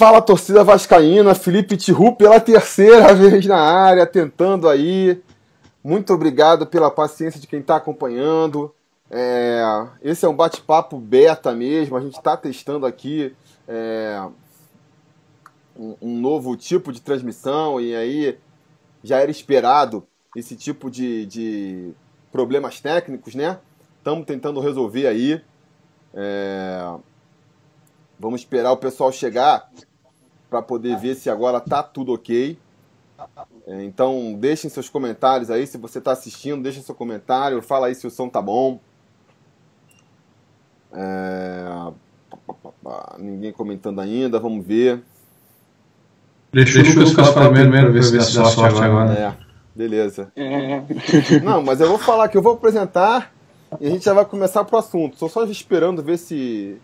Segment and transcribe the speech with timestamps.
[0.00, 5.22] Fala torcida vascaína, Felipe Tiru pela terceira vez na área, tentando aí.
[5.84, 8.74] Muito obrigado pela paciência de quem está acompanhando.
[9.10, 9.62] É,
[10.00, 13.36] esse é um bate-papo beta mesmo, a gente está testando aqui
[13.68, 14.26] é,
[15.76, 18.38] um, um, novo tipo de transmissão e aí
[19.04, 20.02] já era esperado
[20.34, 21.92] esse tipo de, de
[22.32, 23.58] problemas técnicos, né?
[23.98, 25.42] Estamos tentando resolver aí.
[26.14, 26.90] É,
[28.18, 29.68] vamos esperar o pessoal chegar
[30.50, 32.58] para poder ver se agora tá tudo ok.
[33.66, 37.94] É, então deixem seus comentários aí, se você está assistindo, deixa seu comentário, fala aí
[37.94, 38.80] se o som tá bom.
[40.92, 41.92] É...
[43.18, 45.02] Ninguém comentando ainda, vamos ver.
[46.52, 49.12] Deixa, Deixa o Lucas falar primeiro, primeiro, ver se dá sorte, sorte agora.
[49.12, 49.34] É,
[49.74, 50.32] beleza.
[50.34, 50.82] É.
[51.44, 53.32] Não, mas eu vou falar que eu vou apresentar
[53.78, 55.12] e a gente já vai começar pro assunto.
[55.12, 56.76] Estou só esperando ver se.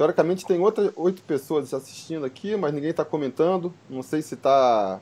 [0.00, 3.70] Teoricamente tem outras oito pessoas assistindo aqui, mas ninguém está comentando.
[3.86, 4.98] Não sei se está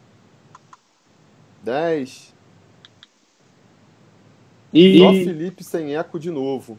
[1.63, 2.35] 10.
[4.75, 4.99] E...
[4.99, 6.77] Só Felipe sem eco de novo.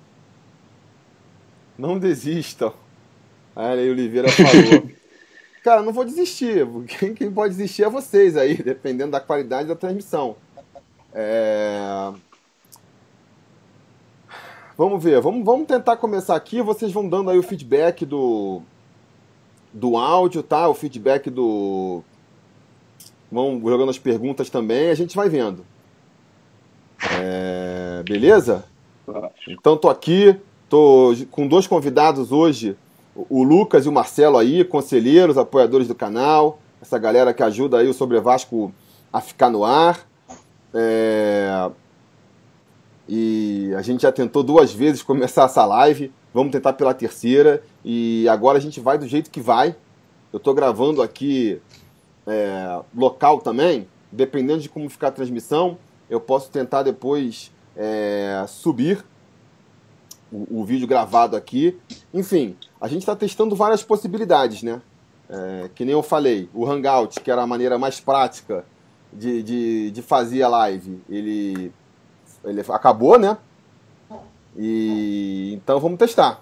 [1.77, 2.73] Não desistam.
[3.55, 4.91] Aí Oliveira falou.
[5.63, 6.67] Cara, não vou desistir.
[6.89, 10.35] Quem, quem, pode desistir é vocês aí, dependendo da qualidade da transmissão.
[11.13, 12.11] É...
[14.79, 16.61] Vamos ver, vamos, vamos tentar começar aqui.
[16.61, 18.61] Vocês vão dando aí o feedback do,
[19.73, 20.69] do áudio, tá?
[20.69, 22.01] O feedback do.
[23.29, 25.65] Vão jogando as perguntas também, a gente vai vendo.
[27.11, 28.03] É...
[28.07, 28.63] Beleza?
[29.49, 32.77] Então tô aqui, Tô com dois convidados hoje,
[33.15, 37.87] o Lucas e o Marcelo aí, conselheiros, apoiadores do canal, essa galera que ajuda aí
[37.89, 38.71] o Sobre Vasco
[39.11, 40.07] a ficar no ar.
[40.73, 41.69] É...
[43.11, 48.29] E a gente já tentou duas vezes começar essa live, vamos tentar pela terceira, e
[48.29, 49.75] agora a gente vai do jeito que vai.
[50.31, 51.59] Eu estou gravando aqui
[52.27, 55.75] é, local também, dependendo de como ficar a transmissão,
[56.07, 59.03] eu posso tentar depois é, subir
[60.31, 61.75] o, o vídeo gravado aqui.
[62.13, 64.83] Enfim, a gente está testando várias possibilidades, né?
[65.27, 68.63] É, que nem eu falei, o Hangout, que era a maneira mais prática
[69.11, 71.71] de, de, de fazer a live, ele,
[72.43, 73.37] ele acabou, né?
[74.57, 76.41] E então vamos testar.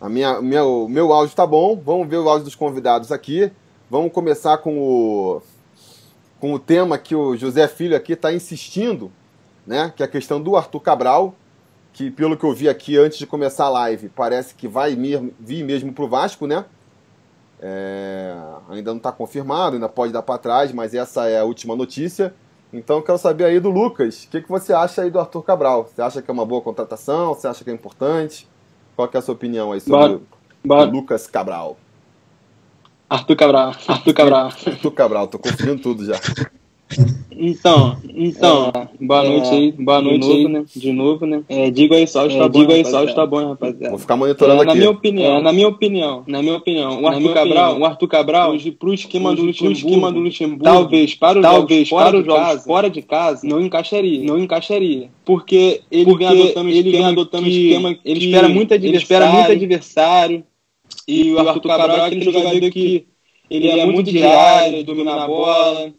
[0.00, 3.50] A minha, meu, meu áudio está bom, vamos ver o áudio dos convidados aqui.
[3.90, 5.42] Vamos começar com o,
[6.40, 9.12] com o tema que o José Filho aqui está insistindo,
[9.66, 9.92] né?
[9.94, 11.34] Que é a questão do Arthur Cabral
[11.92, 15.64] que pelo que eu vi aqui antes de começar a live, parece que vai vir
[15.64, 16.64] mesmo para o Vasco, né?
[17.60, 18.34] É,
[18.70, 22.34] ainda não está confirmado, ainda pode dar para trás, mas essa é a última notícia.
[22.72, 25.42] Então eu quero saber aí do Lucas, o que, que você acha aí do Arthur
[25.42, 25.84] Cabral?
[25.84, 27.34] Você acha que é uma boa contratação?
[27.34, 28.48] Você acha que é importante?
[28.96, 30.20] Qual é a sua opinião aí sobre
[30.64, 31.76] o Lucas Cabral?
[33.10, 34.46] Arthur Cabral, Arthur Cabral.
[34.46, 36.14] Arthur Cabral, tô confundindo tudo já.
[37.44, 40.64] Então, então, é, boa noite é, aí, boa noite novo, aí, né?
[40.76, 41.42] De novo, né?
[41.48, 43.90] É, diga aí só, está é, bom, diga aí só, está bom, rapaziada.
[43.90, 44.78] Vou ficar monitorando é, na aqui.
[44.78, 48.94] Minha opinião, na minha opinião, na minha opinião, o Arthur Cabral, o Arthur Cabral, pro
[48.94, 52.64] esquema do Luxemburgo, esquema do Luxemburgo, talvez para os talvez jogos, para os jogos casa,
[52.64, 57.06] fora de casa, não encaixaria, não encaixaria, porque ele porque vem adotando ele esquema, vem
[57.06, 60.44] adotando que, esquema que ele espera muito adversário, ele espera muito adversário.
[61.08, 63.06] E o Arthur Cabral é aquele jogador que
[63.50, 65.92] ele é muito diário, domina a bola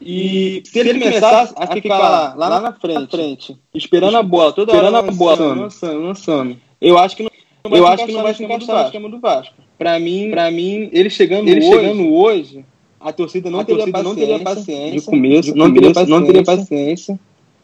[0.00, 4.52] e se, ele, começar a ficar lá, lá, na, frente, na frente, esperando a bola,
[4.52, 7.30] toda esperando hora a bola, lançando, lançando, eu acho que não,
[7.76, 9.54] eu acho que não vai se encaixar no esquema do Vasco.
[9.76, 12.64] Para mim, para mim, ele chegando ele hoje, chegando hoje,
[13.00, 15.92] a torcida não, a teria, torcida paciência, não teria paciência de começo, de não, teria
[15.92, 17.20] paciência, não teria paciência.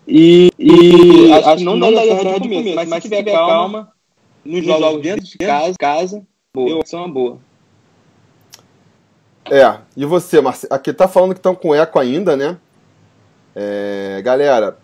[0.06, 3.32] E, e, acho, acho que não, não daria certo de começo, mas, mas se tiver
[3.32, 3.92] calma,
[4.44, 7.38] nos jogos dentro de casa, casa boa, acho uma boa.
[9.50, 10.72] É, e você, Marcelo?
[10.72, 12.56] Aqui tá falando que estão com eco ainda, né?
[13.54, 14.78] É, galera,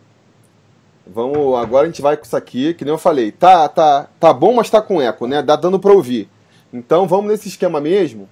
[1.07, 1.59] vamos.
[1.59, 3.33] Agora a gente vai com isso aqui, que nem eu falei.
[3.33, 5.43] Tá, tá, tá bom, mas tá com eco, né?
[5.43, 6.29] Dá dando pra ouvir.
[6.73, 8.29] Então vamos nesse esquema mesmo.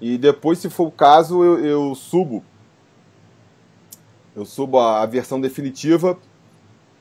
[0.00, 2.42] E depois, se for o caso, eu, eu subo.
[4.34, 6.18] Eu subo a, a versão definitiva,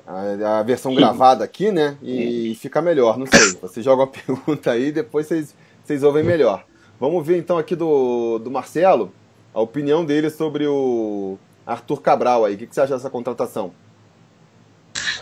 [0.05, 1.97] a, a, versão gravada aqui, né?
[2.03, 3.57] E fica melhor, não sei.
[3.61, 6.63] Você joga uma pergunta aí, depois vocês, vocês ouvem melhor.
[7.01, 9.11] Vamos ver então aqui do, do Marcelo
[9.51, 12.53] a opinião dele sobre o Arthur Cabral aí.
[12.53, 13.71] O que, que você acha dessa contratação?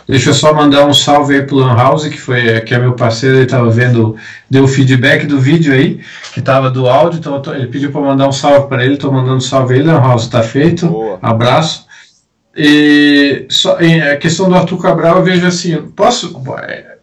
[0.06, 2.92] Deixa eu só mandar um salve aí pro Lan House, que foi que é meu
[2.92, 4.14] parceiro, ele estava vendo,
[4.50, 6.04] deu feedback do vídeo aí,
[6.34, 9.10] que estava do áudio, então tô, ele pediu para mandar um salve para ele, estou
[9.10, 10.86] mandando um salve aí, Lan House, tá feito.
[10.86, 11.18] Boa.
[11.22, 11.86] Abraço.
[12.54, 13.78] E só,
[14.12, 16.42] a questão do Arthur Cabral, eu vejo assim, posso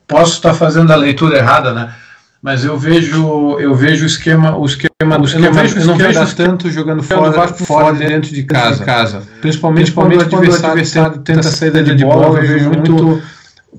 [0.08, 1.96] posso estar tá fazendo a leitura errada, né?
[2.42, 5.86] Mas eu vejo eu vejo o esquema o esquema do esquema eu não vejo, eu
[5.86, 9.24] não vejo tanto jogando fora, fora dentro de casa, casa.
[9.42, 13.22] Principalmente, principalmente quando, o adversário tenta saída de bola eu vejo muito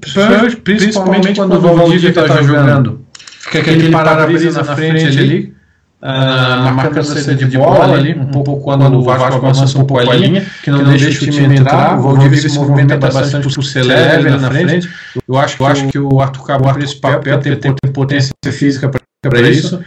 [0.00, 3.04] principalmente, principalmente quando o Valdívia está jogando.
[3.40, 5.57] fica aquele para-brisa na frente ali
[6.00, 10.08] Uh, marcando a saída de bola ali, um pouco quando o Vasco avança um pouco
[10.08, 13.48] a linha, que não, deixa o time entrar, o Valdívia se movimenta bastante
[13.80, 14.88] leve ali na frente.
[15.26, 18.88] Eu acho, eu acho que o Arthur Cabral, por esse papel, tem, tem potência física
[18.88, 19.82] para isso.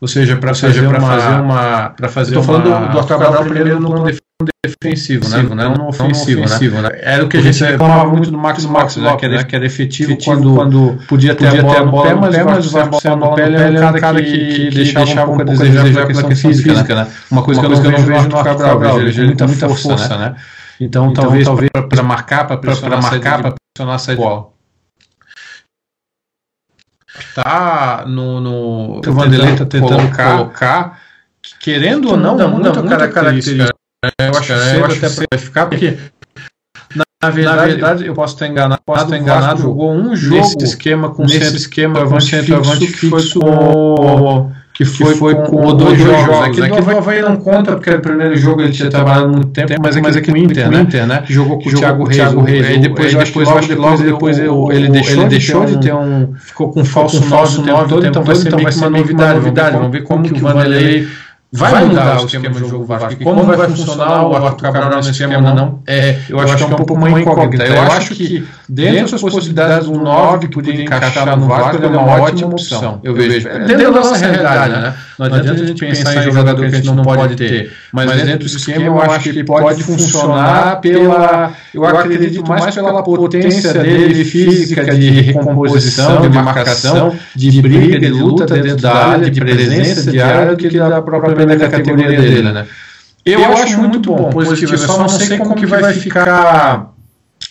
[0.00, 1.90] Ou seja, para fazer, uma, fazer uma.
[1.90, 4.23] Para fazer Estou falando do, do Arthur Cabral primeiro no plano
[4.66, 5.42] defensivo, né?
[5.42, 6.46] não no ofensivo, né?
[6.46, 6.90] ofensivo né?
[6.94, 9.16] Era o que a gente reclamava muito do Max Lopes, né?
[9.16, 9.44] Que era, né?
[9.44, 12.14] que era efetivo, efetivo quando, quando podia ter, podia a, bola ter a bola pé,
[12.14, 15.30] mas, mas o a bola no pé, ele era um cara que, que, que deixava
[15.30, 17.06] um pouco a desejar pela questão física, física né?
[17.30, 20.34] Uma coisa que eu não vejo no Arthur Cabral, eu vejo muita, força, né?
[20.80, 24.54] Então, então talvez para marcar, para pressionar, marcar, para pressionar a de bola
[27.32, 31.00] tá no, no o Vanderlei está tentando colocar, colocar,
[31.60, 33.73] querendo ou não, muda, muda muita, muita característica
[34.18, 34.78] eu acho, né?
[34.78, 35.96] eu acho que vai ficar porque
[37.22, 40.56] na verdade, na verdade, eu posso estar enganado, posso estar enganado, jogou um jogo nesse
[40.62, 45.76] esquema com nesse centro, esquema com centroavante fixo, com, que foi, que foi com, com
[45.76, 46.40] dois, dois jogos.
[46.42, 49.72] Aqui, aqui do Havaí não conta porque o primeiro jogo ele tinha trabalhado muito tempo,
[49.80, 50.80] mas, mas aqui no Inter, né?
[50.80, 51.22] Inter, né?
[51.26, 52.16] Jogou com o Thiago Reis.
[52.16, 55.64] Thiago Reis aí depois, aí depois, eu acho que logo depois ele deixou, ele deixou
[55.64, 58.58] de ter um, ficou com um falso 9 o tempo todo, então vai ser então
[58.58, 59.76] uma novidade.
[59.76, 61.06] Vamos ver como que o Vanderlei
[61.58, 63.12] vai, vai mudar, mudar o esquema, esquema do jogo Vasco.
[63.12, 66.54] E como, como vai, funcionar o Arthur Cabral nesse esquema ou não, é, eu, acho,
[66.54, 67.64] acho que é um pouco uma incógnita.
[67.64, 71.98] Eu acho que dentro das possibilidades do 9 que podia encaixar no Vasco, ele é
[71.98, 73.00] uma ótima opção.
[73.02, 73.48] Eu vejo.
[73.66, 74.94] Dentro da nossa realidade, né?
[75.18, 77.72] Não adianta a gente pensar em jogador que a gente não pode ter.
[77.92, 81.52] Mas dentro do esquema eu acho que ele pode funcionar pela.
[81.72, 88.46] Eu acredito mais pela potência dele física, de recomposição, de marcação, de briga, de luta
[88.46, 92.66] dentro da área, de presença diária, do que da própria da categoria dele, né?
[93.24, 96.93] Eu, eu acho muito bom, positivo, eu só não sei como que vai ficar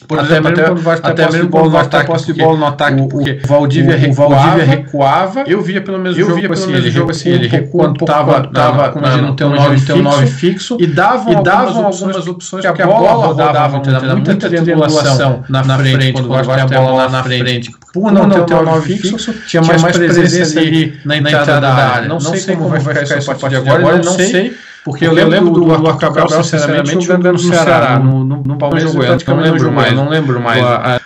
[0.08, 2.66] por até exemplo, até, quando vai até mesmo quando vai estar posse de bola no
[2.66, 5.44] ataque, o, porque o Valdívia, o, recuava, Valdívia recuava.
[5.48, 8.48] Eu via pelo menos eu jogo, via pelo assim, ele jogo assim, ele recuando tava
[8.48, 13.78] tava com um 9 fixo e davam e davam algumas opções porque a bola rodava
[13.78, 17.72] muita, muita triangulação na frente quando vai a bola lá na frente.
[17.94, 22.08] Por não ter um 9 fixo, tinha mais presença ali na entrada da área.
[22.08, 24.54] Não sei como vai ficar isso a partir de agora, não sei
[24.84, 28.94] porque, eu lembro do, do Arthur Cabral, sinceramente, jogando no Ceará, no, no, no Palmeiras
[28.94, 30.62] Goiano, não lembro mais, não lembro mais.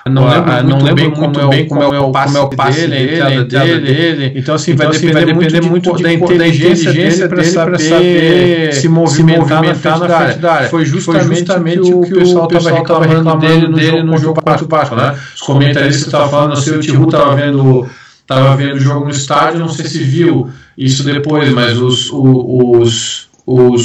[0.09, 4.33] Não lembro, não lembro muito bem como é o passe dele, a entrada dele.
[4.35, 10.53] Então, assim, vai depender muito da inteligência dele para saber se movimentar na frente da
[10.53, 10.69] área.
[10.69, 12.71] Foi justamente o que o pessoal estava
[13.05, 15.15] reclamando dele no jogo contra o Vasco, né?
[15.35, 17.87] Os comentaristas estavam falando, assim, o Tihu estava vendo
[18.27, 23.26] estava vendo o jogo no estádio, não sei se viu isso depois, mas os, os,
[23.26, 23.26] os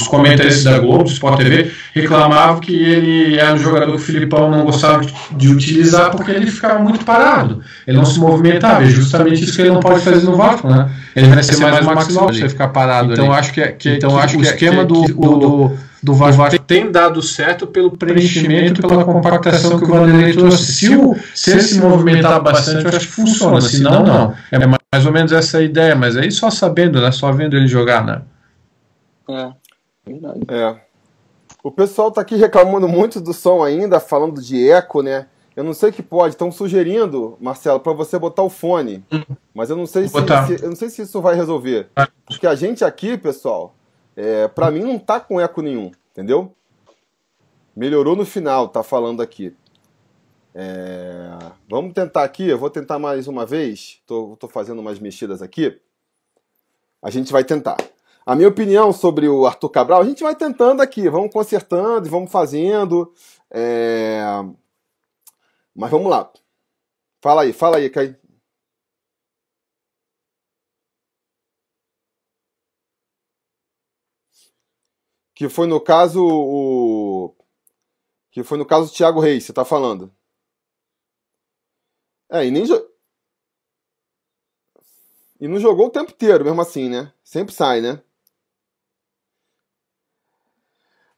[0.08, 4.50] comentaristas da Globo, do Sport TV, reclamavam que ele era um jogador que o Filipão
[4.50, 7.62] não gostava de utilizar porque ele ficava muito parado.
[7.86, 8.82] Ele não se movimentava.
[8.82, 10.90] É justamente isso que ele não pode fazer no Vasco, né?
[11.14, 13.34] Ele vai ser mais o Max Lopes, você ficar parado então ali.
[13.38, 15.72] Acho que, é, que, então que acho que o esquema que, do, do,
[16.02, 20.72] do Vasco tem dado certo pelo preenchimento, pela compactação que o Vanderlei trouxe.
[20.72, 23.60] Se, o, se ele se movimentar bastante, eu acho que funciona.
[23.60, 24.34] Se não, não.
[24.50, 27.12] É mais ou menos essa a ideia, mas aí só sabendo, né?
[27.12, 28.22] Só vendo ele jogar, né?
[29.28, 29.52] É,
[30.04, 30.40] verdade.
[30.48, 30.80] É.
[31.62, 35.28] O pessoal tá aqui reclamando muito do som ainda, falando de eco, né?
[35.54, 36.34] Eu não sei que pode.
[36.34, 39.04] Estão sugerindo, Marcelo, para você botar o fone.
[39.54, 41.88] Mas eu não sei se, se, eu não sei se isso vai resolver.
[42.26, 43.74] Porque a gente aqui, pessoal,
[44.16, 46.52] é, para mim não tá com eco nenhum, entendeu?
[47.76, 49.54] Melhorou no final, tá falando aqui.
[50.54, 51.30] É,
[51.68, 54.00] vamos tentar aqui, eu vou tentar mais uma vez.
[54.06, 55.78] Tô, tô fazendo umas mexidas aqui.
[57.02, 57.76] A gente vai tentar.
[58.24, 62.30] A minha opinião sobre o Arthur Cabral, a gente vai tentando aqui, vamos consertando, vamos
[62.30, 63.12] fazendo.
[63.50, 64.22] É...
[65.74, 66.32] Mas vamos lá.
[67.20, 68.16] Fala aí, fala aí, Caí.
[75.34, 77.34] Que foi no caso o.
[78.30, 80.14] Que foi no caso do Thiago Reis, você tá falando.
[82.30, 82.64] É, e nem.
[85.40, 87.12] E não jogou o tempo inteiro, mesmo assim, né?
[87.24, 88.02] Sempre sai, né?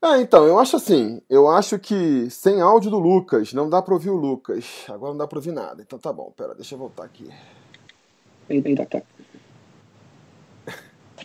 [0.07, 3.95] Ah, então, eu acho assim, eu acho que sem áudio do Lucas, não dá pra
[3.95, 4.85] ouvir o Lucas.
[4.87, 5.81] Agora não dá pra ouvir nada.
[5.81, 7.27] Então tá bom, pera, deixa eu voltar aqui.
[8.47, 9.03] Eita, tá.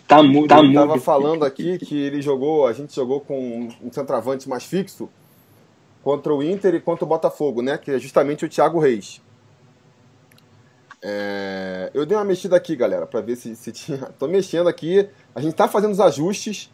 [0.08, 0.48] Tá muito.
[0.48, 4.64] Tá ele tava falando aqui que ele jogou, a gente jogou com um centroavante mais
[4.64, 5.10] fixo
[6.02, 7.76] contra o Inter e contra o Botafogo, né?
[7.76, 9.20] Que é justamente o Thiago Reis.
[11.02, 13.98] É, eu dei uma mexida aqui, galera, para ver se, se tinha.
[14.18, 15.06] Tô mexendo aqui.
[15.34, 16.70] A gente tá fazendo os ajustes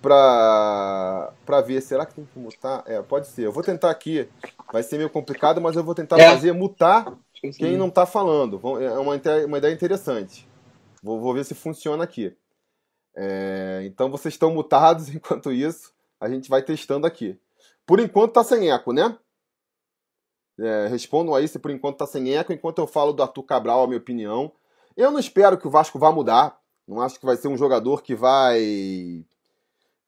[0.00, 1.80] pra, pra ver.
[1.80, 2.82] Será que tem que mutar?
[2.86, 3.46] É, pode ser.
[3.46, 4.28] Eu vou tentar aqui.
[4.72, 6.30] Vai ser meio complicado, mas eu vou tentar é.
[6.30, 7.16] fazer mutar
[7.56, 8.60] quem não tá falando.
[8.80, 9.14] É uma,
[9.46, 10.48] uma ideia interessante.
[11.02, 12.36] Vou, vou ver se funciona aqui.
[13.16, 15.92] É, então vocês estão mutados enquanto isso.
[16.20, 17.38] A gente vai testando aqui.
[17.86, 19.16] Por enquanto tá sem eco, né?
[20.60, 23.84] É, respondam aí se por enquanto tá sem eco, enquanto eu falo do Arthur Cabral,
[23.84, 24.52] a minha opinião.
[24.96, 26.58] Eu não espero que o Vasco vá mudar.
[26.86, 29.24] Não acho que vai ser um jogador que vai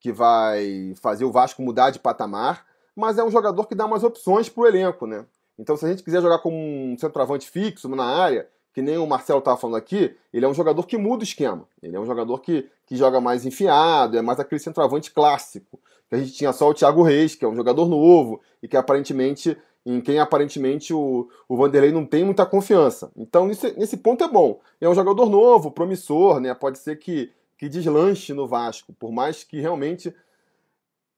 [0.00, 2.64] que vai fazer o Vasco mudar de patamar,
[2.96, 5.24] mas é um jogador que dá umas opções pro elenco, né?
[5.58, 9.06] Então, se a gente quiser jogar como um centroavante fixo na área, que nem o
[9.06, 11.68] Marcelo estava falando aqui, ele é um jogador que muda o esquema.
[11.82, 15.78] Ele é um jogador que, que joga mais enfiado, é mais aquele centroavante clássico.
[16.08, 18.76] Que a gente tinha só o Thiago Reis, que é um jogador novo e que
[18.76, 23.10] aparentemente em quem aparentemente o, o Vanderlei não tem muita confiança.
[23.16, 24.60] Então, nesse, nesse ponto é bom.
[24.80, 26.52] É um jogador novo, promissor, né?
[26.54, 27.30] Pode ser que,
[27.60, 30.16] que deslanche no Vasco, por mais que realmente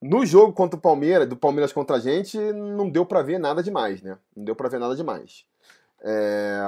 [0.01, 3.63] no jogo contra o Palmeiras, do Palmeiras contra a gente, não deu para ver nada
[3.63, 4.19] demais, né?
[4.35, 5.47] Não deu para ver nada demais.
[6.01, 6.61] É...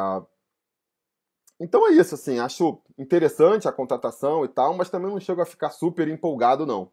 [1.58, 5.44] Então é isso, assim, acho interessante a contratação e tal, mas também não chego a
[5.44, 6.88] ficar super empolgado, não.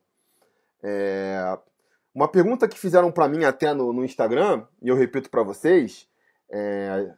[0.82, 1.60] É...
[2.16, 6.10] Uma pergunta que fizeram para mim até no, no, Instagram, e eu repito para vocês,
[6.50, 7.14] é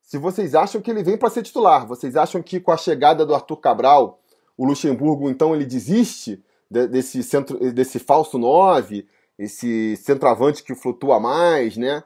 [0.00, 1.86] se vocês acham que ele vem para ser titular.
[1.86, 4.21] Vocês acham que com a chegada do Arthur Cabral,
[4.56, 9.06] o Luxemburgo então ele desiste de, desse centro, desse falso 9,
[9.38, 12.02] esse centroavante que flutua mais, né?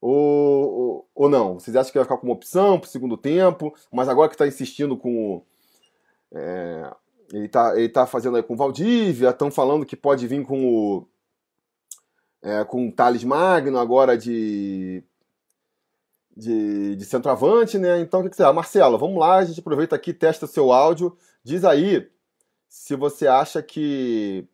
[0.00, 1.54] Ou, ou, ou, não?
[1.54, 3.72] Vocês acham que vai ficar como opção para o segundo tempo?
[3.92, 5.44] Mas agora que está insistindo com.
[6.32, 6.92] É,
[7.32, 10.66] ele está ele tá fazendo aí com o Valdívia, estão falando que pode vir com
[10.66, 11.06] o
[12.42, 15.04] é, com o Thales Magno agora de,
[16.36, 18.00] de, de centroavante, né?
[18.00, 18.52] Então o que, que você acha?
[18.52, 22.08] Marcelo, vamos lá, a gente aproveita aqui, testa seu áudio, diz aí
[22.68, 24.46] se você acha que,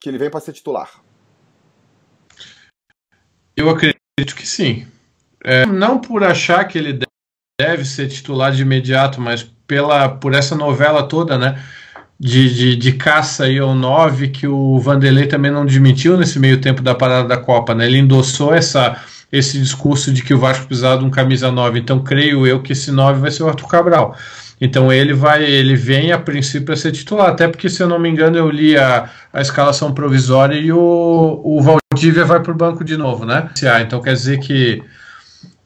[0.00, 1.02] que ele vem para ser titular.
[3.56, 4.86] Eu acredito que sim.
[5.42, 6.98] É, não por achar que ele
[7.60, 11.62] deve ser titular de imediato, mas pela, por essa novela toda, né?
[12.18, 16.60] de, de, de caça aí ao 9 que o Vanderlei também não admitiu nesse meio
[16.60, 17.86] tempo da parada da Copa, né?
[17.86, 18.96] Ele endossou essa,
[19.32, 22.72] esse discurso de que o Vasco precisava de um camisa 9, então creio eu que
[22.72, 24.16] esse 9 vai ser o Arthur Cabral.
[24.64, 27.98] Então ele vai, ele vem a princípio a ser titular, até porque se eu não
[27.98, 32.56] me engano eu li a, a escalação provisória e o, o Valdívia vai para o
[32.56, 33.50] banco de novo, né?
[33.82, 34.82] Então quer dizer que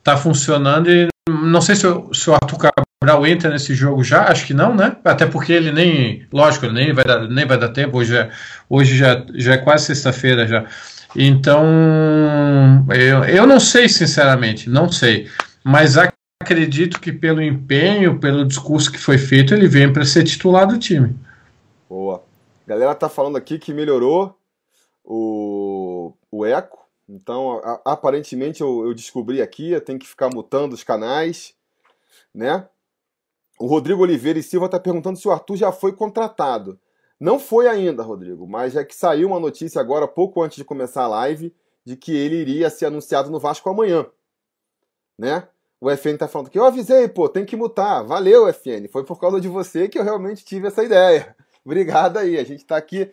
[0.03, 4.25] tá funcionando e não sei se o, se o Arthur Cabral entra nesse jogo já,
[4.25, 4.97] acho que não, né?
[5.05, 8.29] Até porque ele nem, lógico, ele nem vai dar, nem vai dar tempo, hoje, é,
[8.69, 10.65] hoje já, já é quase sexta-feira já.
[11.15, 11.65] Então,
[12.91, 15.29] eu, eu não sei, sinceramente, não sei.
[15.63, 15.97] Mas
[16.41, 20.79] acredito que pelo empenho, pelo discurso que foi feito, ele vem para ser titular do
[20.79, 21.15] time.
[21.89, 22.25] Boa.
[22.65, 24.39] A galera tá falando aqui que melhorou
[25.05, 26.79] o, o eco,
[27.09, 31.55] então, a, aparentemente, eu, eu, descobri aqui, eu tenho que ficar mutando os canais,
[32.35, 32.69] né?
[33.59, 36.79] O Rodrigo Oliveira e Silva está perguntando se o Arthur já foi contratado.
[37.19, 41.05] Não foi ainda, Rodrigo, mas é que saiu uma notícia agora, pouco antes de começar
[41.05, 41.53] a live,
[41.85, 44.07] de que ele iria ser anunciado no Vasco amanhã,
[45.19, 45.49] né?
[45.81, 48.05] O FN tá falando que eu avisei, pô, tem que mutar.
[48.05, 48.89] Valeu, FN.
[48.91, 51.37] Foi por causa de você que eu realmente tive essa ideia.
[51.65, 52.37] Obrigado aí.
[52.39, 53.13] A gente tá aqui.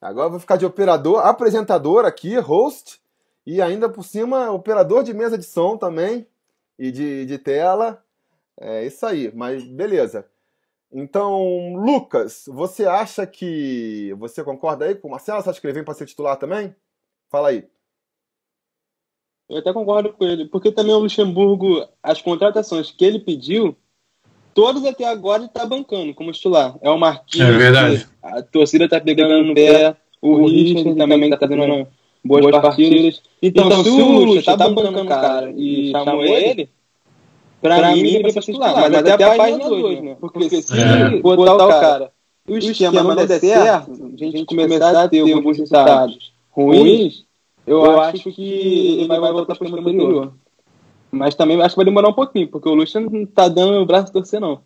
[0.00, 3.00] Agora vou ficar de operador, apresentador aqui, host
[3.46, 6.26] e ainda por cima, operador de mesa de som também
[6.78, 8.04] e de, de tela.
[8.60, 10.26] É isso aí, mas beleza.
[10.92, 14.12] Então, Lucas, você acha que.
[14.18, 15.42] Você concorda aí com o Marcelo?
[15.42, 16.74] Você acha que ele vem para ser titular também?
[17.30, 17.66] Fala aí.
[19.48, 23.76] Eu até concordo com ele, porque também o Luxemburgo, as contratações que ele pediu,
[24.54, 26.74] todas até agora ele está bancando como titular.
[26.80, 28.06] É o Marquinhos, é verdade.
[28.22, 31.86] a torcida está pegando no pé, o, o Richard também está fazendo
[32.24, 33.18] boas, boas partidas.
[33.18, 33.22] partidas.
[33.42, 36.70] Então, então, se o Lucha tá bancando o cara e chamou ele,
[37.60, 40.16] pra, pra mim ele vai ser titular, mas, mas até a página 2, né?
[40.20, 41.20] Porque se é.
[41.20, 42.12] botar o cara
[42.48, 47.24] o esquema não der certo, a gente começar a ter alguns resultados ruins,
[47.66, 50.34] eu acho que ele vai voltar para o esquema anterior.
[51.10, 53.86] Mas também acho que vai demorar um pouquinho, porque o Lucha não tá dando o
[53.86, 54.62] braço a torcer, não.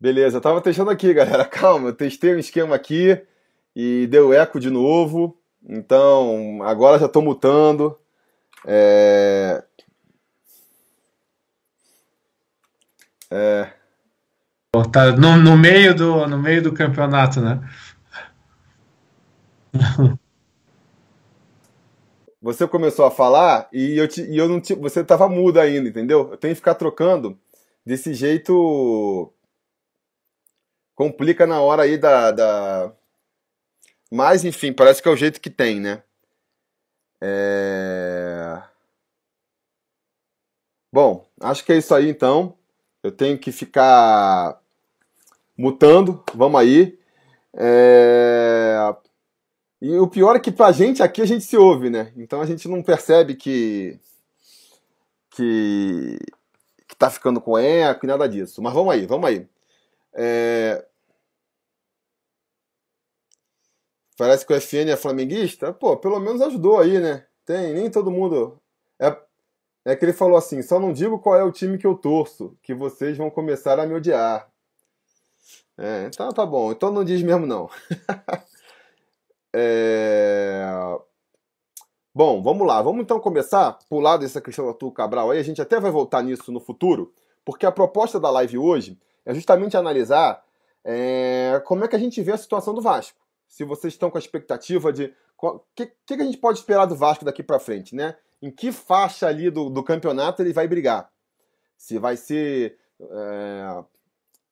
[0.00, 1.44] Beleza, eu tava testando aqui, galera.
[1.46, 3.20] Calma, eu testei um esquema aqui
[3.74, 5.38] e deu eco de novo.
[5.62, 7.98] Então, agora já estou mutando.
[8.64, 9.62] É...
[13.30, 13.72] É...
[14.92, 17.60] Tá no, no, meio do, no meio do campeonato, né?
[22.40, 25.88] você começou a falar e eu, te, e eu não te, você tava mudo ainda,
[25.88, 26.30] entendeu?
[26.30, 27.38] Eu tenho que ficar trocando
[27.84, 29.32] desse jeito
[30.98, 32.92] complica na hora aí da, da...
[34.10, 36.02] Mas, enfim, parece que é o jeito que tem, né?
[37.22, 38.60] É...
[40.92, 42.58] Bom, acho que é isso aí então.
[43.00, 44.60] Eu tenho que ficar
[45.56, 46.24] mutando.
[46.34, 46.98] Vamos aí.
[47.54, 48.96] É...
[49.80, 52.12] E o pior é que pra gente aqui a gente se ouve, né?
[52.16, 53.98] Então a gente não percebe que.
[55.30, 56.18] que.
[56.86, 58.60] que tá ficando com eco e nada disso.
[58.62, 59.48] Mas vamos aí, vamos aí.
[60.14, 60.84] É...
[64.16, 65.72] Parece que o FN é flamenguista.
[65.72, 67.24] Pô, pelo menos ajudou aí, né?
[67.44, 68.60] Tem, nem todo mundo.
[68.98, 69.16] É,
[69.84, 72.56] é que ele falou assim: só não digo qual é o time que eu torço,
[72.62, 74.50] que vocês vão começar a me odiar.
[75.78, 76.72] É, então tá bom.
[76.72, 77.70] Então não diz mesmo não.
[79.54, 80.98] é...
[82.14, 82.82] Bom, vamos lá.
[82.82, 85.38] Vamos então começar lado dessa questão do Arthur Cabral aí.
[85.38, 87.12] A gente até vai voltar nisso no futuro,
[87.44, 90.42] porque a proposta da live hoje é justamente analisar
[90.84, 93.18] é, como é que a gente vê a situação do Vasco.
[93.46, 96.96] Se vocês estão com a expectativa de o que, que, a gente pode esperar do
[96.96, 98.16] Vasco daqui para frente, né?
[98.42, 101.10] Em que faixa ali do, do campeonato ele vai brigar?
[101.76, 103.84] Se vai ser é,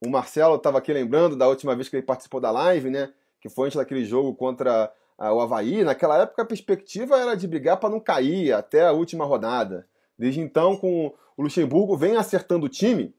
[0.00, 3.12] o Marcelo estava aqui lembrando da última vez que ele participou da live, né?
[3.46, 5.84] Que foi antes daquele jogo contra o Havaí.
[5.84, 9.86] Naquela época a perspectiva era de brigar para não cair até a última rodada.
[10.18, 13.14] Desde então, com o Luxemburgo vem acertando o time.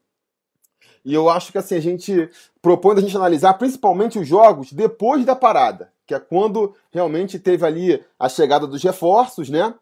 [1.06, 2.30] E eu acho que assim, a gente
[2.62, 7.66] propõe a gente analisar principalmente os jogos depois da parada, que é quando realmente teve
[7.66, 9.74] ali a chegada dos reforços, né?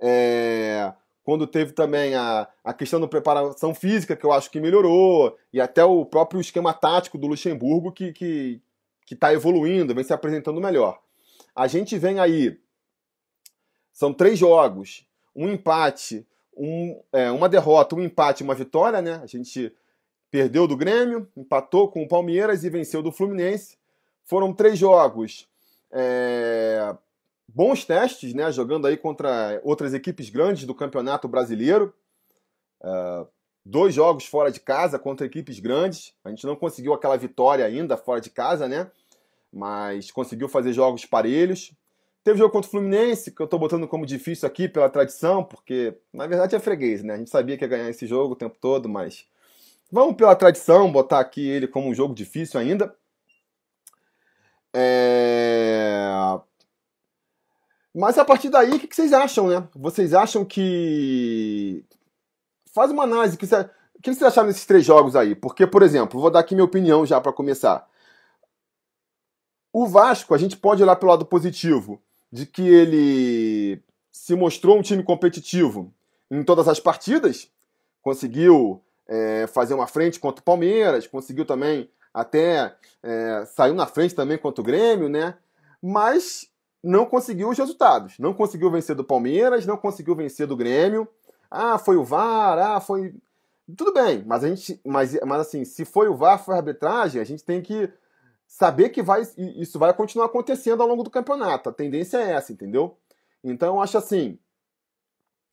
[0.00, 0.92] É,
[1.24, 5.60] quando teve também a, a questão da preparação física, que eu acho que melhorou, e
[5.60, 8.60] até o próprio esquema tático do Luxemburgo, que que,
[9.08, 11.00] que tá evoluindo, vem se apresentando melhor.
[11.56, 12.60] A gente vem aí,
[13.90, 19.18] são três jogos, um empate, um, é, uma derrota, um empate uma vitória, né?
[19.22, 19.72] A gente
[20.30, 23.78] perdeu do Grêmio, empatou com o Palmeiras e venceu do Fluminense.
[24.24, 25.48] Foram três jogos
[25.90, 26.94] é,
[27.48, 28.52] bons testes, né?
[28.52, 31.94] Jogando aí contra outras equipes grandes do Campeonato Brasileiro.
[32.82, 33.26] Uh,
[33.64, 36.14] dois jogos fora de casa contra equipes grandes.
[36.22, 38.90] A gente não conseguiu aquela vitória ainda fora de casa, né?
[39.52, 41.72] Mas conseguiu fazer jogos parelhos.
[42.22, 45.96] Teve jogo contra o Fluminense, que eu estou botando como difícil aqui pela tradição, porque
[46.12, 47.14] na verdade é freguês, né?
[47.14, 49.24] A gente sabia que ia ganhar esse jogo o tempo todo, mas
[49.90, 52.94] vamos pela tradição botar aqui ele como um jogo difícil ainda.
[54.74, 56.10] É...
[57.94, 59.66] Mas a partir daí, o que vocês acham, né?
[59.74, 61.84] Vocês acham que.
[62.72, 63.36] Faz uma análise.
[63.36, 65.34] O que vocês acharam desses três jogos aí?
[65.34, 67.88] Porque, por exemplo, vou dar aqui minha opinião já para começar.
[69.72, 72.00] O Vasco, a gente pode olhar pelo lado positivo,
[72.32, 75.92] de que ele se mostrou um time competitivo
[76.30, 77.50] em todas as partidas,
[78.02, 84.14] conseguiu é, fazer uma frente contra o Palmeiras, conseguiu também até é, saiu na frente
[84.14, 85.34] também contra o Grêmio, né?
[85.82, 86.48] Mas
[86.82, 88.18] não conseguiu os resultados.
[88.18, 91.08] Não conseguiu vencer do Palmeiras, não conseguiu vencer do Grêmio.
[91.50, 93.14] Ah, foi o VAR, ah, foi.
[93.76, 94.80] Tudo bem, mas a gente.
[94.84, 97.90] Mas, mas assim, se foi o VAR, foi a arbitragem, a gente tem que
[98.48, 101.68] saber que vai, isso vai continuar acontecendo ao longo do campeonato.
[101.68, 102.98] A tendência é essa, entendeu?
[103.44, 104.38] Então eu acho assim.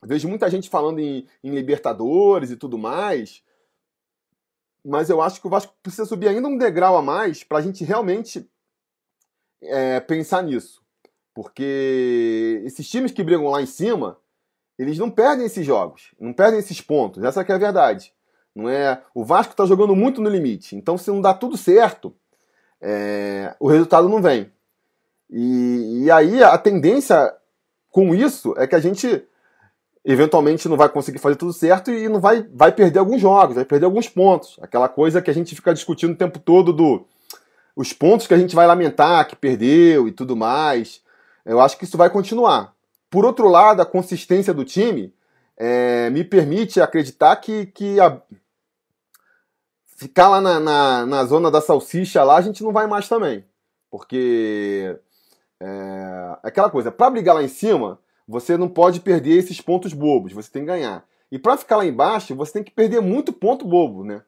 [0.03, 3.43] Vejo muita gente falando em, em Libertadores e tudo mais.
[4.83, 7.61] Mas eu acho que o Vasco precisa subir ainda um degrau a mais para a
[7.61, 8.49] gente realmente
[9.61, 10.81] é, pensar nisso.
[11.33, 14.17] Porque esses times que brigam lá em cima,
[14.79, 17.21] eles não perdem esses jogos, não perdem esses pontos.
[17.23, 18.13] Essa é a verdade.
[18.55, 19.03] Não é?
[19.13, 20.77] O Vasco está jogando muito no limite.
[20.77, 22.15] Então, se não dá tudo certo,
[22.87, 24.51] é, o resultado não vem.
[25.27, 27.33] E, e aí a tendência
[27.89, 29.23] com isso é que a gente
[30.03, 33.65] eventualmente não vai conseguir fazer tudo certo e não vai, vai perder alguns jogos, vai
[33.65, 34.59] perder alguns pontos.
[34.61, 37.07] Aquela coisa que a gente fica discutindo o tempo todo do
[37.75, 41.01] os pontos que a gente vai lamentar que perdeu e tudo mais.
[41.43, 42.73] Eu acho que isso vai continuar.
[43.09, 45.11] Por outro lado, a consistência do time
[45.57, 48.21] é, me permite acreditar que, que a,
[49.95, 53.43] ficar lá na, na, na, zona da salsicha lá a gente não vai mais também.
[53.89, 54.99] Porque
[55.59, 60.33] é, aquela coisa, para brigar lá em cima, você não pode perder esses pontos bobos,
[60.33, 61.05] você tem que ganhar.
[61.31, 64.21] E para ficar lá embaixo, você tem que perder muito ponto bobo, né?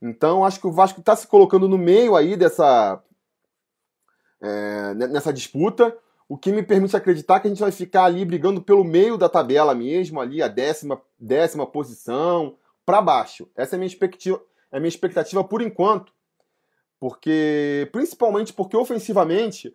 [0.00, 3.02] Então acho que o Vasco está se colocando no meio aí dessa
[4.40, 5.94] é, nessa disputa
[6.26, 9.28] o que me permite acreditar que a gente vai ficar ali brigando pelo meio da
[9.28, 12.54] tabela mesmo, ali a décima, décima posição,
[12.86, 13.48] para baixo.
[13.56, 14.40] Essa é a minha expectativa,
[14.72, 16.12] é a minha expectativa por enquanto.
[16.98, 19.74] Porque, principalmente porque ofensivamente,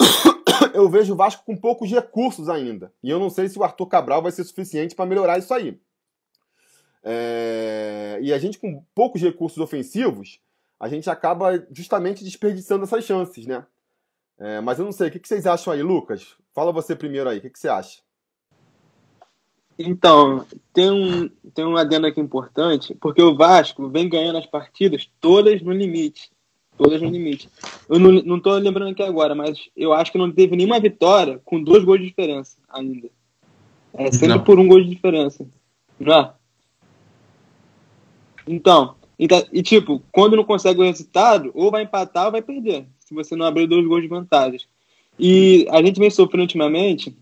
[0.74, 2.92] eu vejo o Vasco com poucos recursos ainda.
[3.02, 5.80] E eu não sei se o Arthur Cabral vai ser suficiente para melhorar isso aí.
[7.02, 8.18] É...
[8.20, 10.40] E a gente, com poucos recursos ofensivos,
[10.78, 13.64] a gente acaba justamente desperdiçando essas chances, né?
[14.38, 16.36] É, mas eu não sei, o que, vocês acham aí, Lucas?
[16.52, 18.02] Fala você primeiro aí, o que você acha?
[19.78, 25.08] Então, tem um, tem um adendo aqui importante, porque o Vasco vem ganhando as partidas
[25.20, 26.30] todas no limite.
[26.78, 27.48] Todas no limite.
[27.88, 31.40] Eu não, não tô lembrando aqui agora, mas eu acho que não teve nenhuma vitória
[31.44, 33.08] com dois gols de diferença ainda.
[33.94, 34.44] É sempre não.
[34.44, 35.46] por um gol de diferença.
[35.98, 36.32] Não é?
[38.46, 42.86] Então, então, e tipo, quando não consegue o resultado, ou vai empatar ou vai perder,
[42.98, 44.60] se você não abrir dois gols de vantagem.
[45.18, 47.16] E a gente vem sofrendo ultimamente,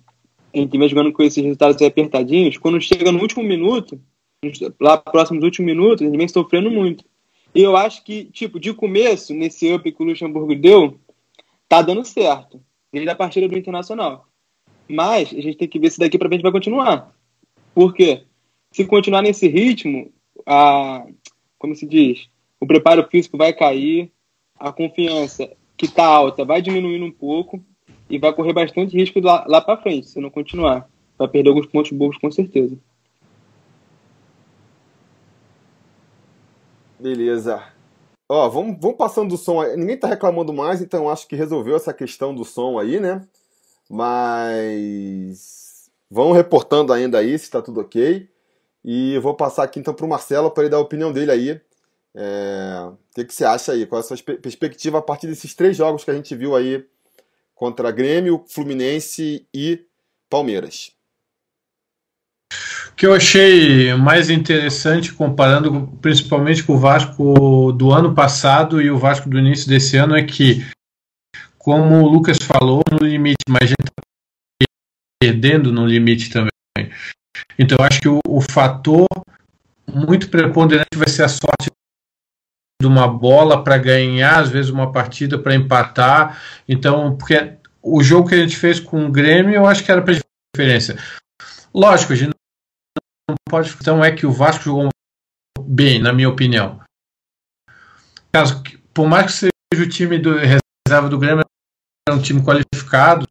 [0.55, 4.01] a gente vem jogando com esses resultados apertadinhos, quando chega no último minuto,
[4.81, 7.05] lá próximo dos últimos minutos, a gente vem sofrendo muito.
[7.55, 10.99] E eu acho que, tipo, de começo, nesse up que o Luxemburgo deu,
[11.69, 12.61] tá dando certo.
[12.93, 14.29] Desde a partida do Internacional.
[14.89, 17.13] Mas a gente tem que ver se daqui para frente vai continuar.
[17.75, 18.23] Por quê?
[18.71, 20.13] Se continuar nesse ritmo,
[20.47, 21.05] a,
[21.59, 22.29] como se diz,
[22.61, 24.13] o preparo físico vai cair,
[24.59, 27.65] a confiança que está alta vai diminuindo um pouco
[28.09, 30.89] e vai correr bastante risco lá, lá para frente, se não continuar.
[31.19, 32.77] Vai perder alguns pontos bons com certeza.
[36.99, 37.63] Beleza.
[38.29, 39.63] Ó, vamos, vamos passando do som.
[39.77, 43.27] Ninguém tá reclamando mais, então acho que resolveu essa questão do som aí, né?
[43.89, 48.29] Mas vão reportando ainda aí se está tudo ok.
[48.85, 51.61] E vou passar aqui então para o Marcelo para ele dar a opinião dele aí.
[52.15, 52.87] É...
[52.87, 53.87] O que, que você acha aí?
[53.87, 56.87] Qual é a sua perspectiva a partir desses três jogos que a gente viu aí
[57.55, 59.87] contra Grêmio, Fluminense e
[60.29, 60.93] Palmeiras?
[62.91, 68.91] O que eu achei mais interessante, comparando principalmente com o Vasco do ano passado e
[68.91, 70.65] o Vasco do início desse ano, é que,
[71.59, 74.69] como o Lucas falou, no limite, mas a gente está
[75.21, 76.51] perdendo no limite também.
[77.59, 79.07] Então, eu acho que o, o fator
[79.93, 81.71] muito preponderante vai ser a sorte
[82.85, 86.39] de uma bola para ganhar, às vezes uma partida para empatar.
[86.69, 90.03] Então, porque o jogo que a gente fez com o Grêmio, eu acho que era
[90.03, 90.21] para
[90.55, 90.99] diferença.
[91.75, 92.35] Lógico, a gente
[93.29, 93.75] não pode.
[93.81, 94.91] Então é que o Vasco jogou
[95.61, 96.81] bem, na minha opinião.
[98.31, 101.43] Caso, por mais que seja o time do reserva do Grêmio,
[102.07, 103.27] é um time qualificado,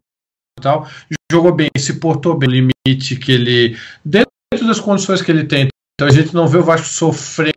[0.59, 0.89] tal,
[1.31, 3.77] jogou bem, se portou bem no limite que ele.
[4.03, 4.31] dentro
[4.65, 5.67] das condições que ele tem.
[5.93, 7.53] Então a gente não vê o Vasco sofrendo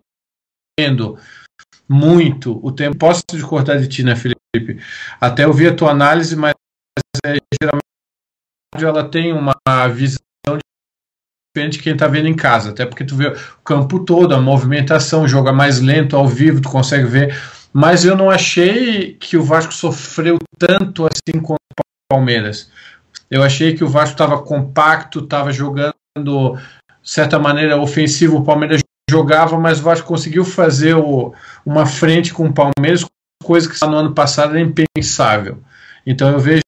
[1.89, 2.97] muito o tempo.
[2.97, 4.83] Posso te cortar de ti, né, Felipe?
[5.21, 6.55] Até eu vi a tua análise, mas
[7.25, 7.85] é, geralmente
[8.79, 9.55] ela tem uma
[9.89, 10.19] visão
[11.57, 14.41] diferente de quem está vendo em casa, até porque tu vê o campo todo, a
[14.41, 17.37] movimentação, joga mais lento ao vivo, tu consegue ver.
[17.73, 22.71] Mas eu não achei que o Vasco sofreu tanto assim contra o Palmeiras.
[23.31, 28.39] Eu achei que o Vasco estava compacto, estava jogando de certa maneira ofensivo.
[28.39, 31.33] O Palmeiras jogava, mas o Vasco conseguiu fazer o,
[31.65, 33.05] uma frente com o Palmeiras,
[33.43, 35.59] coisa que no ano passado era impensável.
[36.05, 36.63] Então eu vejo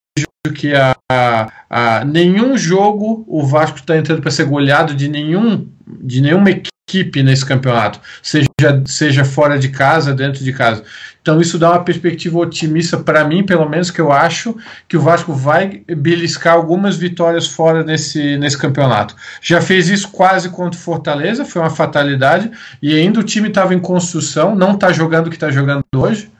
[0.54, 5.68] que a, a, a nenhum jogo o Vasco está entrando para ser goleado de nenhum
[6.00, 8.48] de nenhuma equipe nesse campeonato, seja,
[8.86, 10.84] seja fora de casa, dentro de casa.
[11.28, 14.56] Então isso dá uma perspectiva otimista para mim, pelo menos que eu acho
[14.88, 19.14] que o Vasco vai beliscar algumas vitórias fora nesse, nesse campeonato.
[19.42, 23.74] Já fez isso quase contra o Fortaleza, foi uma fatalidade, e ainda o time estava
[23.74, 26.32] em construção, não está jogando o que está jogando hoje.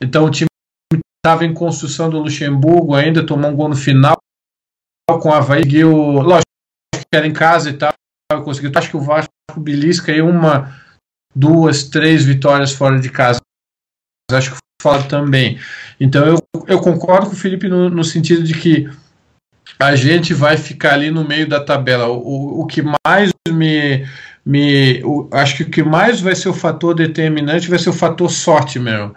[0.00, 0.48] Então o time
[1.22, 4.16] estava em construção do Luxemburgo, ainda tomou um gol no final
[5.06, 6.48] com o Havaí, conseguiu, lógico
[6.94, 7.92] que era em casa e tal,
[8.42, 8.72] conseguiu.
[8.74, 10.74] Acho que o Vasco belisca aí uma,
[11.36, 13.43] duas, três vitórias fora de casa
[14.32, 15.58] acho que fora também.
[15.98, 18.88] Então eu, eu concordo com o Felipe no, no sentido de que
[19.78, 22.08] a gente vai ficar ali no meio da tabela.
[22.08, 24.06] O, o que mais me.
[24.44, 27.94] me o, acho que o que mais vai ser o fator determinante vai ser o
[27.94, 29.14] fator sorte mesmo.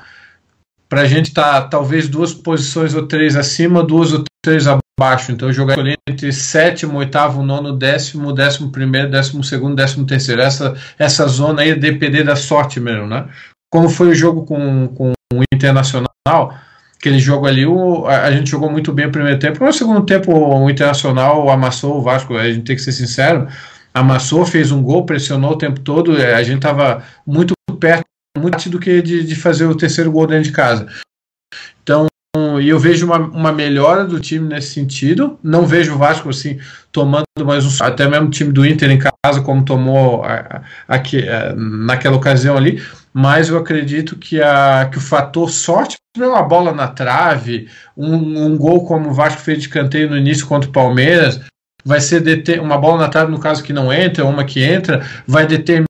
[0.89, 5.33] Para a gente estar tá, talvez duas posições ou três acima, duas ou três abaixo.
[5.33, 10.41] Então jogar entre sétimo, oitavo, nono, décimo, décimo primeiro, décimo segundo, décimo terceiro.
[10.41, 13.27] Essa, essa zona aí depender da sorte mesmo, né?
[13.69, 16.07] Como foi o jogo com, com o Internacional,
[16.97, 20.05] aquele jogo ali, o, a, a, gente jogou muito bem o primeiro tempo, no segundo
[20.05, 23.47] tempo o Internacional amassou o Vasco, a gente tem que ser sincero,
[23.93, 28.05] amassou, fez um gol, pressionou o tempo todo, é, a gente estava muito perto,
[28.37, 30.87] muito do que de, de fazer o terceiro gol dentro de casa.
[31.81, 32.07] Então,
[32.61, 35.39] e eu vejo uma, uma melhora do time nesse sentido.
[35.43, 36.59] Não vejo o Vasco assim
[36.91, 37.83] tomando mais um.
[37.83, 40.23] Até mesmo o time do Inter em casa, como tomou
[40.87, 42.81] aqui, é, naquela ocasião ali
[43.19, 48.55] mas eu acredito que, a, que o fator sorte, uma bola na trave, um, um
[48.55, 51.41] gol como o Vasco fez de canteio no início contra o Palmeiras,
[51.83, 55.03] vai ser deter, uma bola na trave no caso que não entra, uma que entra,
[55.25, 55.87] vai determinar,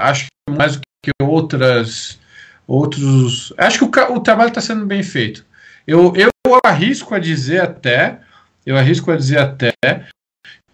[0.00, 2.18] acho que mais do que outras
[2.66, 3.52] outros.
[3.56, 5.46] Acho que o, o trabalho está sendo bem feito.
[5.86, 6.30] Eu, eu
[6.66, 8.18] arrisco a dizer até,
[8.66, 9.72] eu arrisco a dizer até,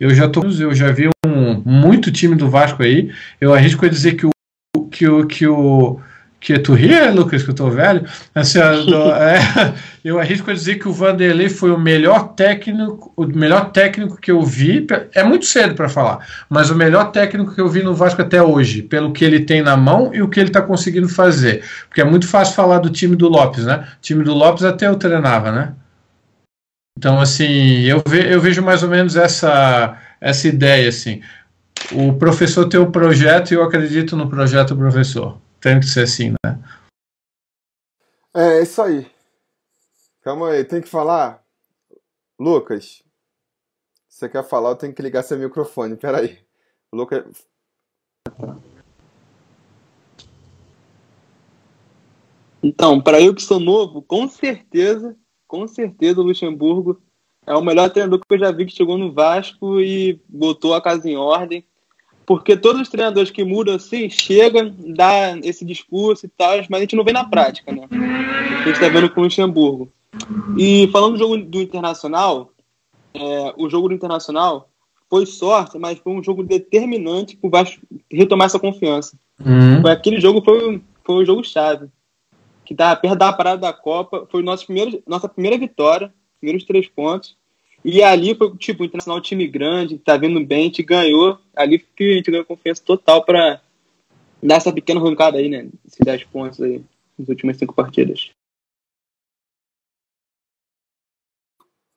[0.01, 3.13] eu já tô, eu já vi um muito time do Vasco aí.
[3.39, 4.31] Eu arrisco a dizer que o
[4.91, 6.01] que o que o
[6.41, 8.07] que tu ria, Lucas, que eu tô velho.
[8.35, 13.27] Assim, do, é, eu arrisco a dizer que o Vanderlei foi o melhor técnico, o
[13.27, 14.87] melhor técnico que eu vi.
[15.15, 18.43] É muito cedo para falar, mas o melhor técnico que eu vi no Vasco até
[18.43, 21.63] hoje, pelo que ele tem na mão e o que ele está conseguindo fazer.
[21.87, 23.87] Porque é muito fácil falar do time do Lopes, né?
[23.99, 25.75] O time do Lopes até eu treinava, né?
[26.97, 31.23] Então, assim, eu, ve, eu vejo mais ou menos essa, essa ideia, assim.
[31.93, 36.05] O professor tem um projeto e eu acredito no projeto do professor tem que ser
[36.05, 36.59] assim, né?
[38.35, 39.11] É, é, isso aí.
[40.23, 41.45] Calma aí, tem que falar.
[42.39, 43.03] Lucas,
[44.09, 45.97] você quer falar, eu tenho que ligar seu microfone.
[45.97, 46.39] Peraí.
[46.93, 47.47] Lucas.
[52.63, 55.17] Então, para eu que sou novo, com certeza,
[55.47, 57.03] com certeza o Luxemburgo
[57.51, 60.81] é o melhor treinador que eu já vi que chegou no Vasco e botou a
[60.81, 61.65] casa em ordem.
[62.25, 66.81] Porque todos os treinadores que mudam assim, chegam, dá esse discurso e tal, mas a
[66.83, 67.89] gente não vê na prática, né?
[67.91, 69.93] A gente está vendo com o Luxemburgo.
[70.57, 72.53] E falando do jogo do Internacional,
[73.13, 74.69] é, o jogo do Internacional
[75.09, 79.19] foi sorte, mas foi um jogo determinante para o Vasco retomar essa confiança.
[79.45, 79.85] Uhum.
[79.89, 81.89] Aquele jogo foi, foi o jogo chave.
[82.65, 86.87] Que tá perto da parada da Copa, foi nosso primeiro, nossa primeira vitória, primeiros três
[86.87, 87.40] pontos.
[87.85, 91.39] E ali foi, tipo, o Internacional time grande, tá vindo bem, gente ganhou.
[91.57, 93.61] Ali que a gente ganhou confiança total para
[94.43, 95.69] dar essa pequena arrancada aí, né?
[95.87, 96.85] Esses 10 pontos aí
[97.19, 98.31] nas últimas cinco partidas.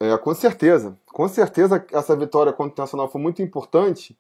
[0.02, 0.98] É, com certeza.
[1.08, 4.18] Com certeza essa vitória contra o Internacional foi muito importante.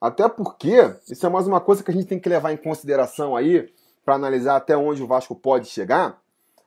[0.00, 0.76] Até porque,
[1.08, 3.72] isso é mais uma coisa que a gente tem que levar em consideração aí,
[4.04, 6.20] para analisar até onde o Vasco pode chegar.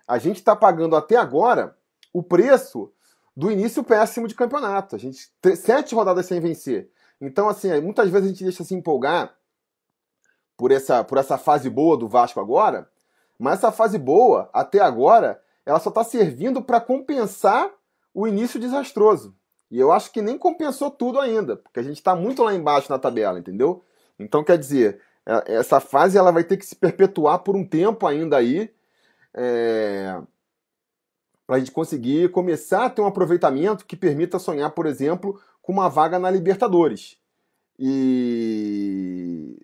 [0.07, 1.77] A gente está pagando até agora
[2.11, 2.91] o preço
[3.39, 4.97] do início péssimo de campeonato.
[4.97, 6.89] A gente sete rodadas sem vencer.
[7.21, 9.33] Então, assim, muitas vezes a gente deixa se empolgar
[10.57, 12.89] por essa, por essa fase boa do Vasco agora,
[13.37, 17.71] mas essa fase boa, até agora, ela só está servindo para compensar
[18.13, 19.33] o início desastroso.
[19.71, 22.91] E eu acho que nem compensou tudo ainda, porque a gente está muito lá embaixo
[22.91, 23.81] na tabela, entendeu?
[24.19, 28.05] Então, quer dizer, é, essa fase ela vai ter que se perpetuar por um tempo
[28.05, 28.69] ainda aí.
[29.33, 30.21] É
[31.49, 35.71] para a gente conseguir começar a ter um aproveitamento que permita sonhar, por exemplo, com
[35.71, 37.17] uma vaga na Libertadores.
[37.79, 39.57] E,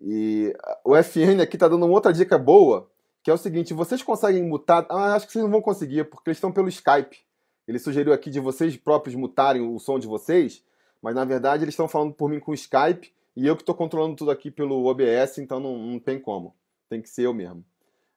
[0.00, 2.88] e o FN aqui está dando outra dica boa,
[3.24, 4.86] que é o seguinte: vocês conseguem mutar.
[4.88, 7.18] Ah, acho que vocês não vão conseguir, porque eles estão pelo Skype.
[7.66, 10.62] Ele sugeriu aqui de vocês próprios mutarem o som de vocês,
[11.02, 13.74] mas na verdade eles estão falando por mim com o Skype e eu que estou
[13.74, 16.54] controlando tudo aqui pelo OBS, então não, não tem como.
[16.88, 17.64] Tem que ser eu mesmo.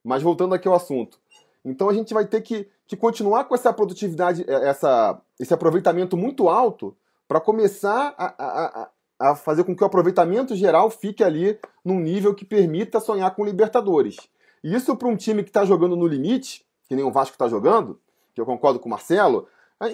[0.03, 1.24] Mas voltando aqui ao assunto.
[1.65, 6.15] Então a gente vai ter que, que continuar com essa produtividade, é, essa, esse aproveitamento
[6.15, 6.95] muito alto
[7.27, 8.89] para começar a, a,
[9.31, 13.43] a, fazer com que o aproveitamento geral fique ali num nível que permita sonhar com
[13.43, 14.17] Libertadores.
[14.63, 17.47] E isso para um time que está jogando no limite, que nem o Vasco está
[17.47, 17.99] jogando,
[18.33, 19.47] que eu concordo com o Marcelo,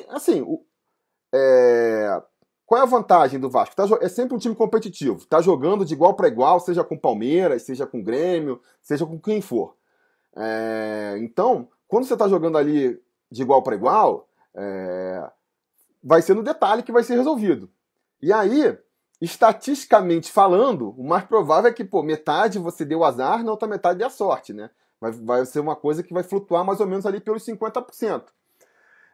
[0.09, 0.61] assim, o,
[1.33, 2.21] é,
[2.65, 3.75] qual é a vantagem do Vasco?
[3.75, 7.63] Tá, é sempre um time competitivo, está jogando de igual para igual, seja com Palmeiras,
[7.63, 9.75] seja com Grêmio, seja com quem for.
[10.35, 15.29] É, então, quando você está jogando ali de igual para igual, é,
[16.03, 17.69] vai ser no detalhe que vai ser resolvido.
[18.21, 18.77] E aí,
[19.21, 23.99] estatisticamente falando, o mais provável é que pô, metade você deu azar, na outra metade
[23.99, 24.69] deu a sorte, né?
[24.99, 28.23] Vai, vai ser uma coisa que vai flutuar mais ou menos ali pelos 50%.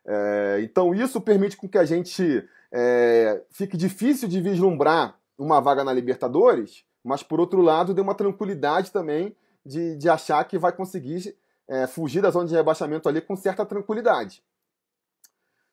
[0.06, 5.84] É, então isso permite com que a gente é, fique difícil de vislumbrar uma vaga
[5.84, 9.36] na Libertadores, mas por outro lado dê uma tranquilidade também
[9.68, 13.66] de, de achar que vai conseguir é, fugir da zona de rebaixamento ali com certa
[13.66, 14.44] tranquilidade.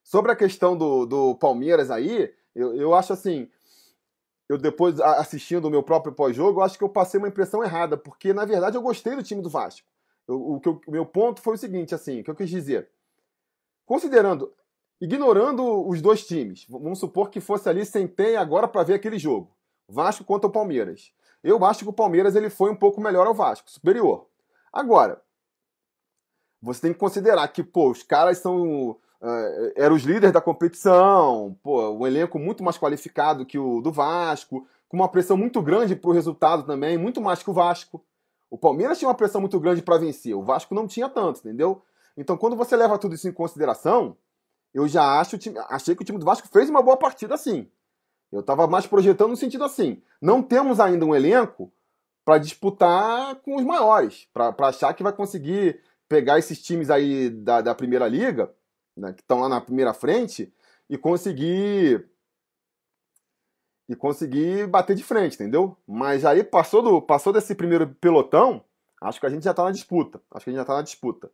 [0.03, 3.49] Sobre a questão do, do Palmeiras aí, eu, eu acho assim,
[4.49, 7.97] eu depois assistindo o meu próprio pós-jogo, eu acho que eu passei uma impressão errada,
[7.97, 9.87] porque na verdade eu gostei do time do Vasco.
[10.29, 12.89] Eu, o, o meu ponto foi o seguinte, assim, o que eu quis dizer.
[13.87, 14.53] Considerando,
[15.01, 19.51] ignorando os dois times, vamos supor que fosse ali Centem agora para ver aquele jogo.
[19.89, 21.13] Vasco contra o Palmeiras.
[21.45, 24.27] Eu acho que o Palmeiras ele foi um pouco melhor ao Vasco, superior.
[24.73, 25.23] Agora,
[26.61, 28.93] você tem que considerar que, pô, os caras são.
[29.21, 33.93] Uh, eram os líderes da competição, pô, um elenco muito mais qualificado que o do
[33.93, 38.05] Vasco, com uma pressão muito grande para o resultado também, muito mais que o Vasco.
[38.51, 41.83] O Palmeiras tinha uma pressão muito grande para vencer, o Vasco não tinha tanto, entendeu?
[42.17, 44.17] Então, quando você leva tudo isso em consideração,
[44.75, 45.37] eu já acho,
[45.69, 47.71] achei que o time do Vasco fez uma boa partida sim.
[48.35, 51.73] Eu estava mais projetando no sentido assim: não temos ainda um elenco
[52.25, 57.61] para disputar com os maiores, para achar que vai conseguir pegar esses times aí da,
[57.61, 58.53] da primeira liga,
[58.97, 60.53] né, que estão lá na primeira frente,
[60.91, 62.09] e conseguir
[63.89, 65.77] e conseguir bater de frente, entendeu?
[65.87, 68.65] Mas aí passou do passou desse primeiro pelotão,
[69.01, 70.21] acho que a gente já está na disputa.
[70.33, 71.31] Acho que a gente já está na disputa.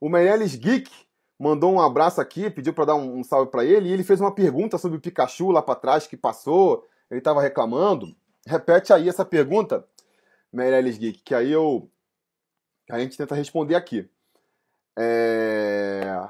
[0.00, 0.88] O Meirelles Geek
[1.38, 4.20] mandou um abraço aqui, pediu para dar um, um salve para ele, e ele fez
[4.20, 8.14] uma pergunta sobre o Pikachu lá para trás que passou, ele estava reclamando.
[8.46, 9.86] Repete aí essa pergunta,
[10.52, 11.88] Meirelles Geek, que aí eu
[12.90, 14.08] a gente tenta responder aqui.
[14.96, 16.28] É...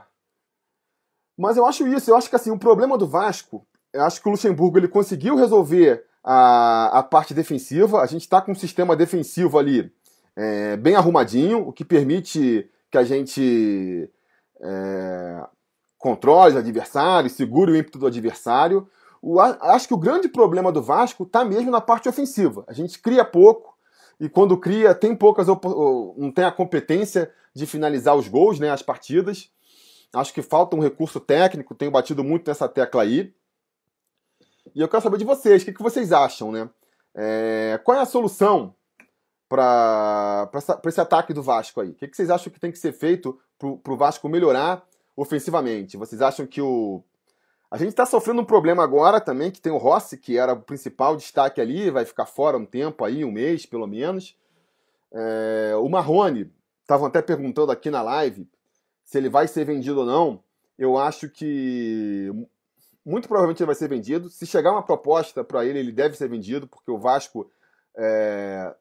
[1.36, 4.28] Mas eu acho isso, eu acho que assim, o problema do Vasco, eu acho que
[4.28, 8.96] o Luxemburgo ele conseguiu resolver a, a parte defensiva, a gente está com um sistema
[8.96, 9.92] defensivo ali
[10.36, 14.08] é, bem arrumadinho, o que permite que a gente
[14.60, 15.46] é,
[15.98, 18.88] controle adversário, segure o ímpeto do adversário.
[19.22, 22.64] O, acho que o grande problema do Vasco está mesmo na parte ofensiva.
[22.68, 23.74] A gente cria pouco
[24.20, 28.82] e quando cria tem poucas não tem a competência de finalizar os gols, né, as
[28.82, 29.50] partidas.
[30.14, 33.34] Acho que falta um recurso técnico, tenho batido muito nessa tecla aí.
[34.74, 36.68] E eu quero saber de vocês, o que, que vocês acham, né?
[37.14, 38.74] É, qual é a solução
[39.48, 40.50] para
[40.84, 41.90] esse ataque do Vasco aí?
[41.90, 43.38] O que, que vocês acham que tem que ser feito
[43.82, 45.96] para o Vasco melhorar ofensivamente?
[45.96, 47.02] Vocês acham que o.
[47.70, 50.62] A gente está sofrendo um problema agora também, que tem o Rossi, que era o
[50.62, 54.36] principal destaque ali, vai ficar fora um tempo aí, um mês pelo menos.
[55.12, 58.48] É, o Marrone, estavam até perguntando aqui na live
[59.04, 60.42] se ele vai ser vendido ou não.
[60.78, 62.30] Eu acho que
[63.04, 64.28] muito provavelmente ele vai ser vendido.
[64.28, 67.50] Se chegar uma proposta para ele, ele deve ser vendido, porque o Vasco
[67.96, 68.74] é,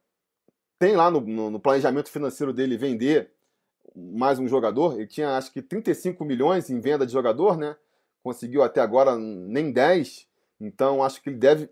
[0.80, 3.32] tem lá no, no, no, planejamento financeiro dele vender
[3.95, 4.95] mais um jogador.
[4.95, 7.75] Ele tinha acho que 35 milhões em venda de jogador, né?
[8.23, 10.27] Conseguiu até agora nem 10.
[10.60, 11.69] Então acho que ele deve.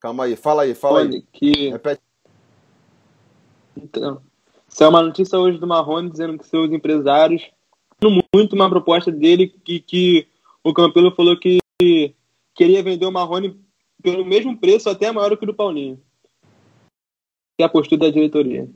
[0.00, 1.22] Calma aí, fala aí, fala Olha, aí.
[1.32, 1.70] Que...
[1.70, 2.02] Repete.
[3.76, 4.22] Então,
[4.68, 7.50] saiu uma notícia hoje do Marrone dizendo que seus empresários
[8.34, 10.28] muito uma proposta dele que, que
[10.62, 11.58] o Campelo falou que
[12.54, 13.60] queria vender o Marrone
[14.02, 16.00] pelo mesmo preço, até maior que o do Paulinho.
[17.56, 18.68] Que é a postura da diretoria.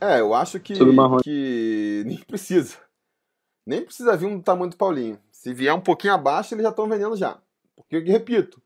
[0.00, 0.74] É, eu acho que,
[1.22, 2.78] que nem precisa.
[3.66, 5.18] Nem precisa vir um tamanho do Paulinho.
[5.30, 7.38] Se vier um pouquinho abaixo, eles já estão vendendo já.
[7.76, 8.60] Porque, repito,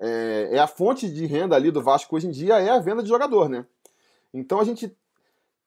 [0.00, 3.02] é, é, a fonte de renda ali do Vasco hoje em dia é a venda
[3.02, 3.66] de jogador, né?
[4.32, 4.96] Então a gente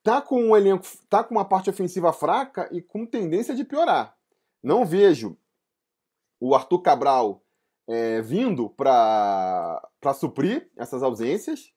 [0.03, 4.15] tá com um elenco, tá com uma parte ofensiva fraca e com tendência de piorar.
[4.63, 5.37] Não vejo
[6.39, 7.43] o Arthur Cabral
[7.87, 9.81] é, vindo para
[10.15, 11.71] suprir essas ausências.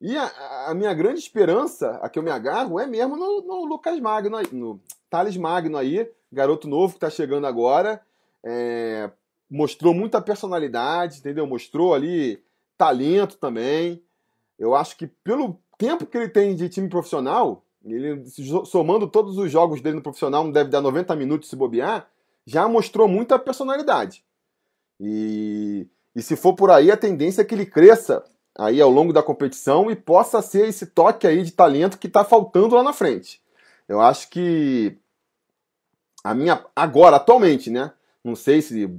[0.00, 3.64] E a, a, minha grande esperança, a que eu me agarro, é mesmo no, no
[3.64, 4.80] Lucas Magno, no
[5.10, 8.00] Thales Magno aí, garoto novo que está chegando agora.
[8.44, 9.10] É,
[9.50, 11.46] mostrou muita personalidade, entendeu?
[11.46, 12.40] Mostrou ali
[12.76, 14.00] talento também.
[14.56, 18.24] Eu acho que pelo tempo que ele tem de time profissional, ele
[18.66, 22.08] somando todos os jogos dele no profissional, não deve dar 90 minutos se bobear,
[22.46, 24.24] já mostrou muita personalidade.
[25.00, 28.24] E, e se for por aí, a tendência é que ele cresça
[28.58, 32.24] aí ao longo da competição e possa ser esse toque aí de talento que está
[32.24, 33.40] faltando lá na frente.
[33.88, 34.98] Eu acho que
[36.24, 37.92] a minha agora atualmente, né?
[38.22, 38.92] Não sei se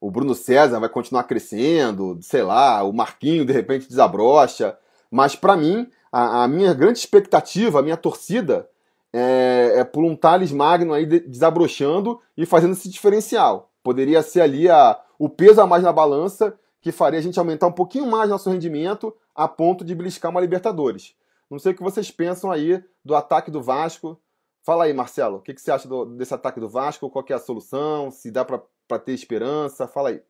[0.00, 4.76] o Bruno César vai continuar crescendo, sei lá, o Marquinho de repente desabrocha,
[5.10, 8.68] mas para mim a, a, minha grande expectativa, a minha torcida
[9.12, 13.70] é, é por um Thales Magno aí desabrochando e fazendo esse diferencial.
[13.82, 17.66] Poderia ser ali a, o peso a mais na balança que faria a gente aumentar
[17.66, 21.14] um pouquinho mais nosso rendimento a ponto de beliscar uma Libertadores.
[21.50, 24.20] Não sei o que vocês pensam aí do ataque do Vasco.
[24.62, 27.08] Fala aí, Marcelo, o que, que você acha do, desse ataque do Vasco?
[27.08, 28.10] Qual é a solução?
[28.10, 29.88] Se dá para ter esperança?
[29.88, 30.20] Fala aí.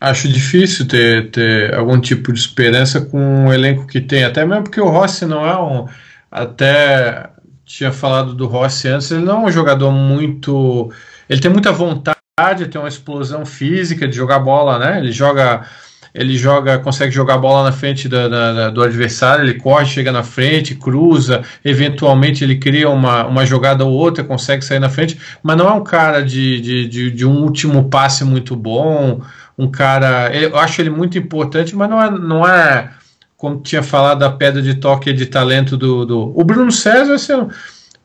[0.00, 4.64] Acho difícil ter, ter algum tipo de esperança com um elenco que tem, até mesmo
[4.64, 5.86] porque o Rossi não é um.
[6.30, 7.30] Até
[7.66, 10.90] tinha falado do Rossi antes, ele não é um jogador muito.
[11.28, 12.21] Ele tem muita vontade
[12.70, 14.98] tem uma explosão física de jogar bola, né?
[14.98, 15.66] Ele joga,
[16.14, 20.22] ele joga, consegue jogar bola na frente da, da, do adversário, ele corre, chega na
[20.22, 25.58] frente, cruza, eventualmente ele cria uma, uma jogada ou outra, consegue sair na frente, mas
[25.58, 29.20] não é um cara de, de, de, de um último passe muito bom,
[29.58, 32.92] um cara, eu acho ele muito importante, mas não é, não é
[33.36, 37.46] como tinha falado da pedra de toque de talento do, do o Bruno César, assim,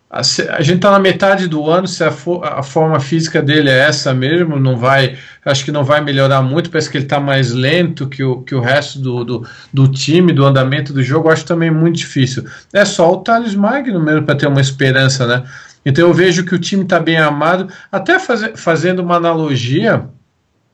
[0.10, 3.70] a, a gente está na metade do ano, se a, for, a, forma física dele
[3.70, 7.20] é essa mesmo, não vai, acho que não vai melhorar muito, parece que ele está
[7.20, 11.30] mais lento que o, que o resto do, do, do, time, do andamento do jogo,
[11.30, 12.46] acho também muito difícil.
[12.72, 15.44] É só o Thales Magno mesmo para ter uma esperança, né?
[15.86, 20.06] Então eu vejo que o time está bem amado, até faz, fazendo uma analogia,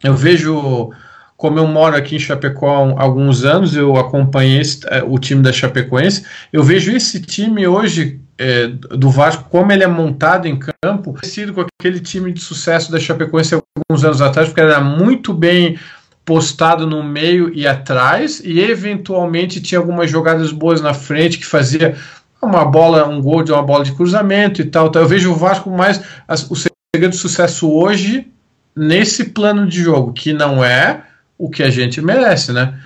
[0.04, 0.92] eu vejo
[1.36, 5.42] como eu moro aqui em Chapecó há alguns anos, eu acompanhei esse, é, o time
[5.42, 6.24] da Chapecoense,
[6.54, 11.54] eu vejo esse time hoje é, do Vasco, como ele é montado em campo, parecido
[11.54, 15.78] com aquele time de sucesso da Chapecoense alguns anos atrás, porque era muito bem
[16.26, 21.96] postado no meio e atrás, e eventualmente tinha algumas jogadas boas na frente que fazia
[22.42, 24.88] uma bola, um gol de uma bola de cruzamento e tal.
[24.88, 28.28] Então eu vejo o Vasco mais as, o segredo do sucesso hoje
[28.76, 31.04] nesse plano de jogo, que não é
[31.38, 32.80] o que a gente merece, né?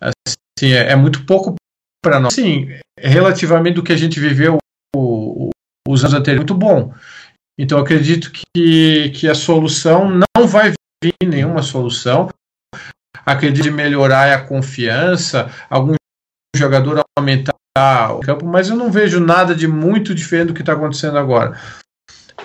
[0.00, 1.54] Assim, é, é muito pouco
[2.02, 2.34] para nós.
[2.34, 2.68] Sim,
[2.98, 4.58] relativamente do que a gente viveu
[4.94, 5.50] o,
[5.88, 6.92] os anos anteriores, muito bom.
[7.58, 10.72] Então acredito que, que a solução não vai
[11.02, 12.28] vir nenhuma solução.
[13.24, 15.94] Acredito em melhorar a confiança, algum
[16.56, 17.54] jogador aumentar
[18.12, 21.58] o campo, mas eu não vejo nada de muito diferente do que está acontecendo agora.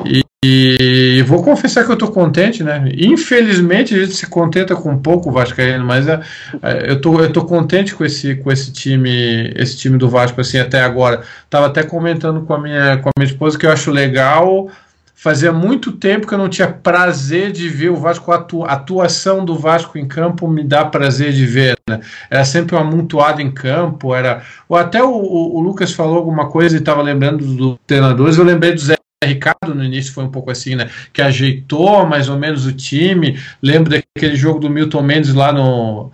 [0.06, 2.90] E, e, vou confessar que eu estou contente, né?
[2.96, 6.22] Infelizmente a gente se contenta com pouco Vascaíno, mas é,
[6.62, 10.40] é, eu, tô, eu tô contente com esse, com esse time, esse time do Vasco
[10.40, 11.24] assim até agora.
[11.50, 14.70] Tava até comentando com a minha, com a minha esposa que eu acho legal.
[15.16, 19.58] Fazia muito tempo que eu não tinha prazer de ver o Vasco, a atuação do
[19.58, 21.76] Vasco em campo me dá prazer de ver.
[21.90, 22.00] Né?
[22.30, 24.44] Era sempre um amontoado em campo, era.
[24.70, 28.44] Ou até o, o, o Lucas falou alguma coisa e estava lembrando dos treinadores, eu
[28.44, 28.96] lembrei do Zé
[29.26, 30.90] Ricardo no início foi um pouco assim, né?
[31.12, 33.40] Que ajeitou mais ou menos o time.
[33.64, 36.12] Lembro daquele jogo do Milton Mendes lá no.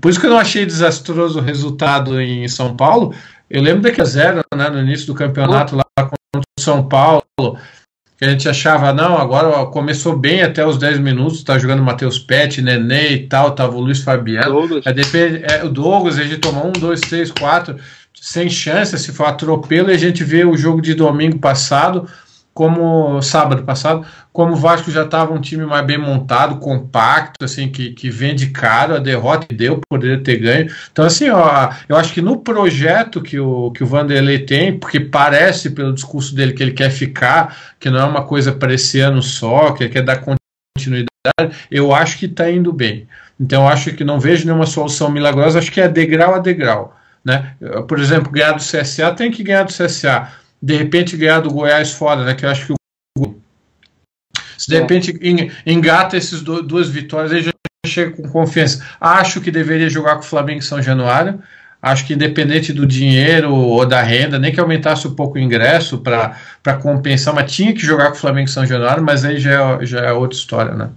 [0.00, 3.12] Por isso que eu não achei desastroso o resultado em São Paulo.
[3.50, 4.70] Eu lembro daquele zero, né?
[4.70, 7.24] No início do campeonato lá contra o São Paulo.
[8.18, 12.18] Que a gente achava, não, agora começou bem até os 10 minutos, tá jogando Matheus
[12.18, 14.52] Pet, Nenê e tal, tava o Luiz Fabiano.
[14.52, 14.84] Douglas.
[14.84, 17.76] Depois, é, o Douglas, a gente tomou um, dois, três, quatro,
[18.12, 22.08] sem chance, se for atropelo, e a gente vê o jogo de domingo passado,
[22.58, 27.68] como sábado passado, como o Vasco já estava um time mais bem montado, compacto, assim,
[27.68, 30.68] que, que vende caro, a derrota deu, poderia ter ganho.
[30.90, 34.98] Então, assim, ó, eu acho que no projeto que o, que o Vanderlei tem, porque
[34.98, 38.98] parece pelo discurso dele que ele quer ficar, que não é uma coisa para esse
[38.98, 41.08] ano só, que ele quer dar continuidade,
[41.70, 43.06] eu acho que está indo bem.
[43.38, 46.96] Então, eu acho que não vejo nenhuma solução milagrosa, acho que é degrau a degrau.
[47.24, 47.52] Né?
[47.86, 50.28] Por exemplo, ganhar do CSA tem que ganhar do CSA
[50.60, 52.34] de repente ganhar do Goiás fora, né?
[52.34, 52.78] Que eu acho que o
[54.58, 54.80] se de é.
[54.80, 55.18] repente
[55.64, 57.52] engata essas duas vitórias, aí já
[57.86, 58.84] chega com confiança.
[59.00, 61.40] Acho que deveria jogar com o Flamengo em São Januário.
[61.80, 65.98] Acho que independente do dinheiro ou da renda, nem que aumentasse um pouco o ingresso
[65.98, 69.52] para compensar, mas tinha que jogar com o Flamengo em São Januário, mas aí já
[69.52, 70.90] é, já é outra história, né?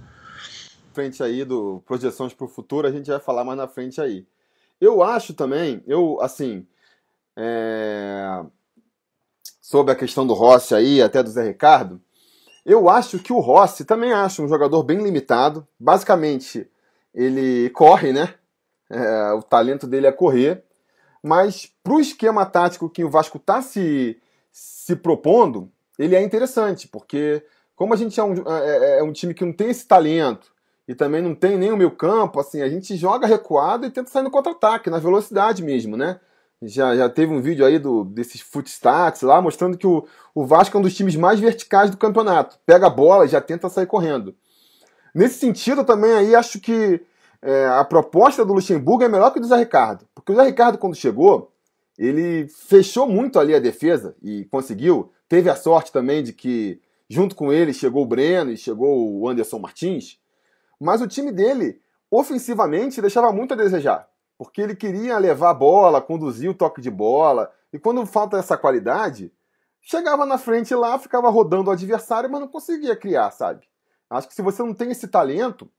[0.92, 4.26] Frente aí do projeções para o futuro, a gente vai falar mais na frente aí.
[4.80, 6.66] Eu acho também, eu assim,
[7.36, 8.42] é
[9.72, 11.98] sobre a questão do Rossi aí, até do Zé Ricardo,
[12.62, 15.66] eu acho que o Rossi também acho um jogador bem limitado.
[15.80, 16.70] Basicamente,
[17.14, 18.34] ele corre, né?
[18.90, 20.62] É, o talento dele é correr.
[21.22, 24.20] Mas para o esquema tático que o Vasco está se,
[24.52, 27.42] se propondo, ele é interessante, porque
[27.74, 30.52] como a gente é um, é, é, é um time que não tem esse talento
[30.86, 34.10] e também não tem nem o meio campo, assim, a gente joga recuado e tenta
[34.10, 36.20] sair no contra-ataque, na velocidade mesmo, né?
[36.64, 40.76] Já, já teve um vídeo aí do, desses footstats lá, mostrando que o, o Vasco
[40.76, 42.56] é um dos times mais verticais do campeonato.
[42.64, 44.34] Pega a bola e já tenta sair correndo.
[45.12, 47.04] Nesse sentido, também aí acho que
[47.42, 50.06] é, a proposta do Luxemburgo é melhor que a do Zé Ricardo.
[50.14, 51.52] Porque o Zé Ricardo, quando chegou,
[51.98, 55.12] ele fechou muito ali a defesa e conseguiu.
[55.28, 59.28] Teve a sorte também de que, junto com ele, chegou o Breno e chegou o
[59.28, 60.16] Anderson Martins.
[60.80, 66.00] Mas o time dele, ofensivamente, deixava muito a desejar porque ele queria levar a bola,
[66.00, 69.32] conduzir o toque de bola, e quando falta essa qualidade,
[69.80, 73.68] chegava na frente lá, ficava rodando o adversário, mas não conseguia criar, sabe?
[74.10, 75.70] Acho que se você não tem esse talento,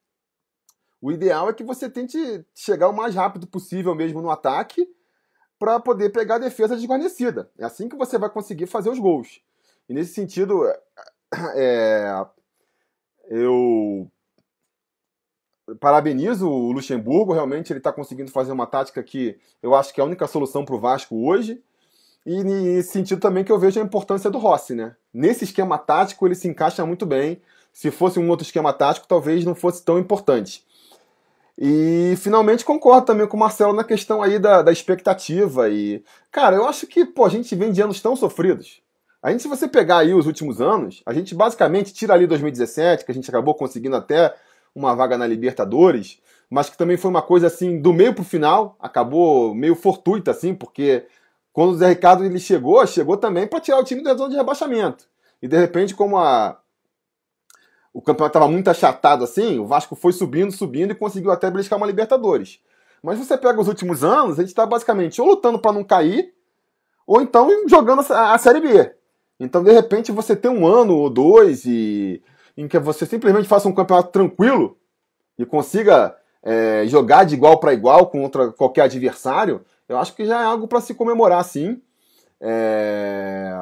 [1.01, 2.18] o ideal é que você tente
[2.56, 4.88] chegar o mais rápido possível mesmo no ataque
[5.60, 7.51] para poder pegar a defesa desguarnecida.
[7.58, 9.41] É assim que você vai conseguir fazer os gols.
[9.88, 10.64] E nesse sentido,
[11.56, 12.26] é,
[13.26, 14.10] eu
[15.80, 20.03] parabenizo o Luxemburgo, realmente ele está conseguindo fazer uma tática que eu acho que é
[20.03, 21.61] a única solução para o Vasco hoje.
[22.26, 24.95] E nesse sentido também que eu vejo a importância do Rossi, né?
[25.14, 27.41] Nesse esquema tático ele se encaixa muito bem.
[27.72, 30.64] Se fosse um outro esquema tático, talvez não fosse tão importante.
[31.57, 35.70] E finalmente concordo também com o Marcelo na questão aí da, da expectativa.
[35.70, 38.82] E, cara, eu acho que pô, a gente vem de anos tão sofridos.
[39.22, 43.05] A gente, se você pegar aí os últimos anos, a gente basicamente tira ali 2017,
[43.05, 44.34] que a gente acabou conseguindo até
[44.76, 46.19] uma vaga na Libertadores,
[46.49, 50.53] mas que também foi uma coisa assim, do meio pro final, acabou meio fortuita, assim,
[50.53, 51.05] porque
[51.51, 54.36] quando o Zé Ricardo ele chegou, chegou também para tirar o time da zona de
[54.36, 55.07] rebaixamento.
[55.41, 56.59] E de repente, como a,
[57.93, 61.78] o campeonato estava muito achatado assim, o Vasco foi subindo, subindo e conseguiu até beliscar
[61.78, 62.59] uma Libertadores.
[63.03, 66.34] Mas você pega os últimos anos, a gente está basicamente ou lutando para não cair,
[67.05, 68.95] ou então jogando a, a Série B.
[69.39, 72.24] Então, de repente, você tem um ano ou dois e,
[72.56, 74.78] em que você simplesmente faça um campeonato tranquilo
[75.38, 80.41] e consiga é, jogar de igual para igual contra qualquer adversário, eu acho que já
[80.41, 81.82] é algo para se comemorar, sim.
[82.39, 83.54] É...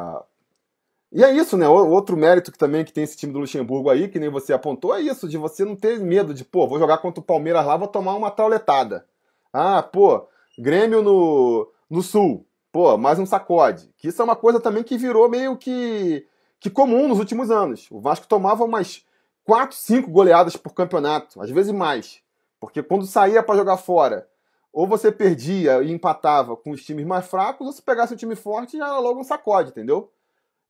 [1.11, 1.67] E é isso, né?
[1.67, 4.53] O outro mérito que também que tem esse time do Luxemburgo aí, que nem você
[4.53, 7.65] apontou, é isso, de você não ter medo de, pô, vou jogar contra o Palmeiras
[7.65, 9.05] lá, vou tomar uma trauletada.
[9.51, 10.25] Ah, pô,
[10.57, 13.89] Grêmio no, no Sul, pô, mais um sacode.
[13.97, 16.25] Que isso é uma coisa também que virou meio que,
[16.61, 17.87] que comum nos últimos anos.
[17.89, 19.03] O Vasco tomava umas
[19.43, 22.21] 4, 5 goleadas por campeonato, às vezes mais.
[22.59, 24.29] Porque quando saía para jogar fora,
[24.71, 28.35] ou você perdia e empatava com os times mais fracos, ou se pegasse um time
[28.35, 30.13] forte já era logo um sacode, entendeu?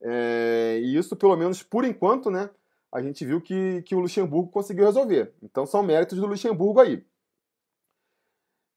[0.02, 2.50] É, e isso, pelo menos por enquanto, né,
[2.90, 5.34] a gente viu que, que o Luxemburgo conseguiu resolver.
[5.44, 7.06] Então são méritos do Luxemburgo aí.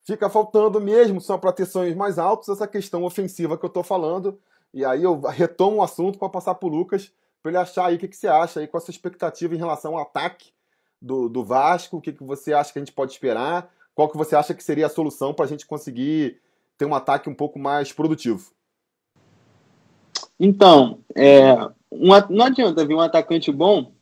[0.03, 4.39] Fica faltando mesmo, são proteções mais altas, essa questão ofensiva que eu estou falando.
[4.75, 7.11] E aí eu retomo o assunto para passar para o Lucas,
[7.41, 9.59] para ele achar aí o que, que você acha aí, com a sua expectativa em
[9.59, 10.53] relação ao ataque
[11.01, 14.17] do, do Vasco, o que, que você acha que a gente pode esperar, qual que
[14.17, 16.41] você acha que seria a solução para a gente conseguir
[16.77, 18.51] ter um ataque um pouco mais produtivo.
[20.41, 21.55] Então, é,
[21.93, 23.93] um, não adianta vir um atacante bom,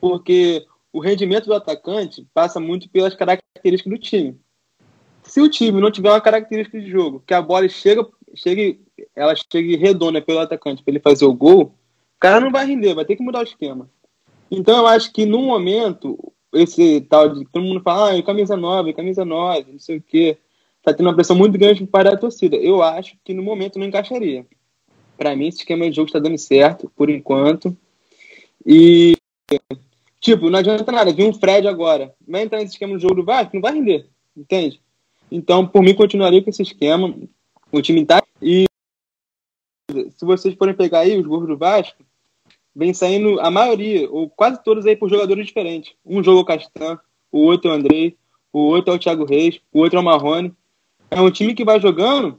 [0.00, 4.40] porque o rendimento do atacante passa muito pelas características do time.
[5.24, 8.80] Se o time não tiver uma característica de jogo, que a bola chega, chegue,
[9.14, 12.94] ela chegue redonda pelo atacante para ele fazer o gol, o cara não vai render,
[12.94, 13.88] vai ter que mudar o esquema.
[14.50, 16.18] Então eu acho que no momento,
[16.52, 20.38] esse tal de todo mundo fala, ah, camisa 9, camisa 9, não sei o quê,
[20.82, 22.56] tá tendo uma pressão muito grande para a torcida.
[22.56, 24.46] Eu acho que no momento não encaixaria.
[25.16, 27.76] Para mim, esse esquema de jogo está dando certo, por enquanto.
[28.66, 29.16] E,
[30.20, 31.12] tipo, não adianta nada.
[31.12, 32.14] Vir um Fred agora.
[32.26, 34.06] Vai entrar nesse esquema de jogo do Vasco, não vai render.
[34.36, 34.80] Entende?
[35.30, 37.14] Então, por mim, continuaria com esse esquema.
[37.74, 38.22] O time tá.
[38.40, 38.66] E
[39.90, 42.04] se vocês forem pegar aí os gols do Vasco,
[42.74, 45.92] vem saindo a maioria, ou quase todos aí por jogadores diferentes.
[46.06, 47.00] Um jogo é o Castan,
[47.32, 48.16] o outro é o Andrei,
[48.52, 50.54] o outro é o Thiago Reis, o outro é o Marrone.
[51.10, 52.38] É um time que vai jogando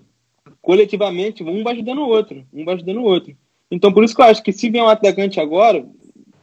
[0.62, 3.36] coletivamente, um vai ajudando o outro, um vai ajudando o outro.
[3.70, 5.86] Então, por isso que eu acho que se vier um atacante agora,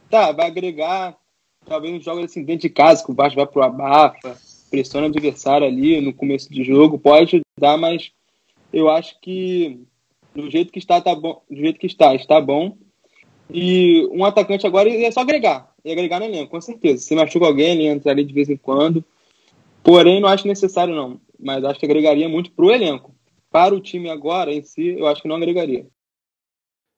[0.07, 1.17] tá, vai agregar,
[1.65, 4.37] talvez uns jogos assim dentro de casa, que o Vasco vai pro abafa,
[4.69, 8.11] pressiona o adversário ali no começo de jogo, pode ajudar, mas
[8.73, 9.79] eu acho que
[10.33, 12.75] do jeito que está, tá bom, do jeito que está, está bom.
[13.49, 17.03] E um atacante agora é só agregar, e agregar no elenco, com certeza.
[17.03, 19.05] Se machuca alguém, ele entra ali de vez em quando.
[19.83, 21.21] Porém, não acho necessário, não.
[21.37, 23.13] Mas acho que agregaria muito pro elenco.
[23.51, 25.85] Para o time agora, em si, eu acho que não agregaria.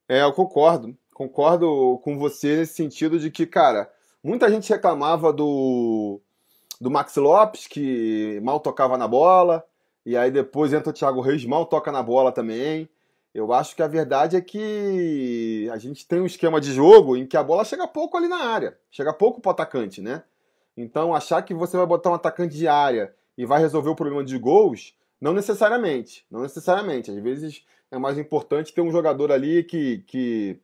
[0.07, 0.95] É, eu concordo.
[1.13, 3.89] Concordo com você nesse sentido de que, cara,
[4.23, 6.21] muita gente reclamava do,
[6.80, 9.65] do Max Lopes, que mal tocava na bola,
[10.06, 12.88] e aí depois entra o Thiago Reis, mal toca na bola também.
[13.34, 17.26] Eu acho que a verdade é que a gente tem um esquema de jogo em
[17.26, 20.24] que a bola chega pouco ali na área, chega pouco para o atacante, né?
[20.78, 24.24] Então, achar que você vai botar um atacante de área e vai resolver o problema
[24.24, 26.26] de gols, não necessariamente.
[26.30, 27.12] Não necessariamente.
[27.12, 30.60] Às vezes é mais importante ter um jogador ali que, que,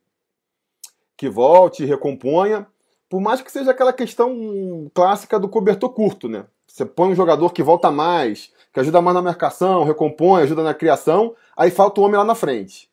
[1.16, 2.66] que volte, recomponha,
[3.08, 6.46] por mais que seja aquela questão clássica do cobertor curto, né?
[6.72, 10.72] Você põe um jogador que volta mais, que ajuda mais na marcação, recompõe, ajuda na
[10.72, 12.90] criação, aí falta o homem lá na frente.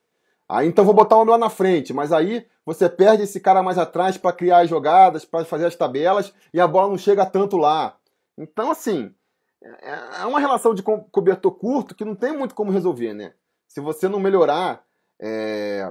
[0.50, 3.64] Aí então vou botar o homem lá na frente, mas aí você perde esse cara
[3.64, 7.26] mais atrás para criar as jogadas, para fazer as tabelas e a bola não chega
[7.26, 7.96] tanto lá.
[8.38, 9.16] Então, assim,
[9.64, 13.34] é, é uma relação de cobertor curto que não tem muito como resolver, né?
[13.66, 14.84] Se você não melhorar
[15.18, 15.90] é,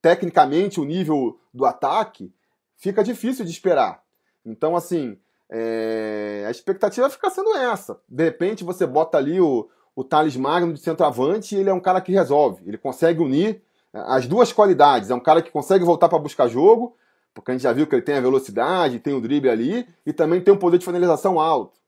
[0.00, 2.32] tecnicamente o nível do ataque,
[2.78, 4.02] fica difícil de esperar.
[4.42, 5.18] Então, assim,
[5.54, 8.00] é, a expectativa fica sendo essa.
[8.08, 11.80] De repente você bota ali o, o Thales Magno de centroavante e ele é um
[11.80, 12.62] cara que resolve.
[12.66, 15.10] Ele consegue unir é, as duas qualidades.
[15.10, 16.96] É um cara que consegue voltar para buscar jogo,
[17.34, 20.12] porque a gente já viu que ele tem a velocidade, tem o drible ali, e
[20.12, 21.78] também tem um poder de finalização alto.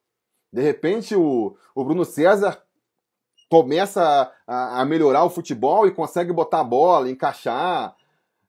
[0.53, 2.63] De repente o, o Bruno César
[3.49, 7.97] começa a, a, melhorar o futebol e consegue botar a bola, encaixar.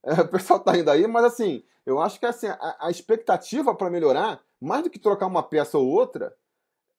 [0.04, 3.74] É, o pessoal tá indo aí, mas assim, eu acho que assim, a, a expectativa
[3.74, 6.36] para melhorar mais do que trocar uma peça ou outra,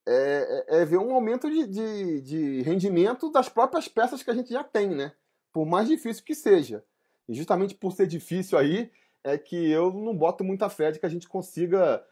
[0.07, 4.35] é, é, é ver um aumento de, de, de, rendimento das próprias peças que a
[4.35, 5.13] gente já tem, né?
[5.53, 6.85] Por mais difícil que seja.
[7.29, 8.91] E justamente por ser difícil aí,
[9.25, 12.05] é que eu não boto muita fé de que a gente consiga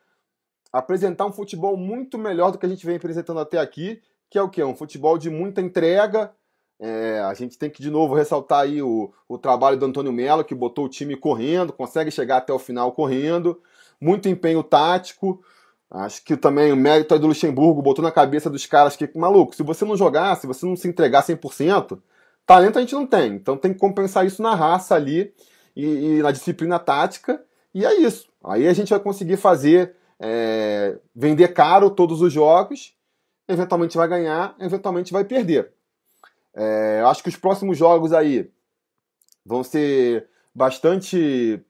[0.73, 4.43] apresentar um futebol muito melhor do que a gente vem apresentando até aqui, que é
[4.43, 4.65] o quê?
[4.65, 6.35] Um futebol de muita entrega.
[6.81, 10.43] É, a gente tem que de novo ressaltar aí o, o trabalho do Antônio Melo,
[10.43, 13.63] que botou o time correndo, consegue chegar até o final correndo,
[14.01, 15.43] muito empenho tático.
[15.91, 19.55] Acho que também o mérito aí do Luxemburgo botou na cabeça dos caras que, maluco,
[19.55, 21.99] se você não jogar, se você não se entregar 100%,
[22.45, 23.35] talento a gente não tem.
[23.35, 25.33] Então tem que compensar isso na raça ali
[25.77, 27.43] e, e na disciplina tática.
[27.73, 28.29] E é isso.
[28.43, 32.95] Aí a gente vai conseguir fazer, é, vender caro todos os jogos,
[33.49, 35.73] eventualmente vai ganhar, eventualmente vai perder.
[36.55, 38.51] É, acho que os próximos jogos aí
[39.45, 41.61] vão ser bastante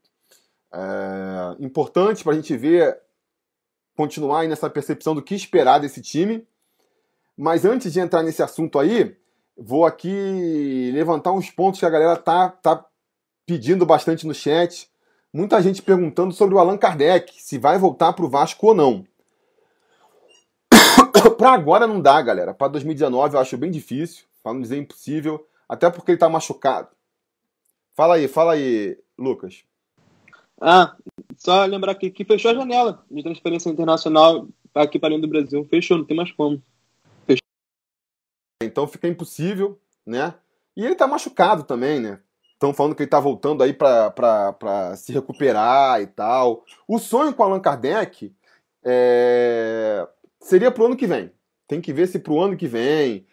[0.75, 2.99] é, para a gente ver
[3.97, 6.47] continuar nessa percepção do que esperar desse time.
[7.37, 9.17] Mas antes de entrar nesse assunto aí,
[9.57, 12.85] vou aqui levantar uns pontos que a galera tá, tá
[13.47, 14.91] pedindo bastante no chat.
[15.33, 19.05] Muita gente perguntando sobre o Allan Kardec, se vai voltar para o Vasco ou não.
[21.37, 22.55] para agora não dá, galera.
[22.55, 26.89] Para 2019 eu acho bem difícil, para não dizer impossível, até porque ele está machucado.
[27.95, 29.65] Fala aí, fala aí, Lucas.
[30.61, 30.97] Ah,
[31.37, 35.65] só lembrar aqui que fechou a janela de transferência internacional aqui para dentro do Brasil.
[35.65, 36.63] Fechou, não tem mais como.
[37.27, 37.43] Fechou.
[38.63, 40.35] Então fica impossível, né?
[40.77, 42.21] E ele tá machucado também, né?
[42.53, 46.65] Estão falando que ele tá voltando aí para se recuperar e tal.
[46.89, 48.33] O sonho com o Allan Kardec
[48.83, 50.07] é...
[50.41, 51.31] seria pro ano que vem.
[51.69, 53.27] Tem que ver se pro ano que vem.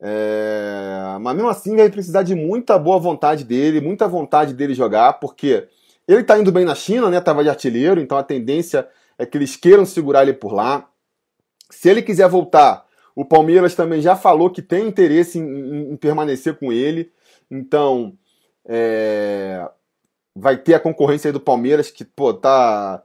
[0.00, 1.16] É...
[1.20, 5.68] Mas mesmo assim vai precisar de muita boa vontade dele, muita vontade dele jogar, porque
[6.06, 7.20] ele está indo bem na China, né?
[7.20, 8.88] Tava de artilheiro, então a tendência
[9.18, 10.88] é que eles queiram segurar ele por lá.
[11.70, 15.96] Se ele quiser voltar, o Palmeiras também já falou que tem interesse em, em, em
[15.96, 17.12] permanecer com ele.
[17.50, 18.16] Então,
[18.66, 19.68] é,
[20.34, 23.02] vai ter a concorrência aí do Palmeiras, que, pô, tá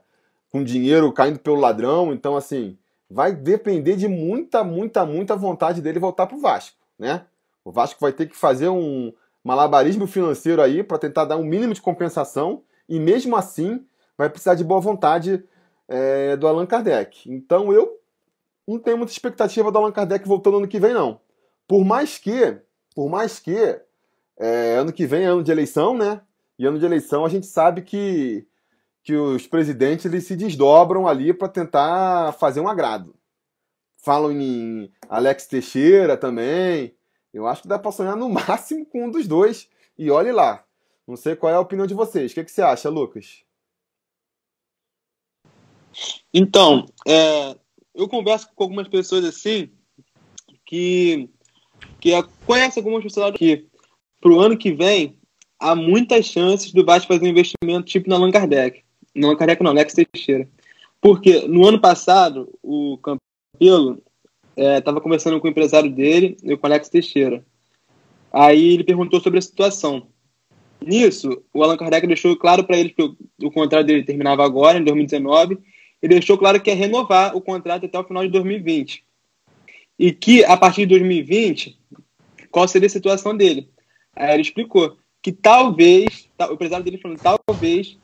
[0.50, 2.12] com dinheiro caindo pelo ladrão.
[2.12, 2.76] Então, assim,
[3.08, 7.24] vai depender de muita, muita, muita vontade dele voltar pro Vasco, né?
[7.64, 9.12] O Vasco vai ter que fazer um
[9.44, 13.86] malabarismo financeiro aí para tentar dar um mínimo de compensação e mesmo assim
[14.18, 15.42] vai precisar de boa vontade
[15.88, 17.30] é, do Allan Kardec.
[17.30, 18.00] Então eu
[18.66, 21.20] não tenho muita expectativa do Allan Kardec voltando ano que vem, não.
[21.68, 22.58] Por mais que,
[22.94, 23.80] por mais que
[24.36, 26.20] é, ano que vem é ano de eleição, né?
[26.58, 28.44] E ano de eleição a gente sabe que,
[29.04, 33.14] que os presidentes eles se desdobram ali para tentar fazer um agrado.
[34.02, 36.94] Falam em Alex Teixeira também.
[37.32, 39.68] Eu acho que dá para sonhar no máximo com um dos dois.
[39.96, 40.64] E olhe lá,
[41.10, 42.30] não sei qual é a opinião de vocês.
[42.30, 43.42] O que, que você acha, Lucas?
[46.32, 47.56] Então, é,
[47.94, 49.70] eu converso com algumas pessoas assim
[50.64, 51.28] que,
[52.00, 52.10] que
[52.46, 53.68] conhecem algumas pessoas que
[54.20, 55.18] para o ano que vem
[55.58, 58.84] há muitas chances do Vasco fazer um investimento tipo na Allan Kardec.
[59.14, 60.48] Não Allan Kardec não, Alex Teixeira.
[61.00, 64.00] Porque no ano passado o Campelo
[64.56, 67.44] estava é, conversando com o empresário dele e com o Alex Teixeira.
[68.32, 70.06] Aí ele perguntou sobre a situação.
[70.84, 74.78] Nisso, o Allan Kardec deixou claro para eles que o, o, contrato dele terminava agora,
[74.78, 75.58] em 2019,
[76.02, 79.04] e deixou claro que ia renovar o contrato até o final de 2020.
[79.98, 81.78] E que, a partir de 2020,
[82.50, 83.68] qual seria a situação dele.
[84.16, 87.98] Aí ele explicou que talvez, o empresário dele falou, talvez,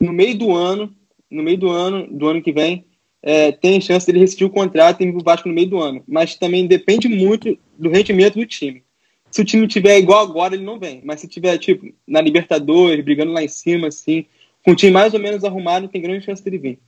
[0.00, 0.94] no meio do ano,
[1.30, 2.84] no meio do ano, do ano que vem,
[3.22, 6.02] é, tem chance dele rescindir o contrato e ir pro Vasco no meio do ano.
[6.06, 8.82] Mas também depende muito do rendimento do time.
[9.30, 11.00] Se o time tiver igual agora, ele não vem.
[11.04, 14.24] Mas se tiver, tipo, na Libertadores, brigando lá em cima, assim,
[14.64, 16.78] com o time mais ou menos arrumado, tem grande chance dele vir.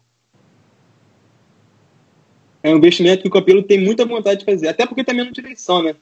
[2.62, 4.68] É um investimento que o Campelo tem muita vontade de fazer.
[4.68, 5.94] Até porque também não direção, né?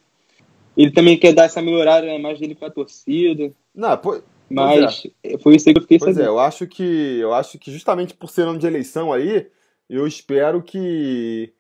[0.77, 3.53] Ele também quer dar essa melhorada na imagem dele pra torcida.
[3.75, 5.39] Não, pô, mas é.
[5.39, 6.29] foi isso aí que eu fiquei pois sabendo.
[6.29, 9.47] é, eu acho que eu acho que justamente por ser ano de eleição aí,
[9.89, 11.53] eu espero que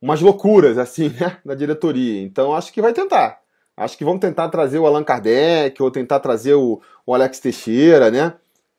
[0.00, 2.22] umas loucuras assim, né, da diretoria.
[2.22, 3.40] Então acho que vai tentar.
[3.76, 8.10] Acho que vamos tentar trazer o Allan Kardec ou tentar trazer o, o Alex Teixeira,
[8.10, 8.34] né?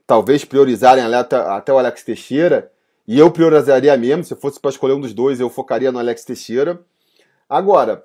[0.08, 2.72] Talvez priorizarem até, até o Alex Teixeira.
[3.08, 6.26] E eu priorizaria mesmo, se fosse para escolher um dos dois, eu focaria no Alex
[6.26, 6.82] Teixeira.
[7.48, 8.04] Agora,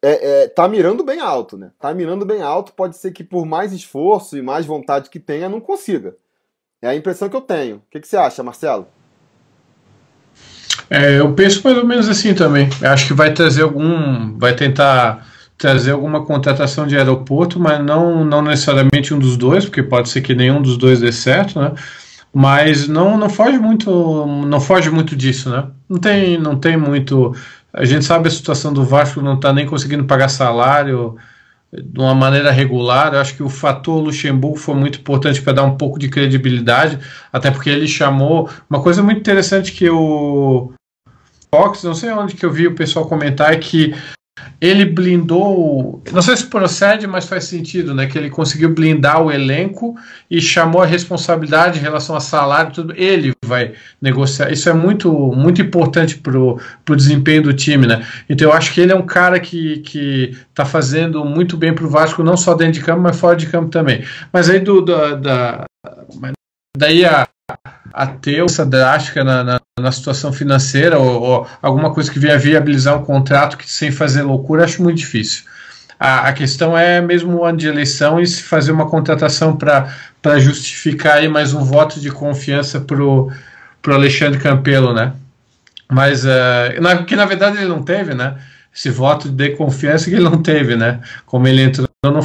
[0.00, 1.72] é, é, tá mirando bem alto, né?
[1.80, 5.48] Tá mirando bem alto, pode ser que por mais esforço e mais vontade que tenha,
[5.48, 6.16] não consiga.
[6.80, 7.76] É a impressão que eu tenho.
[7.76, 8.86] O que, que você acha, Marcelo?
[10.90, 12.68] É, eu penso mais ou menos assim também.
[12.82, 14.36] Acho que vai trazer algum.
[14.38, 15.26] Vai tentar
[15.56, 20.20] trazer alguma contratação de aeroporto, mas não, não necessariamente um dos dois, porque pode ser
[20.20, 21.72] que nenhum dos dois dê certo, né?
[22.32, 25.68] Mas não, não foge muito não foge muito disso, né?
[25.88, 27.34] Não tem, não tem muito.
[27.72, 31.16] A gente sabe a situação do Vasco não está nem conseguindo pagar salário.
[31.82, 33.14] De uma maneira regular.
[33.14, 36.98] Eu acho que o fator Luxemburgo foi muito importante para dar um pouco de credibilidade,
[37.32, 40.72] até porque ele chamou uma coisa muito interessante que o
[41.54, 43.94] Fox, não sei onde que eu vi o pessoal comentar, é que
[44.60, 48.06] ele blindou, não sei se procede, mas faz sentido, né?
[48.06, 49.96] Que ele conseguiu blindar o elenco
[50.30, 52.94] e chamou a responsabilidade em relação a salário, tudo.
[52.96, 54.50] Ele vai negociar.
[54.50, 58.06] Isso é muito, muito importante para o desempenho do time, né?
[58.28, 61.84] Então eu acho que ele é um cara que que está fazendo muito bem para
[61.84, 64.04] o Vasco, não só dentro de campo, mas fora de campo também.
[64.32, 65.64] Mas aí do, da, da
[66.76, 67.28] daí a
[67.92, 72.38] a ter essa drástica na, na, na situação financeira ou, ou, alguma coisa que venha
[72.38, 75.44] viabilizar um contrato que sem fazer loucura, acho muito difícil.
[75.98, 80.38] A, a questão é mesmo o ano de eleição e se fazer uma contratação para
[80.38, 83.30] justificar aí mais um voto de confiança para o
[83.88, 85.12] Alexandre Campelo, né?
[85.90, 88.38] Mas uh, na, que na verdade ele não teve, né?
[88.72, 91.00] Esse voto de confiança que ele não teve, né?
[91.26, 92.24] Como ele entrou, não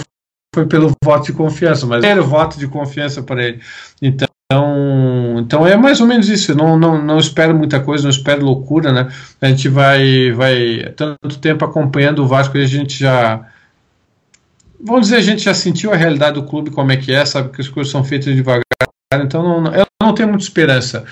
[0.53, 3.61] foi pelo voto de confiança, mas era o voto de confiança para ele.
[4.01, 6.55] Então, então, então é mais ou menos isso.
[6.55, 9.07] Não, não, não espero muita coisa, não espero loucura, né?
[9.39, 13.47] A gente vai, vai tanto tempo acompanhando o Vasco e a gente já,
[14.81, 17.49] vamos dizer, a gente já sentiu a realidade do clube como é que é, sabe
[17.49, 18.63] que as coisas são feitas devagar.
[19.13, 21.05] Então, não, eu não tenho muita esperança.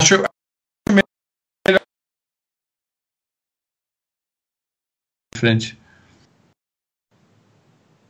[0.00, 0.22] Acho
[5.42, 5.81] frente.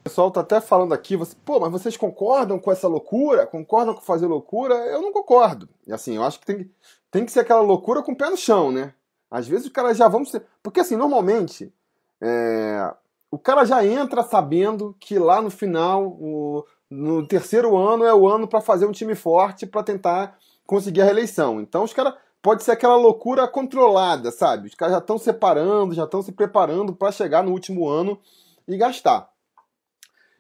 [0.03, 3.46] O pessoal tá até falando aqui, você, pô, mas vocês concordam com essa loucura?
[3.46, 4.74] Concordam com fazer loucura?
[4.74, 5.68] Eu não concordo.
[5.86, 6.68] E assim, eu acho que tem,
[7.09, 8.94] tem que ser aquela loucura com o pé no chão, né?
[9.30, 10.44] Às vezes os caras já vão ser.
[10.61, 11.72] Porque assim, normalmente,
[12.20, 12.92] é...
[13.30, 16.66] o cara já entra sabendo que lá no final, o...
[16.90, 20.36] no terceiro ano, é o ano para fazer um time forte para tentar
[20.66, 21.61] conseguir a reeleição.
[21.61, 22.14] Então os caras.
[22.42, 24.66] Pode ser aquela loucura controlada, sabe?
[24.66, 28.18] Os caras já estão separando, já estão se preparando para chegar no último ano
[28.66, 29.31] e gastar.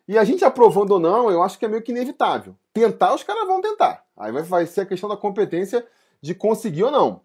[0.06, 2.56] E a gente aprovando ou não, eu acho que é meio que inevitável.
[2.72, 4.04] Tentar, os caras vão tentar.
[4.16, 5.86] Aí vai ser a questão da competência
[6.20, 7.20] de conseguir ou não.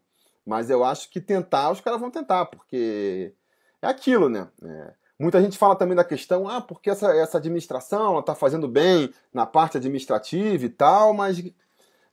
[0.46, 3.34] Mas eu acho que tentar, os caras vão tentar, porque
[3.82, 4.48] é aquilo, né?
[4.64, 4.94] É.
[5.20, 9.12] Muita gente fala também da questão, ah, porque essa, essa administração ela tá fazendo bem
[9.34, 11.44] na parte administrativa e tal, mas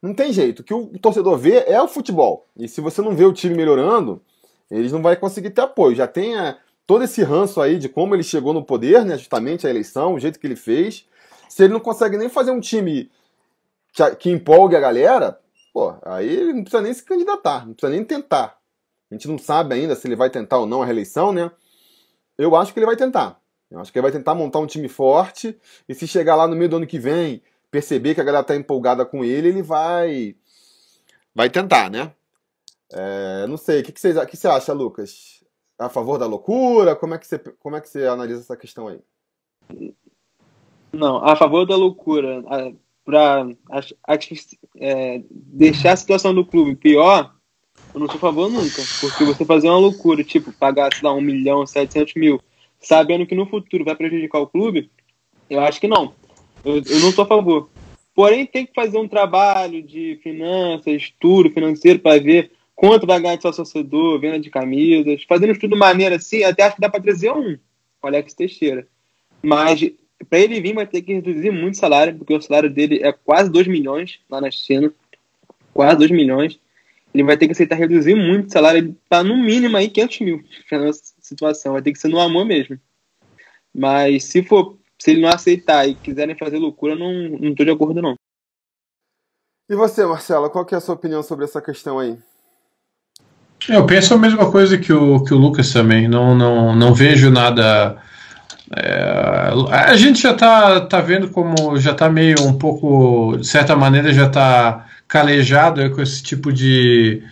[0.00, 0.60] não tem jeito.
[0.60, 2.46] O que o torcedor vê é o futebol.
[2.56, 4.22] E se você não vê o time melhorando,
[4.70, 5.94] eles não vão conseguir ter apoio.
[5.94, 6.56] Já tem a,
[6.86, 10.20] todo esse ranço aí de como ele chegou no poder, né, justamente a eleição, o
[10.20, 11.06] jeito que ele fez.
[11.48, 13.10] Se ele não consegue nem fazer um time
[13.92, 15.38] que, que empolgue a galera,
[15.72, 18.58] pô, aí ele não precisa nem se candidatar, não precisa nem tentar.
[19.10, 21.50] A gente não sabe ainda se ele vai tentar ou não a reeleição, né?
[22.36, 23.40] Eu acho que ele vai tentar.
[23.70, 25.56] Eu acho que ele vai tentar montar um time forte
[25.88, 28.56] e se chegar lá no meio do ano que vem, perceber que a galera tá
[28.56, 30.36] empolgada com ele, ele vai
[31.34, 32.12] vai tentar, né?
[32.92, 35.43] É, não sei, o que, que, que você acha, Lucas?
[35.78, 36.96] A favor da loucura?
[36.96, 39.00] Como é que você, como é que você analisa essa questão aí?
[40.92, 42.42] Não, a favor da loucura.
[43.04, 43.46] Para
[44.76, 47.34] é, deixar a situação do clube pior,
[47.92, 48.82] eu não sou a favor nunca.
[49.00, 52.40] Porque você fazer uma loucura, tipo, pagar, sei lá, um milhão, setecentos mil,
[52.80, 54.90] sabendo que no futuro vai prejudicar o clube,
[55.50, 56.14] eu acho que não.
[56.64, 57.68] Eu, eu não sou a favor.
[58.14, 63.36] Porém, tem que fazer um trabalho de finanças, estudo financeiro para ver quanto vai ganhar
[63.36, 67.02] de sócio torcedor, venda de camisas, fazendo estudo maneiro assim, até acho que dá para
[67.02, 67.58] trazer um,
[68.02, 68.86] o Alex Teixeira.
[69.42, 69.80] Mas
[70.28, 73.12] para ele vir vai ter que reduzir muito o salário, porque o salário dele é
[73.12, 74.92] quase 2 milhões lá na China,
[75.72, 76.58] quase 2 milhões.
[77.12, 80.44] Ele vai ter que aceitar reduzir muito o salário, tá no mínimo aí 500 mil
[80.72, 82.78] nessa situação, vai ter que ser no amor mesmo.
[83.72, 87.70] Mas se for, se ele não aceitar e quiserem fazer loucura, não, não tô de
[87.70, 88.16] acordo não.
[89.68, 92.18] E você, Marcelo, qual que é a sua opinião sobre essa questão aí?
[93.68, 96.06] Eu penso a mesma coisa que o, que o Lucas também.
[96.08, 97.96] Não, não, não vejo nada.
[98.76, 103.76] É, a gente já está tá vendo como já está meio um pouco, de certa
[103.76, 107.22] maneira, já está calejado com esse tipo de,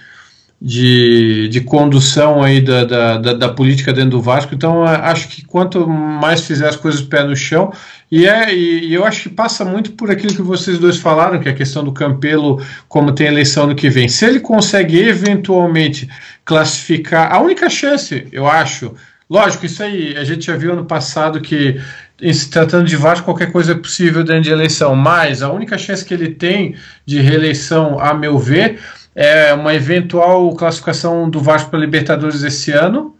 [0.64, 4.54] de, de condução aí da, da, da, da, política dentro do Vasco.
[4.54, 7.72] Então, acho que quanto mais fizer as coisas pé no chão,
[8.08, 11.40] e, é, e, e, eu acho que passa muito por aquilo que vocês dois falaram,
[11.40, 14.06] que é a questão do Campelo, como tem eleição no que vem.
[14.06, 16.08] Se ele consegue eventualmente
[16.44, 18.94] classificar, a única chance, eu acho,
[19.28, 21.80] lógico, isso aí a gente já viu ano passado que,
[22.20, 25.76] em se tratando de Vasco, qualquer coisa é possível dentro de eleição, mas a única
[25.76, 28.78] chance que ele tem de reeleição, a meu ver,
[29.14, 33.14] é uma eventual classificação do Vasco para Libertadores esse ano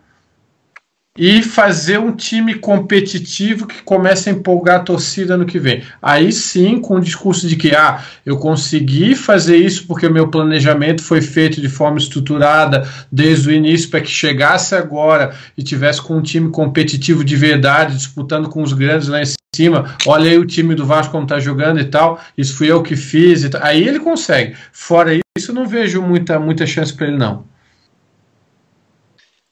[1.16, 5.82] e fazer um time competitivo que comece a empolgar a torcida no que vem.
[6.01, 10.28] Aí sim, com o discurso de que ah, eu consegui fazer isso porque o meu
[10.28, 16.01] planejamento foi feito de forma estruturada desde o início para que chegasse agora e tivesse
[16.01, 20.38] com um time competitivo de verdade, disputando com os grandes lá em cima, olha aí
[20.38, 23.86] o time do Vasco como tá jogando e tal, isso fui eu que fiz, aí
[23.86, 24.57] ele consegue.
[24.72, 27.44] Fora isso, não vejo muita, muita chance para ele, não.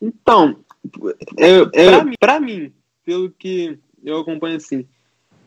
[0.01, 0.61] Então,
[2.19, 2.73] para mim,
[3.05, 4.87] pelo que eu acompanho assim,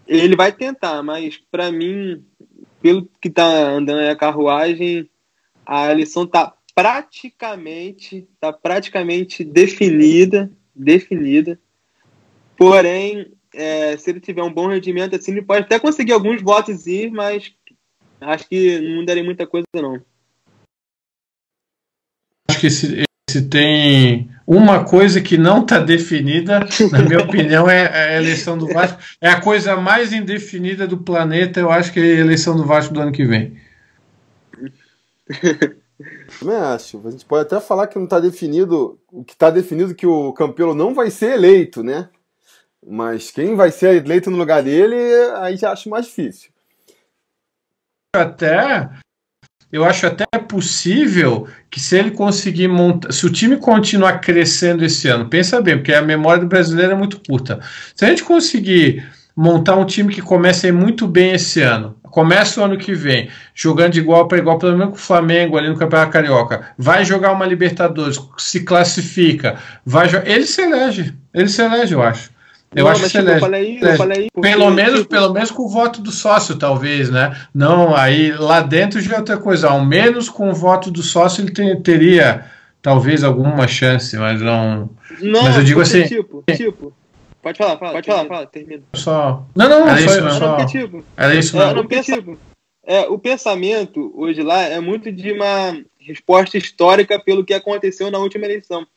[0.08, 2.24] ele vai tentar, mas para mim,
[2.80, 5.10] pelo que tá andando a carruagem,
[5.66, 11.60] a lição tá praticamente, tá praticamente definida, definida.
[12.56, 16.84] Porém, é, se ele tiver um bom rendimento, assim, ele pode até conseguir alguns votos,
[17.12, 17.54] mas
[18.22, 20.02] acho que não daria muita coisa, não.
[22.50, 26.60] Acho que se, se tem uma coisa que não está definida,
[26.92, 29.02] na minha opinião, é, é a eleição do Vasco.
[29.22, 32.94] É a coisa mais indefinida do planeta, eu acho que é a eleição do Vasco
[32.94, 33.58] do ano que vem.
[36.40, 37.02] Também acho.
[37.08, 40.08] A gente pode até falar que não está definido, o que está definido é que
[40.08, 42.10] o Campelo não vai ser eleito, né?
[42.88, 44.96] Mas quem vai ser eleito no lugar dele,
[45.38, 46.52] aí já acho mais difícil.
[48.16, 48.90] Até
[49.74, 55.08] eu acho até possível que se ele conseguir montar, se o time continuar crescendo esse
[55.08, 57.60] ano, pensa bem, porque a memória do brasileiro é muito curta.
[57.96, 59.04] Se a gente conseguir
[59.36, 63.94] montar um time que comece muito bem esse ano, começa o ano que vem, jogando
[63.94, 67.32] de igual para igual, pelo menos com o Flamengo ali no Campeonato Carioca, vai jogar
[67.32, 72.33] uma Libertadores, se classifica, vai ele se elege, ele se elege, eu acho.
[72.76, 75.10] Eu não, acho que tipo, eu falei, eu falei porque, pelo menos, tipo...
[75.10, 77.36] pelo menos com o voto do sócio, talvez, né?
[77.54, 79.70] Não, aí lá dentro já é outra coisa.
[79.70, 82.46] Ao menos com o voto do sócio ele tem, teria
[82.82, 84.90] talvez alguma chance, mas não.
[85.22, 86.04] Não, mas eu digo assim.
[86.04, 86.94] Tipo, tipo.
[87.42, 88.84] Pode falar, fala, pode falar, fala, termina.
[88.94, 89.46] Só.
[89.54, 90.58] Não, não, era isso, só...
[90.58, 91.74] Não, tipo, era isso mesmo.
[91.76, 92.14] Não, pensa...
[92.16, 92.38] tipo,
[92.86, 98.18] é, o pensamento hoje lá é muito de uma resposta histórica pelo que aconteceu na
[98.18, 98.88] última eleição.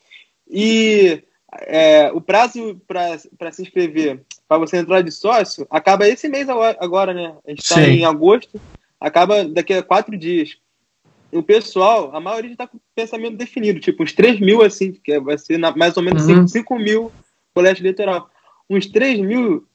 [0.49, 1.22] E
[1.53, 7.14] é, o prazo para se inscrever, para você entrar de sócio, acaba esse mês agora,
[7.14, 7.34] né?
[7.47, 8.61] A gente está em agosto,
[9.01, 10.57] acaba daqui a quatro dias.
[11.32, 15.18] O pessoal, a maioria está com o pensamento definido, tipo uns 3 mil, assim, que
[15.20, 16.47] vai ser na, mais ou menos uhum.
[16.47, 17.12] 5, 5 mil
[17.55, 18.30] colégio eleitoral.
[18.68, 19.66] Uns 3 mil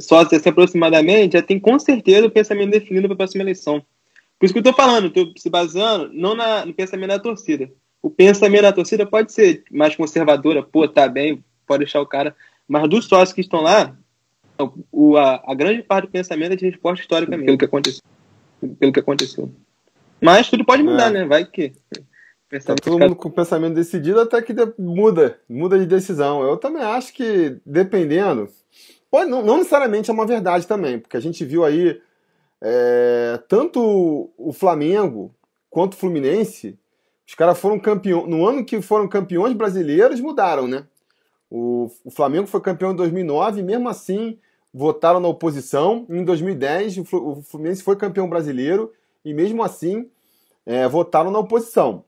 [0.00, 3.82] sócios, assim, aproximadamente, já tem com certeza o pensamento definido para a próxima eleição.
[4.38, 7.70] Por isso que eu estou falando, estou se baseando não na, no pensamento da torcida,
[8.02, 12.34] o pensamento da torcida pode ser mais conservadora, pô, tá bem, pode deixar o cara.
[12.66, 13.96] Mas dos sócios que estão lá,
[14.90, 18.02] o, a, a grande parte do pensamento é de resposta histórica mesmo, pelo que aconteceu.
[18.78, 19.50] Pelo que aconteceu.
[20.20, 21.10] Mas tudo pode mudar, é.
[21.10, 21.24] né?
[21.24, 21.72] Vai que.
[22.66, 26.42] Tá todo mundo com o pensamento decidido até que muda, muda de decisão.
[26.42, 28.48] Eu também acho que, dependendo.
[29.08, 32.00] Pode, não, não necessariamente é uma verdade também, porque a gente viu aí
[32.60, 35.32] é, tanto o Flamengo
[35.68, 36.76] quanto o Fluminense
[37.30, 38.28] os caras foram campeões.
[38.28, 40.84] No ano que foram campeões brasileiros, mudaram, né?
[41.48, 44.36] O, o Flamengo foi campeão em 2009 e mesmo assim
[44.74, 46.04] votaram na oposição.
[46.10, 48.92] Em 2010, o Fluminense foi campeão brasileiro
[49.24, 50.10] e mesmo assim
[50.66, 52.04] é, votaram na oposição.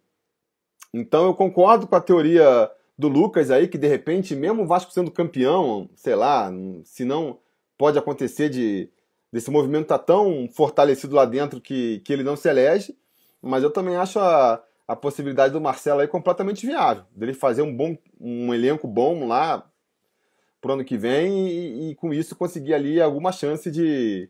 [0.93, 2.69] Então eu concordo com a teoria
[2.99, 6.53] do Lucas aí, que de repente, mesmo o Vasco sendo campeão, sei lá,
[6.83, 7.39] se não
[7.79, 8.91] pode acontecer de
[9.33, 12.99] desse movimento tá tão fortalecido lá dentro que, que ele não se elege,
[13.41, 14.61] mas eu também acho a,
[14.93, 19.65] a possibilidade do Marcelo aí completamente viável, dele fazer um bom um elenco bom lá
[20.61, 24.29] pro ano que vem e, e com isso conseguir ali alguma chance de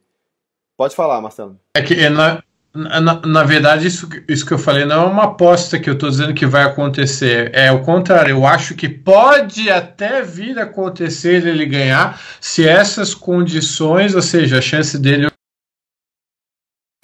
[0.77, 1.61] pode falar, Marcelo.
[1.77, 2.43] É que na,
[2.75, 6.09] na, na verdade isso, isso que eu falei não é uma aposta que eu estou
[6.09, 11.47] dizendo que vai acontecer, é o contrário, eu acho que pode até vir a acontecer
[11.47, 15.32] ele ganhar se essas condições, ou seja, a chance dele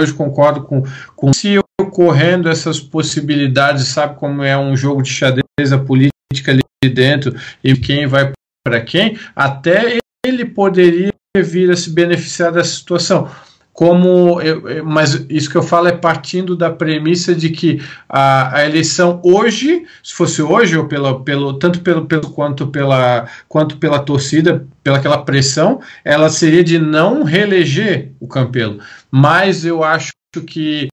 [0.01, 0.83] hoje concordo com,
[1.17, 6.63] com se ocorrendo essas possibilidades, sabe como é um jogo de xadrez a política ali
[6.95, 8.33] dentro e quem vai
[8.65, 13.29] para quem, até ele poderia vir a se beneficiar dessa situação
[13.79, 18.67] como eu, mas isso que eu falo é partindo da premissa de que a, a
[18.67, 24.01] eleição hoje, se fosse hoje ou pela, pelo tanto pelo, pelo quanto pela quanto pela
[24.01, 28.81] torcida, pela aquela pressão, ela seria de não reeleger o Campelo.
[29.13, 30.11] Mas eu acho
[30.45, 30.89] que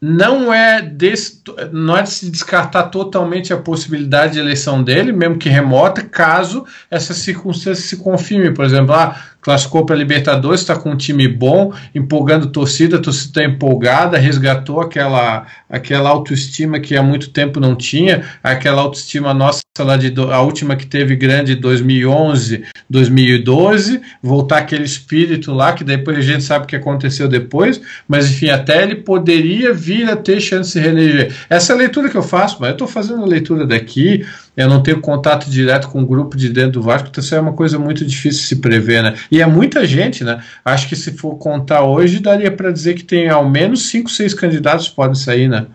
[0.00, 5.36] não é, desse, não é de se descartar totalmente a possibilidade de eleição dele, mesmo
[5.36, 8.50] que remota, caso essa circunstância se confirme.
[8.52, 13.00] Por exemplo, ah, classificou para a Libertadores, está com um time bom, empolgando torcida, a
[13.00, 19.34] torcida está empolgada, resgatou aquela, aquela autoestima que há muito tempo não tinha, aquela autoestima
[19.34, 25.82] nossa lá de a última que teve grande 2011, 2012, voltar aquele espírito lá que
[25.82, 30.14] depois a gente sabe o que aconteceu depois, mas enfim, até ele poderia vir a
[30.14, 31.34] ter chance de reeleger.
[31.48, 34.26] Essa é leitura que eu faço, mas eu estou fazendo a leitura daqui,
[34.56, 37.40] eu não tenho contato direto com o grupo de dentro do Vasco, então isso é
[37.40, 39.14] uma coisa muito difícil de se prever, né?
[39.30, 40.42] E é muita gente, né?
[40.64, 44.34] Acho que se for contar hoje, daria para dizer que tem ao menos 5, 6
[44.34, 45.66] candidatos que podem sair, né?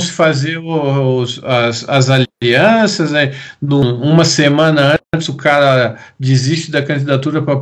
[0.00, 3.32] se fazer os, as, as alianças, né?
[3.60, 7.54] uma semana antes o cara desiste da candidatura para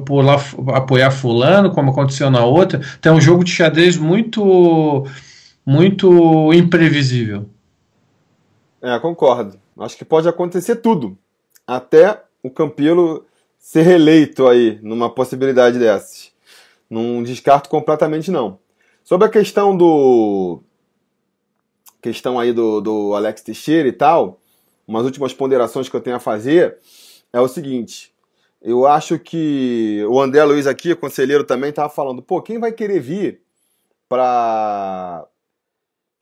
[0.77, 2.81] apoiar fulano, como aconteceu na outra.
[2.99, 5.07] Então é um jogo de xadrez muito,
[5.65, 7.49] muito imprevisível.
[8.87, 9.59] É, concordo.
[9.81, 11.19] Acho que pode acontecer tudo.
[11.67, 13.27] Até o Campelo
[13.59, 16.33] ser reeleito aí, numa possibilidade dessas.
[16.89, 18.61] Não descarto completamente, não.
[19.03, 20.63] Sobre a questão do,
[22.01, 24.41] questão aí do, do Alex Teixeira e tal,
[24.87, 26.79] umas últimas ponderações que eu tenho a fazer
[27.33, 28.15] é o seguinte.
[28.63, 33.01] Eu acho que o André Luiz aqui, conselheiro também, estava falando, pô, quem vai querer
[33.01, 33.41] vir
[34.09, 35.27] para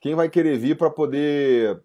[0.01, 1.79] quem vai querer vir para poder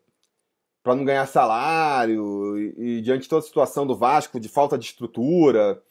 [0.82, 4.78] para não ganhar salário e, e, diante de toda a situação do Vasco de falta
[4.78, 5.82] de estrutura,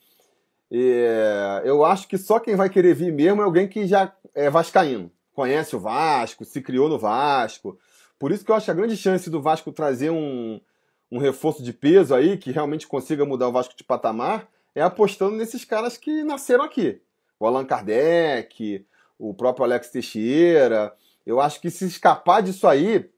[0.72, 4.50] é, eu acho que só quem vai querer vir mesmo é alguém que já é
[4.50, 7.78] vascaíno, conhece o Vasco, se criou no Vasco,
[8.18, 10.60] por isso que eu acho a grande chance do Vasco trazer um,
[11.12, 15.36] um reforço de peso aí, que realmente consiga mudar o Vasco de patamar, é apostando
[15.36, 17.02] nesses caras que nasceram aqui.
[17.40, 18.86] O Allan Kardec,
[19.18, 20.94] o próprio Alex Teixeira.
[21.26, 23.10] Eu acho que se escapar disso aí,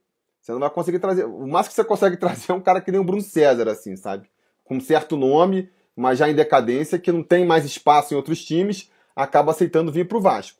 [0.41, 1.25] você não vai conseguir trazer.
[1.25, 3.95] O máximo que você consegue trazer é um cara que nem o Bruno César, assim,
[3.95, 4.27] sabe?
[4.63, 8.89] Com certo nome, mas já em decadência, que não tem mais espaço em outros times,
[9.15, 10.59] acaba aceitando vir para o Vasco.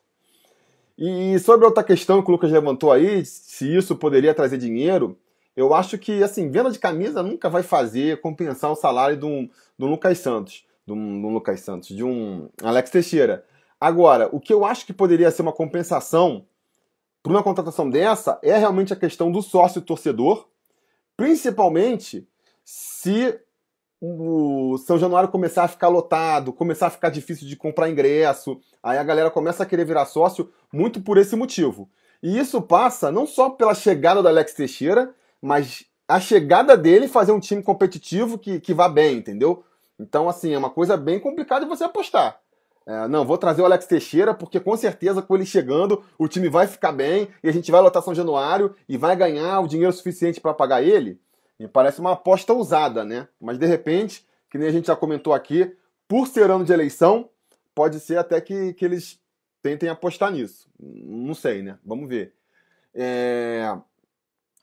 [0.96, 5.18] E sobre outra questão que o Lucas levantou aí, se isso poderia trazer dinheiro,
[5.56, 9.48] eu acho que, assim, venda de camisa nunca vai fazer compensar o salário de um,
[9.78, 13.44] de um Lucas Santos, de um, de um Lucas Santos, de um Alex Teixeira.
[13.80, 16.46] Agora, o que eu acho que poderia ser uma compensação
[17.22, 20.48] para uma contratação dessa é realmente a questão do sócio torcedor,
[21.16, 22.28] principalmente
[22.64, 23.38] se
[24.00, 28.98] o São Januário começar a ficar lotado, começar a ficar difícil de comprar ingresso, aí
[28.98, 31.88] a galera começa a querer virar sócio muito por esse motivo.
[32.20, 37.30] E isso passa não só pela chegada do Alex Teixeira, mas a chegada dele fazer
[37.30, 39.64] um time competitivo que, que vá bem, entendeu?
[39.98, 42.41] Então, assim, é uma coisa bem complicada de você apostar.
[42.86, 46.48] É, não, vou trazer o Alex Teixeira, porque com certeza com ele chegando, o time
[46.48, 49.92] vai ficar bem e a gente vai lotar São Januário e vai ganhar o dinheiro
[49.92, 51.20] suficiente para pagar ele.
[51.58, 53.28] Me parece uma aposta ousada, né?
[53.40, 55.76] Mas de repente, que nem a gente já comentou aqui,
[56.08, 57.30] por ser ano de eleição,
[57.74, 59.20] pode ser até que, que eles
[59.62, 60.68] tentem apostar nisso.
[60.78, 61.78] Não sei, né?
[61.84, 62.34] Vamos ver.
[62.94, 63.76] É...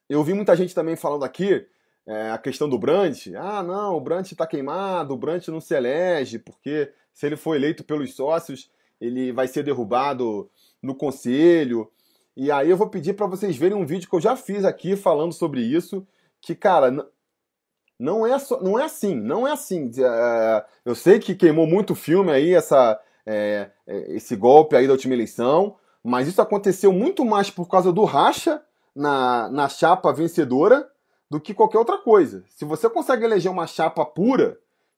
[0.09, 1.65] Eu vi muita gente também falando aqui
[2.09, 3.35] é, a questão do Brandt.
[3.35, 7.55] Ah, não, o Brandt está queimado, o Brandt não se elege, porque se ele for
[7.55, 10.49] eleito pelos sócios, ele vai ser derrubado
[10.81, 11.87] no conselho.
[12.35, 14.95] E aí eu vou pedir para vocês verem um vídeo que eu já fiz aqui
[14.95, 16.05] falando sobre isso
[16.41, 16.89] que, cara,
[17.99, 19.91] não é, só, não é assim, não é assim.
[19.99, 24.93] É, eu sei que queimou muito filme aí, essa, é, é, esse golpe aí da
[24.93, 28.63] última eleição, mas isso aconteceu muito mais por causa do racha
[28.95, 30.89] na, na chapa vencedora
[31.29, 32.43] do que qualquer outra coisa.
[32.49, 34.57] Se você consegue eleger uma chapa pura,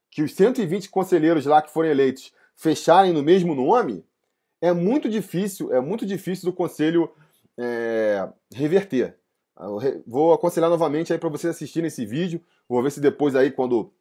[0.10, 4.06] que os 120 conselheiros lá que foram eleitos fecharem no mesmo nome,
[4.62, 7.10] é muito difícil, é muito difícil do conselho
[7.58, 9.18] é, reverter.
[10.08, 12.42] Vou aconselhar novamente aí para vocês assistirem esse vídeo.
[12.68, 13.92] Vou ver se depois aí, quando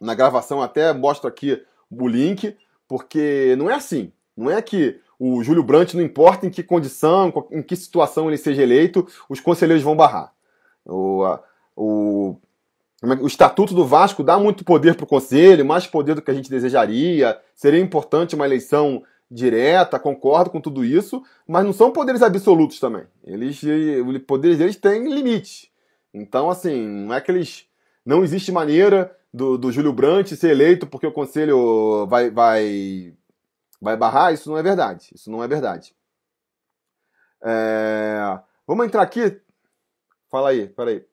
[0.00, 2.56] na gravação até mostro aqui o link,
[2.88, 4.12] porque não é assim.
[4.36, 8.36] Não é que o Júlio Brandt, não importa em que condição, em que situação ele
[8.36, 10.32] seja eleito, os conselheiros vão barrar.
[10.84, 11.24] O,
[11.76, 12.36] o,
[13.02, 16.30] é o Estatuto do Vasco dá muito poder para o conselho, mais poder do que
[16.30, 17.38] a gente desejaria.
[17.54, 23.04] Seria importante uma eleição direta, concordo com tudo isso, mas não são poderes absolutos também.
[23.24, 25.70] Eles, os poderes deles têm limite.
[26.14, 27.66] Então, assim, não é que eles.
[28.04, 33.14] Não existe maneira do, do Júlio Brandt ser eleito porque o conselho vai, vai,
[33.80, 34.32] vai barrar.
[34.32, 35.10] Isso não é verdade.
[35.14, 35.94] Isso não é verdade.
[37.42, 38.38] É...
[38.66, 39.40] Vamos entrar aqui.
[40.30, 41.04] Fala aí, peraí.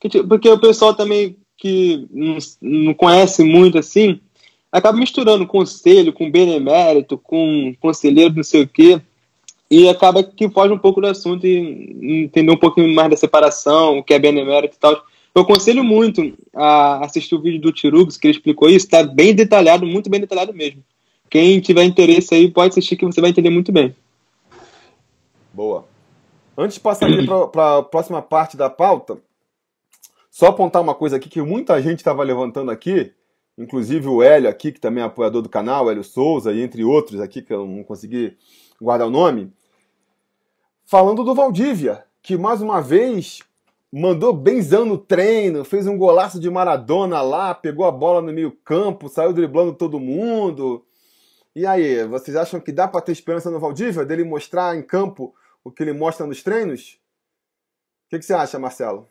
[0.00, 2.06] Porque o pessoal também que
[2.60, 4.18] não, conhece muito assim,
[4.72, 9.00] acaba misturando conselho com benemérito, com conselheiro não sei o quê,
[9.70, 13.98] e acaba que foge um pouco do assunto e entender um pouquinho mais da separação,
[13.98, 15.04] o que é benemérito e tal.
[15.34, 19.34] Eu aconselho muito a assistir o vídeo do Tirugos, que ele explicou isso, está bem
[19.34, 20.82] detalhado, muito bem detalhado mesmo.
[21.28, 23.94] Quem tiver interesse aí pode assistir que você vai entender muito bem.
[25.52, 25.84] Boa.
[26.58, 27.08] Antes de passar
[27.52, 29.18] para a próxima parte da pauta,
[30.30, 33.12] só apontar uma coisa aqui que muita gente estava levantando aqui,
[33.58, 37.20] inclusive o Hélio aqui, que também é apoiador do canal, Hélio Souza, e entre outros
[37.20, 38.36] aqui, que eu não consegui
[38.80, 39.52] guardar o nome,
[40.86, 43.40] falando do Valdívia, que mais uma vez
[43.92, 48.52] mandou benzão no treino, fez um golaço de Maradona lá, pegou a bola no meio
[48.64, 50.86] campo, saiu driblando todo mundo.
[51.54, 55.34] E aí, vocês acham que dá para ter esperança no Valdívia, dele mostrar em campo
[55.64, 57.00] o que ele mostra nos treinos?
[58.06, 59.09] O que, que você acha, Marcelo?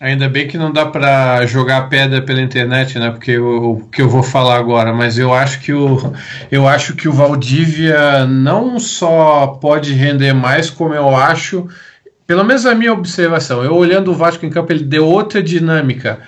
[0.00, 3.10] Ainda bem que não dá para jogar pedra pela internet, né?
[3.10, 6.12] Porque o, que eu vou falar agora, mas eu acho que o
[6.50, 11.68] eu acho que o Valdívia não só pode render mais, como eu acho,
[12.26, 16.20] pelo menos a minha observação, eu olhando o Vasco em campo, ele deu outra dinâmica,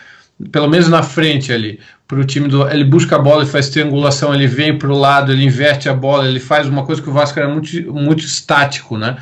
[0.53, 2.69] pelo menos na frente ali, para o time do.
[2.69, 5.95] Ele busca a bola e faz triangulação, ele vem para o lado, ele inverte a
[5.95, 9.17] bola, ele faz uma coisa que o Vasco era muito, muito estático, né?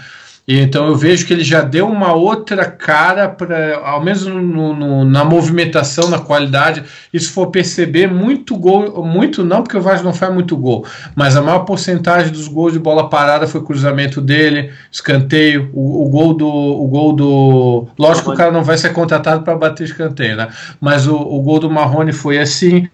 [0.46, 4.74] E então eu vejo que ele já deu uma outra cara para, ao menos no,
[4.74, 6.84] no, na movimentação, na qualidade.
[7.12, 11.34] Se for perceber, muito gol, muito não, porque o Vasco não faz muito gol, mas
[11.34, 16.34] a maior porcentagem dos gols de bola parada foi cruzamento dele, escanteio, o, o gol
[16.34, 20.36] do, o gol do, lógico que o cara não vai ser contratado para bater escanteio,
[20.36, 20.48] né?
[20.78, 22.86] Mas o, o gol do Marrone foi assim.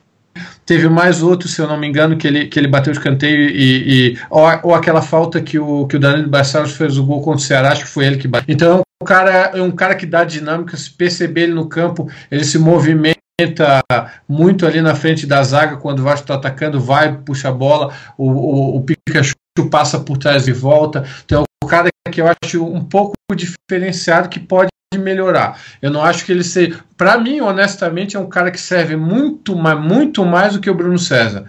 [0.71, 3.51] Teve mais outro, se eu não me engano, que ele, que ele bateu de escanteio
[3.51, 4.13] e.
[4.13, 7.41] e ou, ou, aquela falta que o, que o Danilo Barcelos fez o gol contra
[7.41, 8.55] o Ceará, acho que foi ele que bateu.
[8.55, 12.45] Então, o cara é um cara que dá dinâmica, se perceber ele no campo, ele
[12.45, 13.83] se movimenta
[14.29, 17.93] muito ali na frente da zaga quando o Vasco está atacando, vai, puxa a bola,
[18.17, 19.35] o, o, o Pikachu
[19.69, 21.05] passa por trás e volta.
[21.25, 25.57] Então, é o cara que eu acho um pouco diferenciado que pode melhorar.
[25.81, 26.81] Eu não acho que ele seja.
[26.97, 30.75] Para mim, honestamente, é um cara que serve muito mais, muito mais do que o
[30.75, 31.45] Bruno César.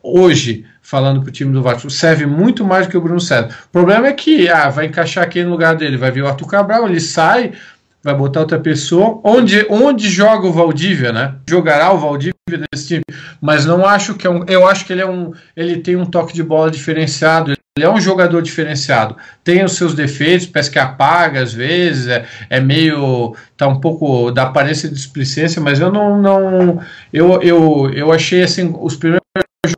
[0.00, 3.48] Hoje, falando para o time do Vasco, serve muito mais do que o Bruno César.
[3.66, 6.46] O problema é que ah, vai encaixar aqui no lugar dele, vai vir o Arthur
[6.46, 7.54] Cabral, ele sai,
[8.04, 9.20] vai botar outra pessoa.
[9.24, 11.34] Onde, onde joga o Valdívia, né?
[11.50, 12.36] Jogará o Valdívia
[12.70, 13.02] desse time,
[13.40, 14.44] mas não acho que é um.
[14.46, 15.32] Eu acho que ele é um.
[15.56, 17.55] Ele tem um toque de bola diferenciado.
[17.76, 19.16] Ele é um jogador diferenciado.
[19.44, 23.36] Tem os seus defeitos, parece que apaga às vezes, é, é meio.
[23.54, 26.18] tá um pouco da aparência de displicência, mas eu não.
[26.18, 26.80] não
[27.12, 29.20] eu, eu, eu achei assim, os primeiros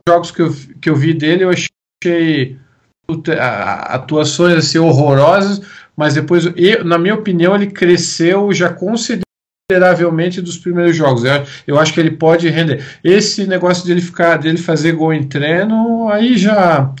[0.07, 2.57] jogos que eu, que eu vi dele, eu achei
[3.89, 5.61] atuações assim, horrorosas,
[5.97, 11.25] mas depois, eu, na minha opinião, ele cresceu já consideravelmente dos primeiros jogos.
[11.25, 12.81] Eu, eu acho que ele pode render.
[13.03, 16.93] Esse negócio de ele ficar, dele fazer gol em treino, aí já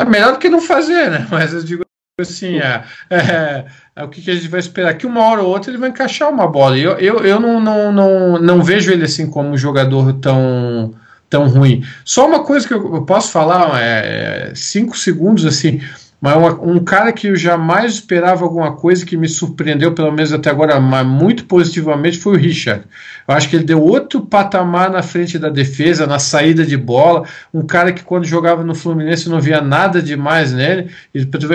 [0.00, 1.26] é melhor do que não fazer, né?
[1.30, 1.84] Mas eu digo
[2.20, 4.94] assim, é, é, é, o que, que, a gente vai esperar?
[4.94, 6.76] Que uma hora ou outra ele vai encaixar uma bola.
[6.76, 10.92] Eu, eu, eu não, não, não, não vejo ele assim como um jogador tão,
[11.30, 11.84] tão ruim.
[12.04, 15.80] Só uma coisa que eu, eu posso falar, é, cinco segundos assim.
[16.20, 20.50] Mas um cara que eu jamais esperava alguma coisa que me surpreendeu, pelo menos até
[20.50, 22.84] agora, mas muito positivamente, foi o Richard.
[23.26, 27.24] Eu acho que ele deu outro patamar na frente da defesa, na saída de bola.
[27.54, 30.90] Um cara que quando jogava no Fluminense não via nada demais nele.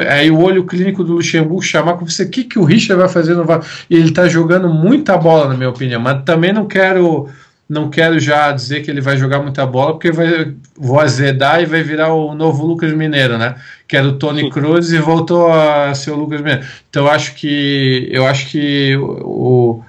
[0.10, 3.10] Aí o olho clínico do Luxemburgo chamar para você: o que, que o Richard vai
[3.10, 3.46] fazer no
[3.90, 6.00] E ele está jogando muita bola, na minha opinião.
[6.00, 7.30] Mas também não quero
[7.68, 11.66] não quero já dizer que ele vai jogar muita bola, porque vai, vou azedar e
[11.66, 13.56] vai virar o novo Lucas Mineiro, né?
[13.94, 16.66] Que era o Tony Cruz e voltou a ser o Lucas Mineiro.
[16.90, 19.84] Então eu acho que eu acho que o,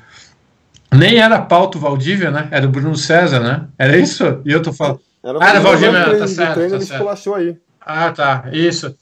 [0.93, 2.47] o nem era pauta o Valdívia, né?
[2.51, 3.63] Era o Bruno César, né?
[3.79, 4.43] Era isso?
[4.45, 5.01] E eu tô falando.
[5.25, 6.53] Era ah, era Valdívia, tá certo.
[6.53, 7.35] Treino, tá certo.
[7.35, 7.57] Aí.
[7.81, 8.45] Ah, tá.
[8.53, 8.95] Isso.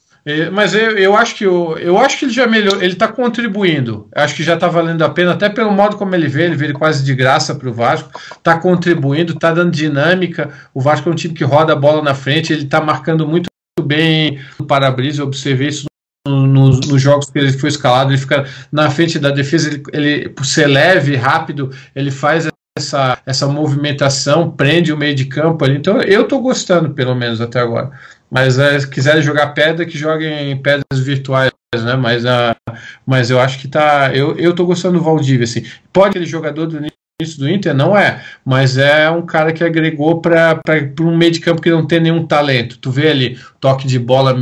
[0.53, 4.07] Mas eu, eu acho que eu, eu acho que ele já melhorou, ele está contribuindo.
[4.15, 6.73] Acho que já está valendo a pena, até pelo modo como ele vê, ele veio
[6.73, 10.49] quase de graça para o Vasco, está contribuindo, está dando dinâmica.
[10.73, 13.51] O Vasco é um time que roda a bola na frente, ele está marcando muito
[13.81, 15.85] bem o para-brisa, observei isso
[16.27, 20.45] nos, jogos que ele foi escalado, ele fica na frente da defesa, ele, ele por
[20.45, 25.77] ser leve, rápido, ele faz essa, essa movimentação, prende o meio de campo ali.
[25.77, 27.91] Então eu estou gostando, pelo menos até agora.
[28.31, 31.95] Mas é, se quiserem jogar pedra, que joguem pedras virtuais, né?
[31.95, 34.11] Mas, uh, mas eu acho que tá.
[34.13, 35.63] Eu, eu gostando do Valdívia, assim.
[35.91, 36.79] Pode aquele jogador do
[37.23, 37.73] início do Inter?
[37.73, 38.23] Não é.
[38.45, 40.61] Mas é um cara que agregou para
[41.01, 42.77] um meio de campo que não tem nenhum talento.
[42.77, 44.35] Tu vê ali toque de bola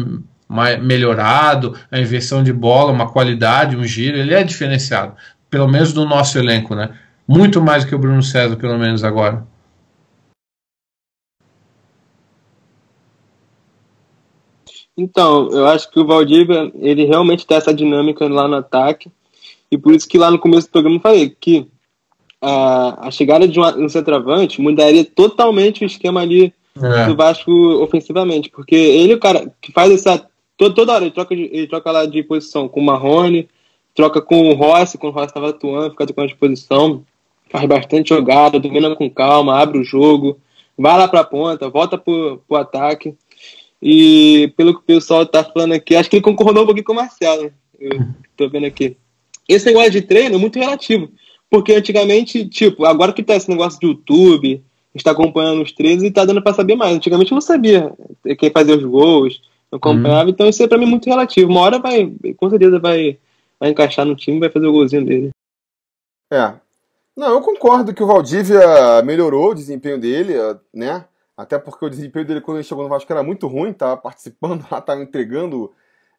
[0.82, 5.14] melhorado, a inversão de bola, uma qualidade, um giro, ele é diferenciado.
[5.50, 6.94] Pelo menos no nosso elenco, né?
[7.28, 9.46] Muito mais que o Bruno César, pelo menos agora.
[14.98, 19.10] Então, eu acho que o Valdívia, ele realmente tem essa dinâmica lá no ataque,
[19.72, 21.71] e por isso que lá no começo do programa eu falei que
[22.42, 27.06] a, a chegada de um, um centroavante mudaria totalmente o esquema ali é.
[27.06, 27.52] do Vasco
[27.82, 30.28] ofensivamente, porque ele é o cara que faz essa.
[30.58, 33.48] Toda, toda hora ele troca, de, ele troca lá de posição com o Marrone,
[33.96, 37.04] troca com o Rossi, quando o Rossi estava atuando, fica trocando de posição,
[37.50, 40.40] faz bastante jogada, domina com calma, abre o jogo,
[40.78, 43.16] vai lá para a ponta, volta para o ataque.
[43.82, 46.94] E pelo que o pessoal tá falando aqui, acho que ele concordou um pouquinho com
[46.94, 47.52] o Marcelo.
[47.80, 48.00] Eu
[48.38, 48.96] tô vendo aqui.
[49.50, 51.10] Esse negócio de treino é muito relativo.
[51.52, 55.74] Porque antigamente, tipo, agora que tá esse negócio de YouTube, a gente tá acompanhando os
[55.74, 56.96] treinos e tá dando pra saber mais.
[56.96, 57.94] Antigamente eu não sabia
[58.40, 60.30] quem fazia os gols, eu acompanhava, uhum.
[60.30, 61.52] então isso é pra mim muito relativo.
[61.52, 63.20] Uma hora vai, com certeza vai,
[63.60, 65.32] vai encaixar no time e vai fazer o golzinho dele.
[66.32, 66.54] É.
[67.18, 70.36] Não, eu concordo que o Valdívia melhorou o desempenho dele,
[70.74, 71.04] né?
[71.36, 74.66] Até porque o desempenho dele quando ele chegou no Vasco era muito ruim, tava participando
[74.72, 75.70] lá, tava entregando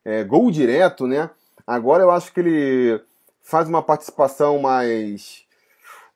[0.05, 1.31] é, gol direto, né?
[1.67, 3.01] Agora eu acho que ele
[3.43, 5.45] faz uma participação mais.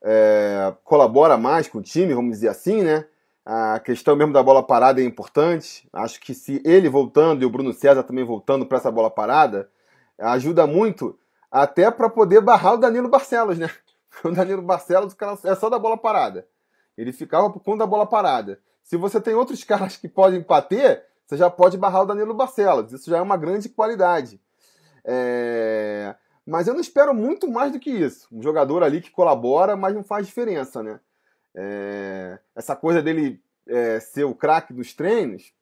[0.02, 3.06] É, colabora mais com o time, vamos dizer assim, né?
[3.44, 5.88] A questão mesmo da bola parada é importante.
[5.92, 9.70] Acho que se ele voltando e o Bruno César também voltando para essa bola parada,
[10.18, 11.18] ajuda muito
[11.50, 13.70] até para poder barrar o Danilo Barcelos, né?
[14.24, 16.46] O Danilo Barcelos é só da bola parada.
[16.96, 18.58] Ele ficava por conta da bola parada.
[18.82, 22.92] Se você tem outros caras que podem bater, você já pode barrar o Danilo Barcelos.
[22.92, 24.40] Isso já é uma grande qualidade.
[25.04, 26.14] É...
[26.46, 28.28] Mas eu não espero muito mais do que isso.
[28.30, 31.00] Um jogador ali que colabora, mas não faz diferença, né?
[31.54, 32.38] É...
[32.54, 35.52] Essa coisa dele é, ser o craque dos treinos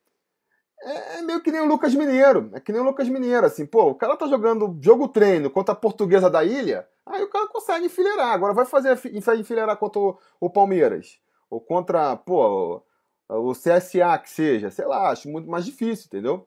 [0.84, 2.50] é, é, meio que nem o Lucas Mineiro.
[2.52, 5.72] É que nem o Lucas Mineiro, assim, pô, o cara tá jogando jogo treino contra
[5.72, 8.32] a portuguesa da ilha, aí o cara consegue enfileirar.
[8.32, 8.98] Agora vai fazer
[9.38, 11.18] enfileirar contra o, o Palmeiras.
[11.48, 12.82] Ou contra, pô,
[13.28, 16.46] o CSA que seja, sei lá, acho muito mais difícil, entendeu?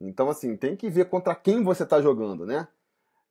[0.00, 2.68] Então, assim, tem que ver contra quem você está jogando, né?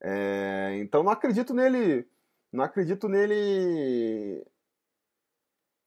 [0.02, 2.08] É, então, não acredito nele,
[2.52, 4.44] não acredito nele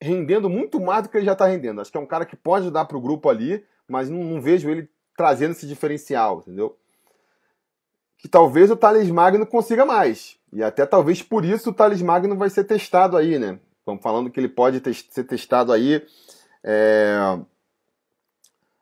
[0.01, 1.81] rendendo muito mais do que ele já está rendendo.
[1.81, 4.41] Acho que é um cara que pode dar para o grupo ali, mas não, não,
[4.41, 6.77] vejo ele trazendo esse diferencial, entendeu?
[8.17, 10.37] Que talvez o Thales Magno consiga mais.
[10.53, 13.59] E até talvez por isso o Thales Magno vai ser testado aí, né?
[13.79, 16.05] Estão falando que ele pode ser testado aí
[16.63, 17.39] é,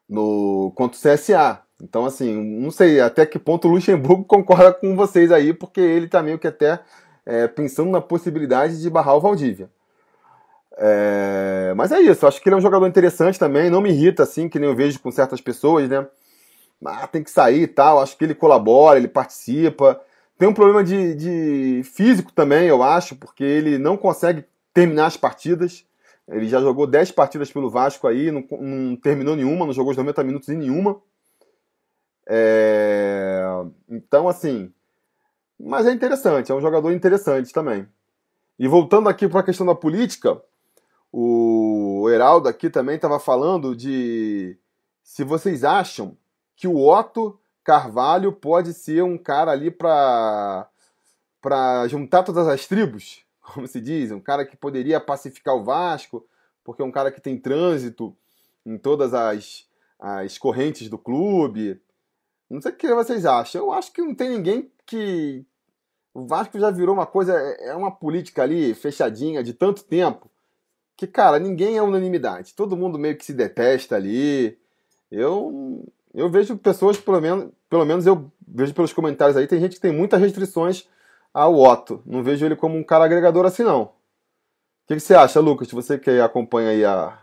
[0.07, 1.61] no contra o CSA.
[1.83, 6.07] Então, assim, não sei até que ponto o Luxemburgo concorda com vocês aí, porque ele
[6.07, 6.79] tá meio que até
[7.25, 9.69] é, pensando na possibilidade de barrar o Valdívia.
[10.77, 14.23] É, mas é isso, acho que ele é um jogador interessante também, não me irrita
[14.23, 16.07] assim, que nem eu vejo com certas pessoas, né?
[16.85, 20.01] Ah, tem que sair e tal, acho que ele colabora, ele participa.
[20.37, 25.17] Tem um problema de, de físico também, eu acho, porque ele não consegue terminar as
[25.17, 25.85] partidas.
[26.27, 29.97] Ele já jogou 10 partidas pelo Vasco aí, não, não, terminou nenhuma, não jogou os
[29.97, 30.99] 90 minutos em nenhuma.
[32.27, 33.43] É...
[33.89, 34.73] Então, assim.
[35.59, 37.87] Mas é interessante, é um jogador interessante também.
[38.59, 40.41] E voltando aqui para a questão da política,
[41.11, 44.57] o Heraldo aqui também estava falando de
[45.03, 46.17] se vocês acham
[46.55, 50.67] que o Otto Carvalho pode ser um cara ali para
[51.41, 53.23] para juntar todas as tribos
[53.53, 56.25] como se diz, um cara que poderia pacificar o Vasco,
[56.63, 58.15] porque é um cara que tem trânsito
[58.65, 59.67] em todas as,
[59.99, 61.81] as correntes do clube.
[62.53, 63.61] Não sei o que vocês acham.
[63.61, 65.43] Eu acho que não tem ninguém que.
[66.13, 70.29] O Vasco já virou uma coisa, é, é uma política ali fechadinha de tanto tempo
[70.95, 72.53] que, cara, ninguém é unanimidade.
[72.53, 74.55] Todo mundo meio que se detesta ali.
[75.11, 79.75] Eu, eu vejo pessoas, pelo menos, pelo menos eu vejo pelos comentários aí, tem gente
[79.75, 80.87] que tem muitas restrições
[81.33, 82.03] ao Otto.
[82.05, 83.81] Não vejo ele como um cara agregador assim, não.
[83.83, 83.91] O
[84.87, 85.71] que, que você acha, Lucas?
[85.71, 87.19] Você que acompanha aí a.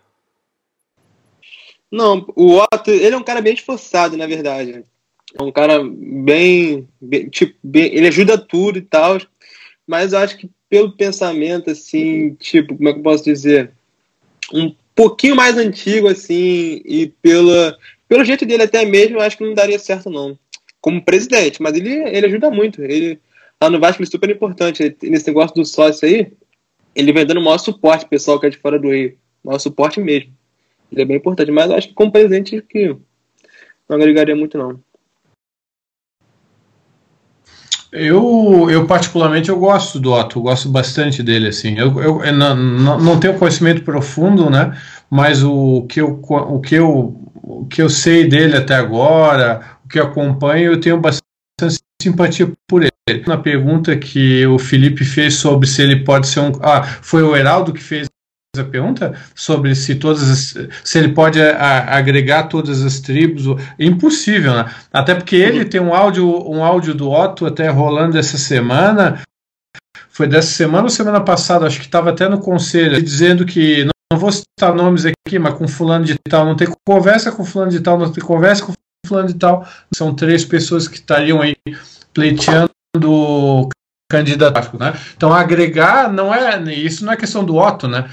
[1.89, 4.85] Não, o Otto, ele é um cara bem esforçado, na verdade.
[5.39, 6.89] É um cara bem.
[7.01, 9.19] bem tipo, bem, ele ajuda tudo e tal.
[9.86, 13.73] Mas eu acho que pelo pensamento, assim, tipo, como é que eu posso dizer?
[14.52, 17.77] Um pouquinho mais antigo, assim, e pela,
[18.09, 20.39] pelo jeito dele até mesmo, acho que não daria certo, não.
[20.81, 22.82] Como presidente, mas ele, ele ajuda muito.
[22.82, 23.19] Ele,
[23.62, 24.97] Lá no Vasco ele é super importante.
[25.02, 26.32] nesse negócio do sócio aí,
[26.94, 29.19] ele vem dando o maior suporte pessoal que é de fora do Rio.
[29.44, 30.32] Maior suporte mesmo.
[30.90, 31.51] Ele é bem importante.
[31.51, 32.97] Mas acho que como presidente que
[33.86, 34.81] não agregaria muito, não.
[37.92, 41.76] Eu, eu particularmente eu gosto do Otto, gosto bastante dele assim.
[41.76, 44.76] Eu, eu, eu não, não, não tenho conhecimento profundo, né?
[45.10, 49.88] Mas o que eu o que eu o que eu sei dele até agora, o
[49.88, 51.22] que eu acompanho, eu tenho bastante
[52.00, 53.24] simpatia por ele.
[53.26, 56.52] Na pergunta que o Felipe fez sobre se ele pode ser um.
[56.62, 58.08] Ah, foi o Heraldo que fez
[58.59, 63.44] a pergunta sobre se todas as, se ele pode a, agregar todas as tribos
[63.78, 68.36] impossível né até porque ele tem um áudio um áudio do Otto até rolando essa
[68.36, 69.22] semana
[70.09, 73.93] foi dessa semana ou semana passada acho que estava até no conselho dizendo que não,
[74.12, 77.70] não, vou citar nomes aqui mas com fulano de tal não tem conversa com fulano
[77.70, 78.72] de tal não tem conversa com
[79.06, 79.64] fulano de tal
[79.94, 81.55] são três pessoas que estariam aí
[82.12, 82.72] pleiteando
[84.10, 84.93] candidato, né?
[85.16, 88.10] Então agregar não é isso não é questão do Otto, né?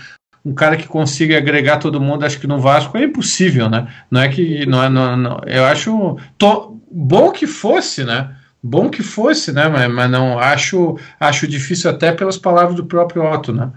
[0.48, 3.86] Um cara que consiga agregar todo mundo, acho que no Vasco é impossível, né?
[4.10, 8.34] Não é que não é, não, não eu acho tô, bom que fosse, né?
[8.64, 9.68] Bom que fosse, né?
[9.68, 13.74] Mas, mas não acho acho difícil até pelas palavras do próprio Otto, né?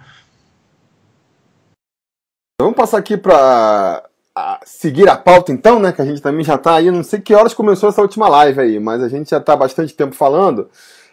[2.61, 4.05] Vamos passar aqui para
[4.65, 5.91] seguir a pauta então, né?
[5.91, 8.61] Que a gente também já está aí, não sei que horas começou essa última live
[8.61, 10.71] aí, mas a gente já está bastante tempo falando.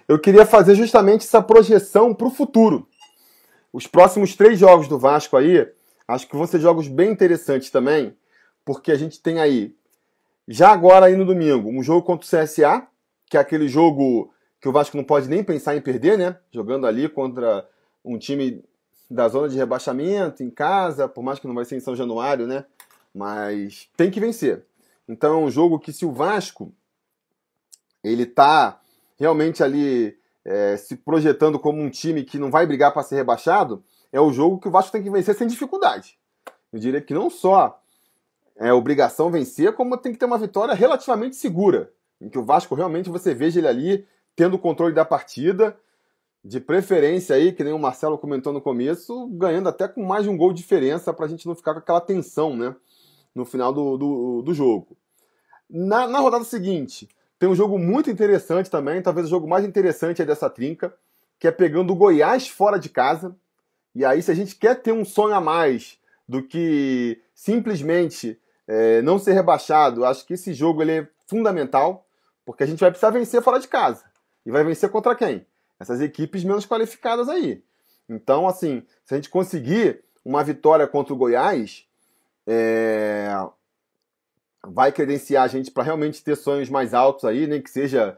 [0.08, 2.88] Eu queria fazer justamente essa projeção para o futuro.
[3.78, 5.72] Os próximos três jogos do Vasco aí,
[6.08, 8.18] acho que vão ser jogos bem interessantes também,
[8.66, 9.76] porque a gente tem aí,
[10.48, 12.88] já agora aí no domingo, um jogo contra o CSA,
[13.28, 16.40] que é aquele jogo que o Vasco não pode nem pensar em perder, né?
[16.52, 17.70] Jogando ali contra
[18.04, 18.64] um time
[19.08, 22.48] da zona de rebaixamento, em casa, por mais que não vai ser em São Januário,
[22.48, 22.66] né?
[23.14, 24.66] Mas tem que vencer.
[25.08, 26.74] Então é um jogo que se o Vasco
[28.04, 28.82] ele tá
[29.20, 30.18] realmente ali
[30.48, 33.84] é, se projetando como um time que não vai brigar para ser rebaixado,
[34.14, 36.18] é o jogo que o Vasco tem que vencer sem dificuldade.
[36.72, 37.82] Eu diria que não só
[38.56, 42.74] é obrigação vencer, como tem que ter uma vitória relativamente segura, em que o Vasco
[42.76, 44.08] realmente você veja ele ali
[44.38, 45.78] tendo o controle da partida,
[46.44, 50.30] de preferência aí, que nem o Marcelo comentou no começo, ganhando até com mais de
[50.30, 52.74] um gol de diferença para a gente não ficar com aquela tensão, né,
[53.36, 54.98] no final do, do, do jogo.
[55.70, 60.24] Na, na rodada seguinte, tem um jogo muito interessante também, talvez o jogo mais interessante
[60.26, 60.94] dessa trinca,
[61.40, 63.36] que é pegando o Goiás fora de casa.
[63.94, 69.02] E aí, se a gente quer ter um sonho a mais do que simplesmente é,
[69.02, 72.06] não ser rebaixado, acho que esse jogo ele é fundamental,
[72.46, 74.04] porque a gente vai precisar vencer fora de casa.
[74.46, 75.46] E vai vencer contra quem?
[75.80, 77.64] Essas equipes menos qualificadas aí.
[78.10, 81.86] Então, assim, se a gente conseguir uma vitória contra o Goiás,
[82.48, 83.28] é,
[84.70, 88.18] vai credenciar a gente para realmente ter sonhos mais altos aí, nem que seja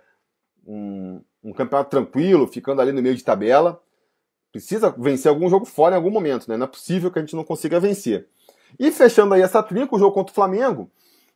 [0.65, 3.81] um, um, campeonato tranquilo, ficando ali no meio de tabela.
[4.51, 6.57] Precisa vencer algum jogo fora em algum momento, né?
[6.57, 8.27] Não é possível que a gente não consiga vencer.
[8.80, 10.89] E fechando aí essa trinca, o jogo contra o Flamengo,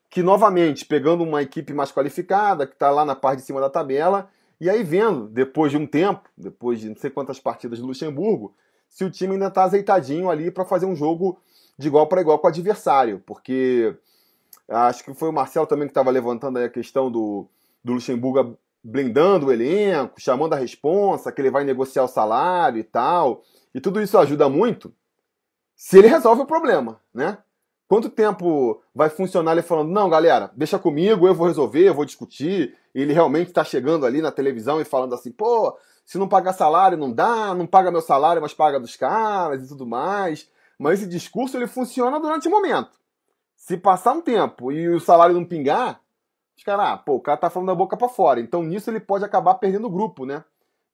[0.09, 3.69] que novamente pegando uma equipe mais qualificada, que está lá na parte de cima da
[3.69, 4.29] tabela,
[4.59, 8.55] e aí vendo, depois de um tempo, depois de não sei quantas partidas do Luxemburgo,
[8.87, 11.39] se o time ainda está azeitadinho ali para fazer um jogo
[11.77, 13.95] de igual para igual com o adversário, porque
[14.69, 17.47] Acho que foi o Marcel também que estava levantando a questão do,
[17.83, 22.83] do Luxemburgo blindando o elenco, chamando a responsa, que ele vai negociar o salário e
[22.83, 23.43] tal.
[23.73, 24.93] E tudo isso ajuda muito
[25.75, 27.37] se ele resolve o problema, né?
[27.87, 32.05] Quanto tempo vai funcionar ele falando, não, galera, deixa comigo, eu vou resolver, eu vou
[32.05, 32.75] discutir.
[32.95, 36.53] E ele realmente está chegando ali na televisão e falando assim, pô, se não pagar
[36.53, 40.49] salário não dá, não paga meu salário, mas paga dos caras e tudo mais.
[40.79, 42.91] Mas esse discurso ele funciona durante o momento.
[43.65, 46.01] Se passar um tempo e o salário não pingar,
[46.53, 48.41] os caras, ah, pô, o cara tá falando da boca para fora.
[48.41, 50.43] Então nisso ele pode acabar perdendo o grupo, né?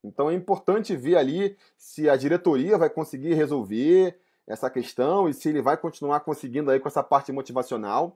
[0.03, 5.49] Então é importante ver ali se a diretoria vai conseguir resolver essa questão e se
[5.49, 8.15] ele vai continuar conseguindo aí com essa parte motivacional.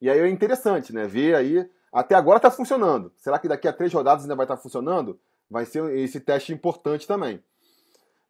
[0.00, 1.06] E aí é interessante, né?
[1.06, 1.70] Ver aí.
[1.92, 3.12] Até agora está funcionando.
[3.18, 5.20] Será que daqui a três rodadas ainda vai estar tá funcionando?
[5.50, 7.44] Vai ser esse teste importante também.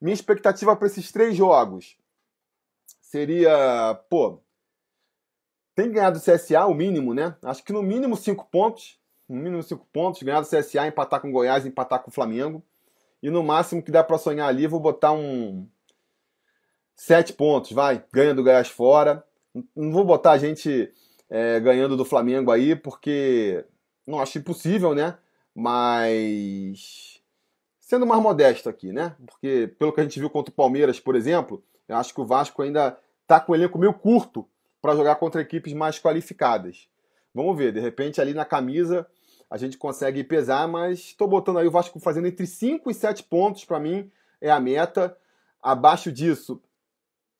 [0.00, 1.96] Minha expectativa para esses três jogos
[3.00, 4.42] seria, pô,
[5.80, 7.34] tem que ganhar do CSA o mínimo, né?
[7.42, 8.98] Acho que no mínimo cinco pontos.
[9.26, 10.22] No mínimo cinco pontos.
[10.22, 12.62] Ganhar do CSA, empatar com Goiás, empatar com o Flamengo.
[13.22, 15.66] E no máximo que dá para sonhar ali, vou botar um.
[16.94, 18.04] Sete pontos, vai.
[18.12, 19.24] Ganha do Goiás fora.
[19.74, 20.92] Não vou botar a gente
[21.30, 23.64] é, ganhando do Flamengo aí, porque
[24.06, 25.16] não acho impossível, né?
[25.54, 27.22] Mas
[27.80, 29.16] sendo mais modesto aqui, né?
[29.26, 32.26] Porque pelo que a gente viu contra o Palmeiras, por exemplo, eu acho que o
[32.26, 34.46] Vasco ainda tá com o elenco meio curto
[34.80, 36.88] para jogar contra equipes mais qualificadas.
[37.34, 39.06] Vamos ver, de repente ali na camisa
[39.50, 43.24] a gente consegue pesar, mas estou botando aí o Vasco fazendo entre 5 e 7
[43.24, 44.08] pontos para mim
[44.40, 45.16] é a meta.
[45.60, 46.62] Abaixo disso,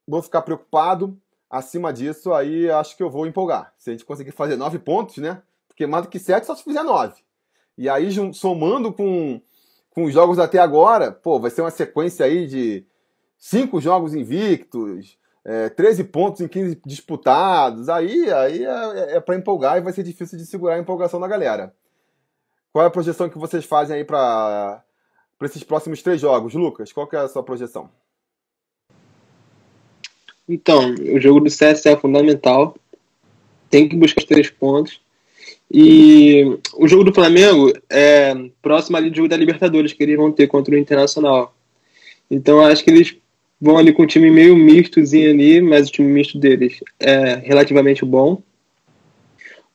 [0.07, 1.17] vou ficar preocupado.
[1.49, 3.73] Acima disso, aí acho que eu vou empolgar.
[3.79, 5.43] Se a gente conseguir fazer 9 pontos, né?
[5.69, 7.23] Porque mais do que 7 só se fizer 9.
[7.79, 9.41] E aí, somando com,
[9.91, 12.85] com os jogos até agora, pô, vai ser uma sequência aí de
[13.39, 19.79] 5 jogos invictos, é, 13 pontos em 15 disputados, aí, aí é, é para empolgar
[19.79, 21.75] e vai ser difícil de segurar a empolgação da galera.
[22.73, 24.85] Qual é a projeção que vocês fazem aí para
[25.43, 26.93] esses próximos três jogos, Lucas?
[26.93, 27.91] Qual que é a sua projeção?
[30.49, 32.77] Então, o jogo do CS é fundamental.
[33.69, 35.01] Tem que buscar os três pontos.
[35.73, 40.33] E o jogo do Flamengo é próximo ali do jogo da Libertadores que eles vão
[40.33, 41.55] ter contra o Internacional.
[42.29, 43.17] Então acho que eles
[43.61, 48.05] vão ali com um time meio mistozinho ali, mas o time misto deles é relativamente
[48.05, 48.43] bom.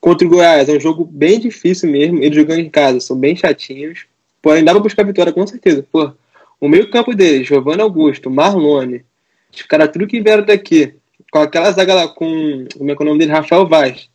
[0.00, 2.22] Contra o Goiás, é um jogo bem difícil mesmo.
[2.22, 4.06] Eles jogando em casa, são bem chatinhos.
[4.42, 5.84] Porém, dá pra buscar vitória com certeza.
[5.90, 6.12] Pô,
[6.60, 9.04] o meio campo deles, Giovanni Augusto, Marlone,
[9.52, 10.94] Os caras tudo que vieram daqui,
[11.30, 12.66] com aquela zaga lá, com.
[12.76, 13.32] Como é é o nome dele?
[13.32, 14.08] Rafael Vaz.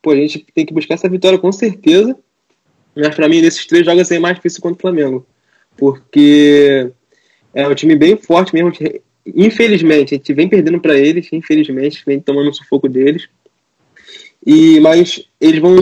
[0.00, 2.16] Pô, a gente tem que buscar essa vitória com certeza.
[2.94, 5.26] Mas pra mim, nesses três jogos é mais difícil contra o Flamengo.
[5.76, 6.92] Porque
[7.54, 8.72] é um time bem forte mesmo.
[9.26, 13.28] Infelizmente, a gente vem perdendo para eles, infelizmente, vem tomando o sufoco deles.
[14.44, 15.76] E, mas eles vão.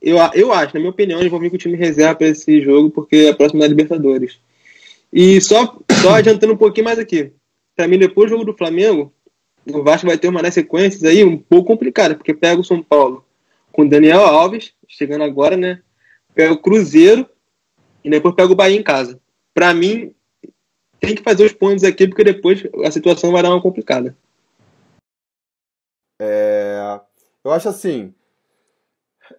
[0.00, 2.60] Eu, eu acho, na minha opinião, eles vão vir com o time reserva para esse
[2.60, 4.38] jogo, porque é próximo da Libertadores.
[5.12, 7.32] E só, só adiantando um pouquinho mais aqui.
[7.76, 9.12] Para mim, depois do jogo do Flamengo,
[9.66, 12.82] o Vasco vai ter uma das sequências aí um pouco complicada, porque pega o São
[12.82, 13.24] Paulo
[13.70, 15.80] com Daniel Alves, chegando agora, né?
[16.34, 17.26] Pega o Cruzeiro
[18.04, 19.20] e depois pega o Bahia em casa.
[19.54, 20.12] Para mim,
[21.02, 24.16] tem que fazer os pontos aqui, porque depois a situação vai dar uma complicada.
[26.20, 27.00] É,
[27.44, 28.14] eu acho assim.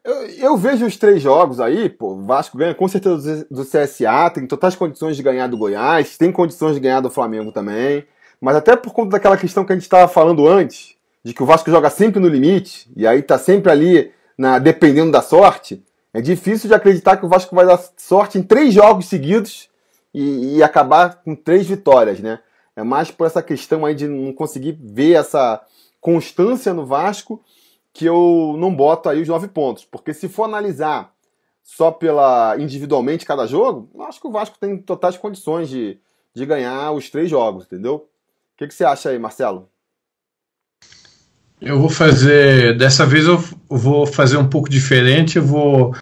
[0.03, 4.45] Eu, eu, vejo os três jogos aí, pô, Vasco ganha com certeza do CSA, tem
[4.45, 8.05] totais condições de ganhar do Goiás, tem condições de ganhar do Flamengo também.
[8.41, 11.45] Mas até por conta daquela questão que a gente estava falando antes, de que o
[11.45, 15.81] Vasco joga sempre no limite, e aí tá sempre ali na, dependendo da sorte,
[16.13, 19.69] é difícil de acreditar que o Vasco vai dar sorte em três jogos seguidos
[20.13, 22.39] e, e acabar com três vitórias, né?
[22.75, 25.61] É mais por essa questão aí de não conseguir ver essa
[26.01, 27.41] constância no Vasco
[27.93, 29.85] que eu não boto aí os nove pontos.
[29.85, 31.13] Porque se for analisar
[31.61, 35.97] só pela individualmente cada jogo, acho que o Vasco tem totais condições de,
[36.33, 37.95] de ganhar os três jogos, entendeu?
[37.95, 39.69] O que, que você acha aí, Marcelo?
[41.61, 42.77] Eu vou fazer.
[42.77, 43.37] Dessa vez eu
[43.69, 45.37] vou fazer um pouco diferente.
[45.37, 45.95] Eu vou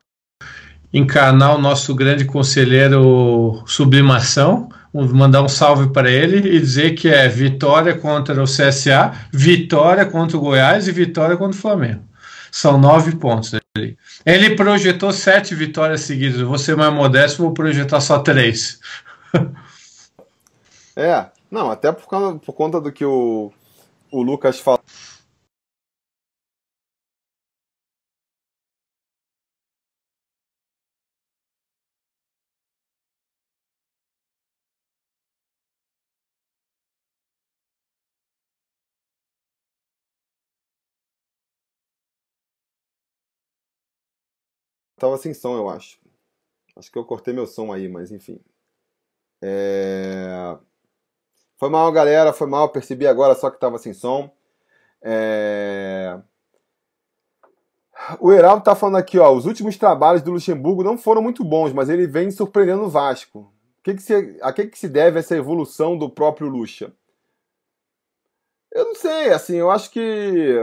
[0.93, 7.27] encarnar o nosso grande conselheiro Sublimação, mandar um salve para ele e dizer que é
[7.27, 12.03] vitória contra o CSA, vitória contra o Goiás e vitória contra o Flamengo.
[12.51, 13.97] São nove pontos ali.
[14.26, 16.61] Ele projetou sete vitórias seguidas.
[16.61, 18.81] Ser mais modesto, vou projetar só três.
[20.95, 23.53] é, não, até por, causa, por conta do que o,
[24.11, 24.80] o Lucas falou.
[45.02, 45.98] Tava sem som, eu acho.
[46.76, 48.40] Acho que eu cortei meu som aí, mas enfim.
[49.41, 50.56] É...
[51.57, 54.32] Foi mal, galera, foi mal, percebi agora só que estava sem som.
[55.02, 56.19] É...
[58.19, 61.73] O Heraldo tá falando aqui, ó, os últimos trabalhos do Luxemburgo não foram muito bons,
[61.73, 63.52] mas ele vem surpreendendo o Vasco.
[63.84, 66.94] Que que se, a que, que se deve essa evolução do próprio Luxa?
[68.72, 70.56] Eu não sei, assim, eu acho que.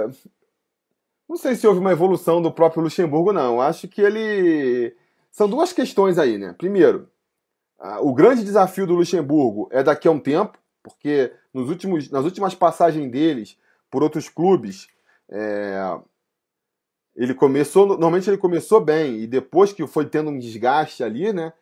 [1.28, 3.60] Não sei se houve uma evolução do próprio Luxemburgo, não.
[3.60, 4.96] Acho que ele.
[5.30, 6.54] São duas questões aí, né?
[6.56, 7.08] Primeiro,
[8.00, 12.54] o grande desafio do Luxemburgo é daqui a um tempo, porque nos últimos, nas últimas
[12.54, 13.58] passagens deles
[13.90, 14.88] por outros clubes,
[15.28, 15.98] é,
[17.14, 21.52] ele começou, normalmente ele começou bem e depois que foi tendo um desgaste ali, né?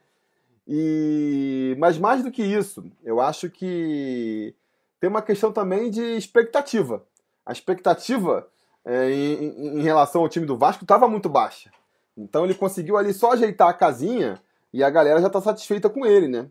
[0.67, 4.55] E mas mais do que isso, eu acho que
[5.01, 7.05] tem uma questão também de expectativa.
[7.45, 8.49] A expectativa
[8.87, 11.71] é, em, em, relação ao time do Vasco estava muito baixa.
[12.17, 14.41] Então ele conseguiu ali só ajeitar a casinha
[14.73, 16.49] e a galera já está satisfeita com ele, né?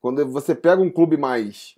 [0.00, 1.76] Quando você pega um clube mais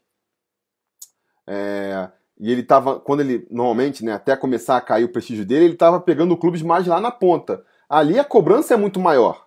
[1.47, 2.09] é,
[2.39, 5.75] e ele tava, quando ele, normalmente, né, até começar a cair o prestígio dele, ele
[5.75, 7.65] estava pegando clubes mais lá na ponta.
[7.89, 9.47] Ali a cobrança é muito maior.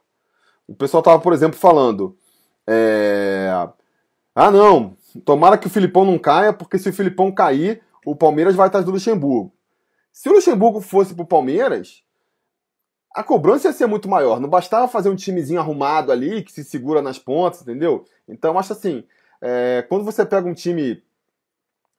[0.67, 2.17] O pessoal tava, por exemplo, falando:
[2.65, 3.49] é,
[4.35, 8.55] Ah, não, tomara que o Filipão não caia, porque se o Filipão cair, o Palmeiras
[8.55, 9.51] vai atrás do Luxemburgo.
[10.17, 12.03] Se o Luxemburgo fosse pro Palmeiras,
[13.13, 14.39] a cobrança ia ser muito maior.
[14.39, 18.03] Não bastava fazer um timezinho arrumado ali, que se segura nas pontas, entendeu?
[18.27, 19.03] Então, acho assim:
[19.39, 21.03] é, quando você pega um time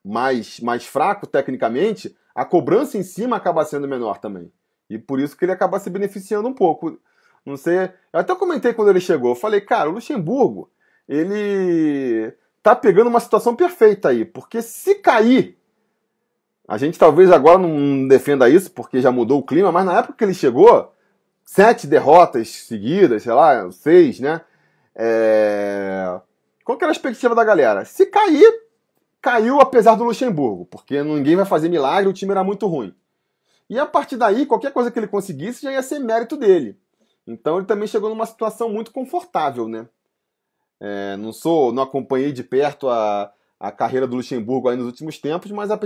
[0.04, 4.50] mais, mais fraco tecnicamente, a cobrança em cima acaba sendo menor também.
[4.90, 6.98] E por isso que ele acaba se beneficiando um pouco.
[7.46, 7.84] Não sei.
[8.12, 9.30] Eu até comentei quando ele chegou.
[9.30, 10.68] Eu falei, cara, o Luxemburgo,
[11.08, 12.34] ele
[12.64, 14.24] tá pegando uma situação perfeita aí.
[14.24, 15.57] Porque se cair,
[16.68, 20.12] a gente talvez agora não defenda isso, porque já mudou o clima, mas na época
[20.18, 20.92] que ele chegou,
[21.42, 24.42] sete derrotas seguidas, sei lá, seis, né?
[24.94, 26.20] É...
[26.62, 27.86] Qual que era a perspectiva da galera?
[27.86, 28.52] Se cair,
[29.22, 32.94] caiu apesar do Luxemburgo, porque ninguém vai fazer milagre, o time era muito ruim.
[33.70, 36.78] E a partir daí, qualquer coisa que ele conseguisse já ia ser mérito dele.
[37.26, 39.88] Então ele também chegou numa situação muito confortável, né?
[40.78, 45.18] É, não sou, não acompanhei de perto a, a carreira do Luxemburgo aí nos últimos
[45.18, 45.78] tempos, mas a,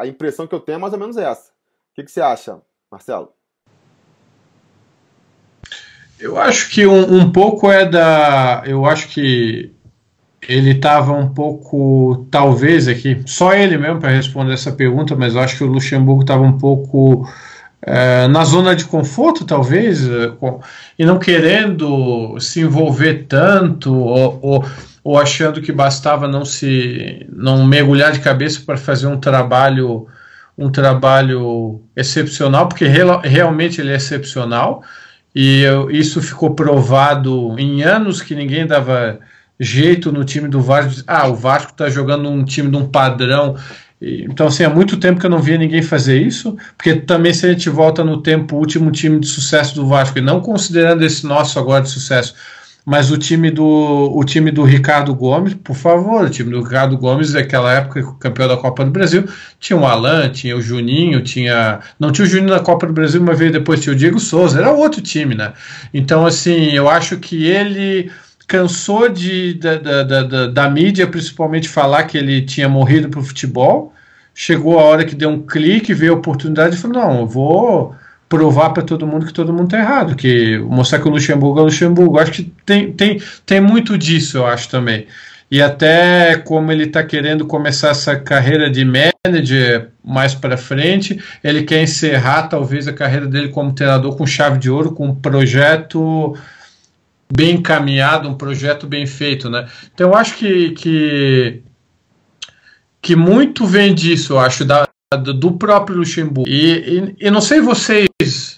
[0.00, 1.50] a, impressão que eu tenho é mais ou menos essa.
[1.50, 2.60] O que, que você acha,
[2.90, 3.32] Marcelo?
[6.18, 8.62] Eu acho que um, um pouco é da.
[8.66, 9.72] Eu acho que
[10.46, 15.40] ele estava um pouco, talvez aqui, só ele mesmo para responder essa pergunta, mas eu
[15.40, 17.28] acho que o Luxemburgo estava um pouco
[17.82, 20.60] é, na zona de conforto, talvez, é, com,
[20.98, 24.64] e não querendo se envolver tanto, ou, ou,
[25.02, 30.06] ou, achando que bastava não se não mergulhar de cabeça para fazer um trabalho
[30.58, 34.82] um trabalho excepcional, porque real, realmente ele é excepcional,
[35.34, 39.18] e eu, isso ficou provado em anos que ninguém dava
[39.58, 41.02] jeito no time do Vasco.
[41.06, 43.56] Ah, o Vasco está jogando um time de um padrão.
[44.00, 47.44] Então, assim, há muito tempo que eu não via ninguém fazer isso, porque também se
[47.44, 51.04] a gente volta no tempo, o último time de sucesso do Vasco, e não considerando
[51.04, 52.34] esse nosso agora de sucesso,
[52.84, 56.96] mas o time do o time do Ricardo Gomes, por favor, o time do Ricardo
[56.96, 59.24] Gomes naquela época, campeão da Copa do Brasil,
[59.58, 63.20] tinha o Alan, tinha o Juninho, tinha não tinha o Juninho na Copa do Brasil,
[63.20, 65.52] uma vez depois tinha o Diego Souza, era outro time, né?
[65.92, 68.10] Então assim, eu acho que ele
[68.50, 73.22] cansou de, da, da, da, da, mídia, principalmente, falar que ele tinha morrido para o
[73.22, 73.94] futebol.
[74.34, 77.94] Chegou a hora que deu um clique, veio a oportunidade e falou: não, eu vou
[78.30, 81.62] provar para todo mundo que todo mundo está errado, que mostrar que o Luxemburgo é
[81.62, 82.18] o Luxemburgo.
[82.18, 85.08] Acho que tem, tem, tem muito disso, eu acho também.
[85.50, 91.64] E até como ele está querendo começar essa carreira de manager mais para frente, ele
[91.64, 96.36] quer encerrar talvez a carreira dele como treinador com chave de ouro, com um projeto
[97.34, 99.66] bem encaminhado, um projeto bem feito, né?
[99.92, 101.62] Então eu acho que, que,
[103.02, 106.48] que muito vem disso, eu acho, da, do próprio Luxemburgo.
[106.48, 108.56] E, e, e não sei vocês,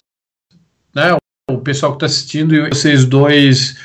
[0.95, 1.17] né?
[1.51, 3.77] O pessoal que está assistindo e vocês dois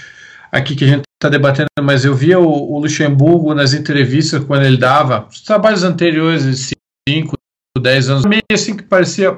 [0.52, 4.66] aqui que a gente está debatendo, mas eu via o, o, Luxemburgo nas entrevistas quando
[4.66, 6.76] ele dava, os trabalhos anteriores, de
[7.10, 7.36] 5,
[7.80, 9.38] 10 anos, meio assim que parecia.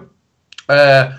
[0.70, 1.14] É,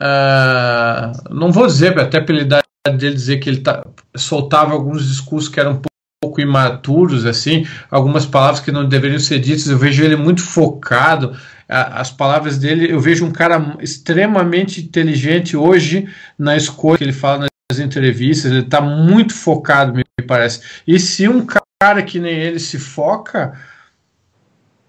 [0.00, 2.64] é, não vou dizer, até pela idade
[2.96, 3.86] dele dizer que ele tá,
[4.16, 5.80] soltava alguns discursos que eram um
[6.20, 9.66] pouco imaturos, assim, algumas palavras que não deveriam ser ditas.
[9.68, 11.36] Eu vejo ele muito focado.
[11.68, 16.08] As palavras dele, eu vejo um cara extremamente inteligente hoje
[16.38, 18.50] na escolha que ele fala nas entrevistas.
[18.50, 20.60] Ele está muito focado, me parece.
[20.86, 23.52] E se um cara que nem ele se foca,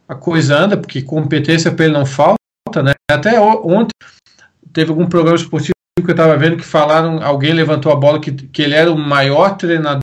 [0.07, 2.93] a coisa anda, porque competência para ele não falta, né?
[3.11, 3.91] Até ontem
[4.73, 8.31] teve algum programa esportivo que eu estava vendo que falaram, alguém levantou a bola que,
[8.31, 10.01] que ele era o maior treinador.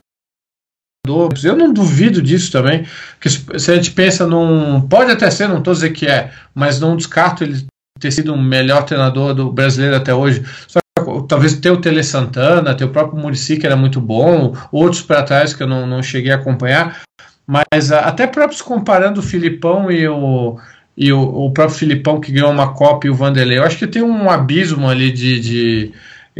[1.43, 4.81] Eu não duvido disso também, porque se a gente pensa num.
[4.81, 7.65] Pode até ser, não estou dizendo que é, mas não descarto ele
[7.99, 10.43] ter sido o melhor treinador do brasileiro até hoje.
[10.67, 14.55] Só que, talvez ter o Tele Santana, ter o próprio Murici, que era muito bom,
[14.71, 17.01] outros para trás que eu não, não cheguei a acompanhar,
[17.45, 20.59] mas até próprios comparando o Filipão e o,
[20.97, 23.57] e o, o, próprio Filipão que ganhou uma Copa e o Vanderlei.
[23.57, 25.93] Eu acho que tem um abismo ali de, de,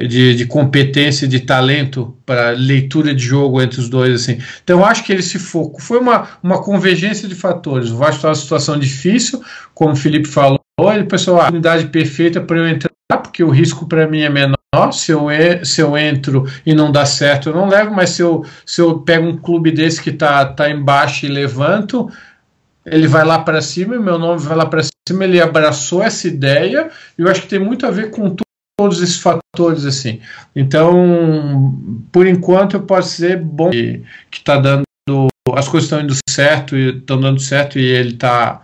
[0.06, 4.14] de, de competência, de talento para leitura de jogo entre os dois.
[4.14, 4.38] assim.
[4.64, 5.80] Então acho que ele se focou.
[5.80, 7.90] Foi uma, uma convergência de fatores.
[7.90, 9.42] O Vasco está numa situação difícil,
[9.74, 10.60] como o Felipe falou.
[10.94, 12.92] Ele pensou a oportunidade perfeita para eu entrar,
[13.24, 14.58] porque o risco para mim é menor.
[14.92, 15.28] Se eu,
[15.64, 19.00] se eu entro e não dá certo, eu não levo, mas se eu, se eu
[19.00, 22.12] pego um clube desse que está tá embaixo e levanto,
[22.86, 26.90] ele vai lá para cima, meu nome vai lá para cima, ele abraçou essa ideia,
[27.18, 28.36] e eu acho que tem muito a ver com
[28.78, 30.22] todos esses fatores assim.
[30.56, 31.76] Então,
[32.12, 34.88] por enquanto eu posso dizer bom que está dando
[35.56, 38.62] as coisas estão indo certo e estão dando certo e ele está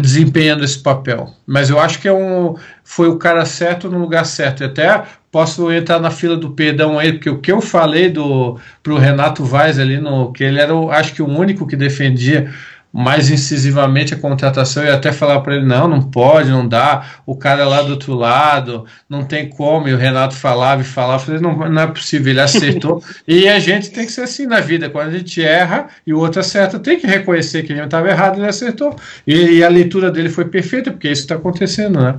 [0.00, 1.32] desempenhando esse papel.
[1.46, 2.54] Mas eu acho que é um,
[2.84, 4.62] foi o cara certo no lugar certo.
[4.62, 8.58] E até posso entrar na fila do perdão aí, porque o que eu falei do
[8.82, 12.52] pro Renato Vaz ali no que ele era, o, acho que o único que defendia
[12.92, 17.20] mais incisivamente a contratação e até falar para ele: não, não pode, não dá.
[17.26, 19.88] O cara lá do outro lado, não tem como.
[19.88, 23.02] E o Renato falava e falava, falei: não, não é possível, ele acertou.
[23.28, 26.18] e a gente tem que ser assim na vida: quando a gente erra e o
[26.18, 28.96] outro acerta, tem que reconhecer que ele estava errado e ele acertou.
[29.26, 32.18] E, e, a leitura dele foi perfeita, porque isso está acontecendo, né?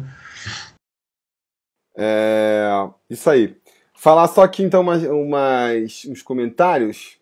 [1.97, 2.69] É,
[3.09, 3.55] isso aí.
[3.93, 7.18] Falar só aqui então umas, umas, uns comentários.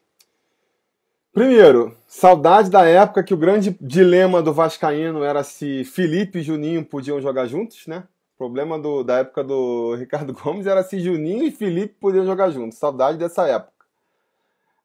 [1.37, 6.83] Primeiro, Saudade da época que o grande dilema do Vascaíno era se Felipe e Juninho
[6.83, 8.05] podiam jogar juntos, né?
[8.33, 12.49] O problema do, da época do Ricardo Gomes era se Juninho e Felipe podiam jogar
[12.49, 12.79] juntos.
[12.79, 13.85] Saudade dessa época.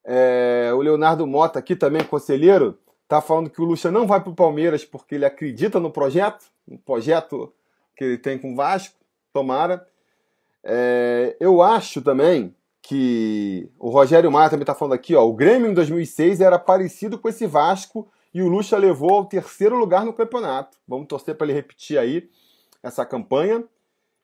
[0.04, 4.30] É, o Leonardo Mota, aqui também, conselheiro, tá falando que o Lucha não vai para
[4.30, 7.50] o Palmeiras porque ele acredita no projeto, no projeto
[7.96, 8.94] que ele tem com o Vasco.
[9.32, 9.88] Tomara.
[10.62, 15.70] É, eu acho também que o Rogério Maia também está falando aqui, ó, o Grêmio
[15.70, 20.12] em 2006 era parecido com esse Vasco e o Lucha levou ao terceiro lugar no
[20.12, 20.76] campeonato.
[20.86, 22.28] Vamos torcer para ele repetir aí
[22.82, 23.62] essa campanha.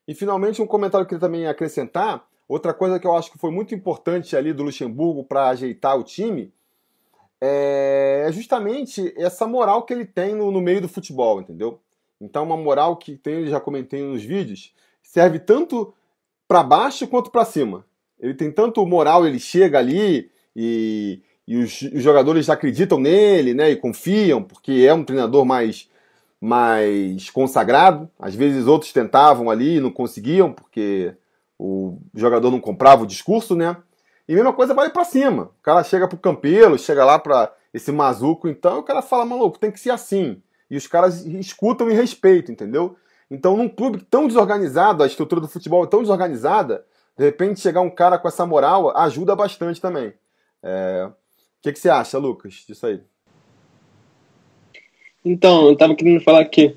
[0.07, 3.51] E finalmente um comentário que eu também acrescentar, outra coisa que eu acho que foi
[3.51, 6.53] muito importante ali do Luxemburgo para ajeitar o time,
[7.41, 11.79] é, é justamente essa moral que ele tem no, no meio do futebol, entendeu?
[12.21, 15.95] Então, uma moral que tem, já comentei nos vídeos, serve tanto
[16.49, 17.85] para baixo quanto para cima.
[18.21, 23.71] Ele tem tanto moral, ele chega ali e, e os, os, jogadores acreditam nele, né?
[23.71, 25.89] E confiam, porque é um treinador mais,
[26.41, 28.11] mais consagrado.
[28.19, 31.15] Às vezes outros tentavam ali e não conseguiam, porque
[31.59, 33.77] o jogador não comprava o discurso, né?
[34.29, 35.45] E mesma coisa vale para cima.
[35.59, 39.59] O cara chega pro Campelo, chega lá para esse mazuco, então o cara fala, maluco,
[39.59, 40.43] tem que ser assim.
[40.71, 42.97] E os caras escutam e respeitam, entendeu?
[43.31, 46.85] Então, num clube tão desorganizado, a estrutura do futebol é tão desorganizada,
[47.19, 50.13] de repente chegar um cara com essa moral ajuda bastante também.
[50.63, 51.09] É...
[51.09, 53.01] O que, que você acha, Lucas, disso aí?
[55.25, 56.77] Então, eu tava querendo falar que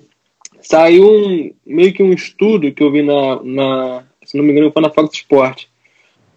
[0.59, 4.72] saiu um, meio que um estudo que eu vi na, na se não me engano,
[4.72, 5.65] foi na Fox Sport,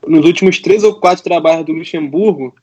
[0.07, 2.55] nos últimos três ou quatro trabalhos do Luxemburgo,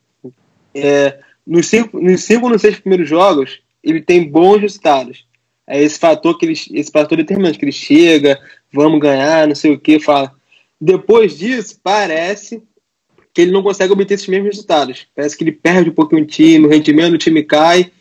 [0.73, 5.25] é, nos, cinco, nos cinco ou nos seis primeiros jogos, ele tem bons resultados.
[5.65, 8.39] É esse fator que ele, esse fator determinante, que ele chega,
[8.71, 10.33] vamos ganhar, não sei o que, fala.
[10.81, 12.63] Depois disso, parece
[13.31, 15.07] que ele não consegue obter esses mesmos resultados.
[15.15, 17.91] Parece que ele perde um pouquinho o time, o rendimento do time cai,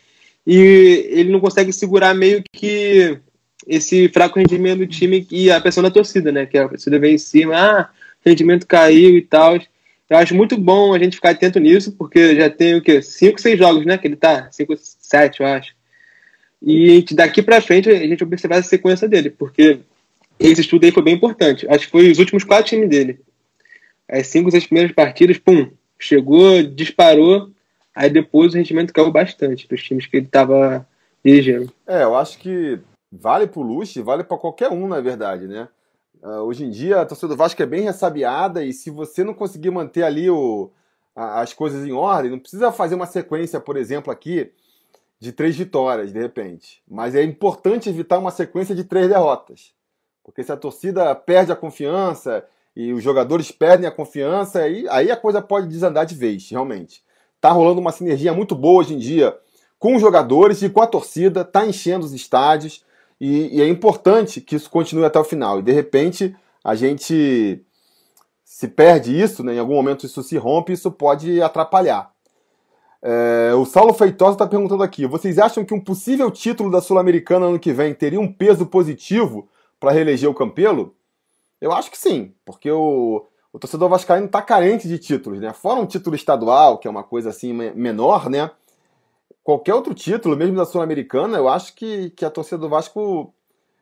[0.45, 3.19] e ele não consegue segurar meio que
[3.67, 6.47] esse fraco rendimento do time e a pressão da torcida, né?
[6.47, 7.89] Que a torcida vem em cima, ah,
[8.25, 9.59] rendimento caiu e tal.
[10.09, 13.01] Eu acho muito bom a gente ficar atento nisso, porque já tem o quê?
[13.01, 13.97] Cinco, seis jogos, né?
[13.97, 15.73] Que ele tá, cinco, sete, eu acho.
[16.61, 19.79] E daqui para frente a gente observar a sequência dele, porque
[20.41, 21.67] esse estudo aí foi bem importante.
[21.69, 23.19] Acho que foi os últimos quatro times dele.
[24.09, 27.49] As cinco, seis primeiras partidas, pum, chegou, disparou,
[27.95, 30.85] aí depois o rendimento caiu bastante dos times que ele estava
[31.23, 31.71] dirigindo.
[31.87, 32.79] É, eu acho que
[33.11, 35.67] vale pro Luxe, vale para qualquer um, na verdade, né?
[36.21, 39.33] Uh, hoje em dia a torcida do Vasco é bem ressabiada e se você não
[39.33, 40.69] conseguir manter ali o,
[41.15, 44.51] a, as coisas em ordem, não precisa fazer uma sequência, por exemplo, aqui
[45.19, 46.81] de três vitórias, de repente.
[46.87, 49.73] Mas é importante evitar uma sequência de três derrotas.
[50.23, 52.45] Porque se a torcida perde a confiança
[52.75, 57.03] e os jogadores perdem a confiança, aí, aí a coisa pode desandar de vez, realmente.
[57.39, 59.35] Tá rolando uma sinergia muito boa hoje em dia
[59.81, 62.85] com os jogadores e com a torcida, tá enchendo os estádios.
[63.19, 65.59] E, e, é importante que isso continue até o final.
[65.59, 67.65] E de repente a gente
[68.45, 69.55] se perde isso, né?
[69.55, 72.11] em algum momento isso se rompe, isso pode atrapalhar.
[73.01, 77.47] É, o Saulo Feitosa está perguntando aqui: vocês acham que um possível título da Sul-Americana
[77.47, 79.49] ano que vem teria um peso positivo
[79.81, 80.95] para reeleger o Campelo?
[81.59, 85.51] Eu acho que sim, porque o, o torcedor vascaíno está carente de títulos, né?
[85.51, 88.49] Fora um título estadual, que é uma coisa assim menor, né?
[89.43, 93.33] qualquer outro título, mesmo da Sul-Americana, eu acho que, que a torcida do Vasco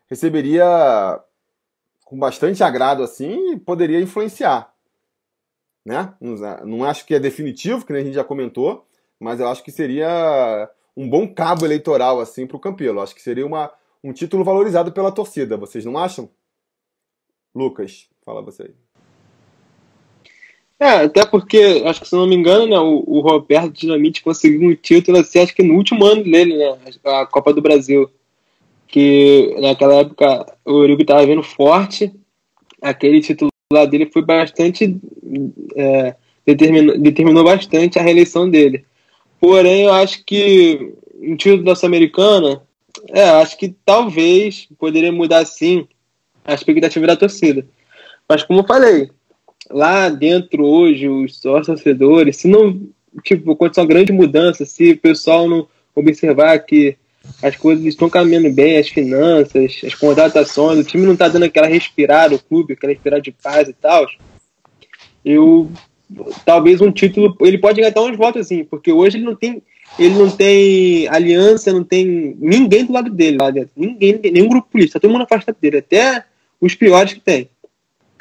[0.07, 1.21] receberia
[2.05, 4.73] com bastante agrado assim e poderia influenciar.
[5.85, 6.13] Né?
[6.65, 8.85] Não, acho que é definitivo, que a gente já comentou,
[9.19, 13.01] mas eu acho que seria um bom cabo eleitoral assim para o Campelo.
[13.01, 13.71] Acho que seria uma,
[14.03, 15.57] um título valorizado pela torcida.
[15.57, 16.29] Vocês não acham?
[17.53, 18.73] Lucas, fala você aí.
[20.79, 24.69] É, até porque, acho que se não me engano, né, o, o Roberto Dinamite conseguiu
[24.69, 28.09] um título, assim, acho que no último ano dele, né, a Copa do Brasil.
[28.87, 32.11] Que naquela época o Uruguai estava vindo forte,
[32.81, 34.99] aquele título lá dele foi bastante.
[35.75, 38.83] É, determinou, determinou bastante a reeleição dele.
[39.39, 42.63] Porém, eu acho que um título da Sul-Americana,
[43.09, 45.87] é, acho que talvez poderia mudar sim
[46.43, 47.65] a expectativa da torcida.
[48.27, 49.09] Mas como eu falei,
[49.69, 52.89] lá dentro hoje, os torcedores, se não
[53.23, 56.95] tipo, acontecer uma grande mudança, se o pessoal não observar que
[57.43, 61.67] as coisas estão caminhando bem, as finanças, as contratações, o time não está dando aquela
[61.67, 64.07] respirada, o clube, aquela respirada de paz e tal,
[65.23, 65.69] eu
[66.43, 69.61] talvez um título, ele pode ganhar até uns votos assim, porque hoje ele não tem
[69.97, 74.69] ele não tem aliança, não tem ninguém do lado dele lá dentro, ninguém, nenhum grupo
[74.69, 76.25] político, tá todo mundo afastado dele, até
[76.61, 77.49] os piores que tem.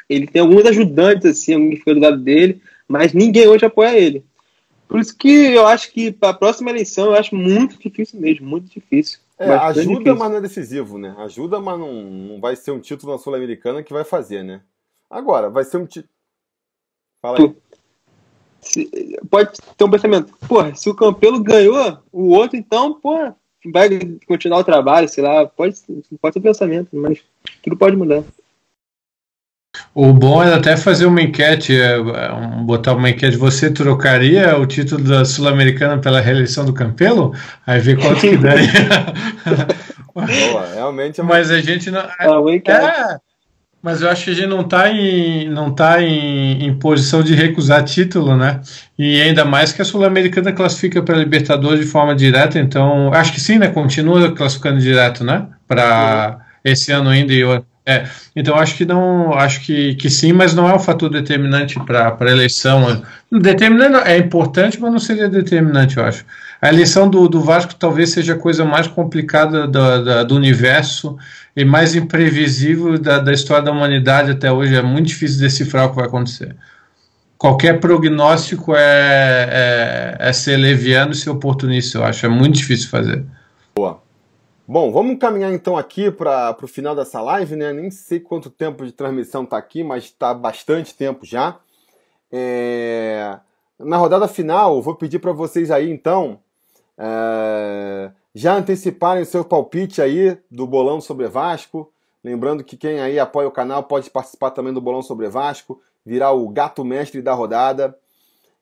[0.09, 3.97] Ele tem alguns ajudantes, assim, alguém que fica do lado dele, mas ninguém hoje apoia
[3.97, 4.23] ele.
[4.87, 8.47] Por isso que eu acho que para a próxima eleição eu acho muito difícil mesmo,
[8.47, 9.19] muito difícil.
[9.37, 10.15] É, ajuda, difícil.
[10.15, 11.15] mas não é decisivo, né?
[11.19, 14.61] Ajuda, mas não, não vai ser um título na Sul-Americana que vai fazer, né?
[15.07, 16.11] Agora, vai ser um título.
[17.21, 17.55] Fala aí.
[18.61, 18.89] Se,
[19.29, 23.35] pode ter um pensamento, porra, se o Campelo ganhou, o outro então, porra,
[23.71, 23.89] vai
[24.27, 25.75] continuar o trabalho, sei lá, pode,
[26.21, 27.19] pode ser pensamento, mas
[27.63, 28.23] tudo pode mudar.
[29.93, 32.01] O bom é até fazer uma enquete, é, é,
[32.63, 33.37] botar uma enquete.
[33.37, 37.33] Você trocaria o título da Sul-Americana pela reeleição do Campelo?
[37.65, 38.67] Aí ver quanto que daria.
[40.13, 41.35] Boa, realmente é uma...
[41.35, 42.01] Mas a gente não.
[42.01, 42.25] É,
[42.67, 43.17] é,
[43.81, 47.33] Mas eu acho que a gente não está em, não tá em, em, posição de
[47.33, 48.59] recusar título, né?
[48.97, 53.31] E ainda mais que a Sul-Americana classifica para a Libertadores de forma direta, então acho
[53.31, 53.69] que sim, né?
[53.69, 55.47] Continua classificando direto, né?
[55.65, 57.41] Para esse ano ainda e
[57.89, 61.79] é, então acho que não, acho que, que sim, mas não é um fator determinante
[61.79, 63.01] para a eleição.
[63.31, 66.23] Determinante é importante, mas não seria determinante, eu acho.
[66.61, 71.17] A eleição do, do Vasco talvez seja a coisa mais complicada do, do, do universo
[71.59, 74.77] e mais imprevisível da, da história da humanidade até hoje.
[74.77, 76.55] É muito difícil decifrar o que vai acontecer.
[77.37, 82.25] Qualquer prognóstico é, é, é ser leviano e ser oportunista, eu acho.
[82.25, 83.25] É muito difícil fazer.
[83.75, 84.01] Boa.
[84.65, 87.73] Bom, vamos caminhar então aqui para o final dessa live, né?
[87.73, 91.57] Nem sei quanto tempo de transmissão está aqui, mas está bastante tempo já.
[92.31, 93.37] É...
[93.77, 96.39] Na rodada final, vou pedir para vocês aí então
[96.97, 98.11] é...
[98.33, 101.91] já anteciparem o seu palpite aí do bolão sobre Vasco.
[102.23, 106.31] Lembrando que quem aí apoia o canal pode participar também do bolão sobre Vasco, virar
[106.31, 107.97] o gato mestre da rodada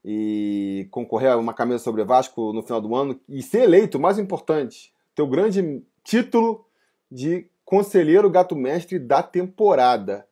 [0.06, 4.18] e concorrer a uma camisa sobre Vasco no final do ano e ser eleito, mais
[4.18, 6.66] importante, teu grande título
[7.12, 10.26] de conselheiro gato mestre da temporada.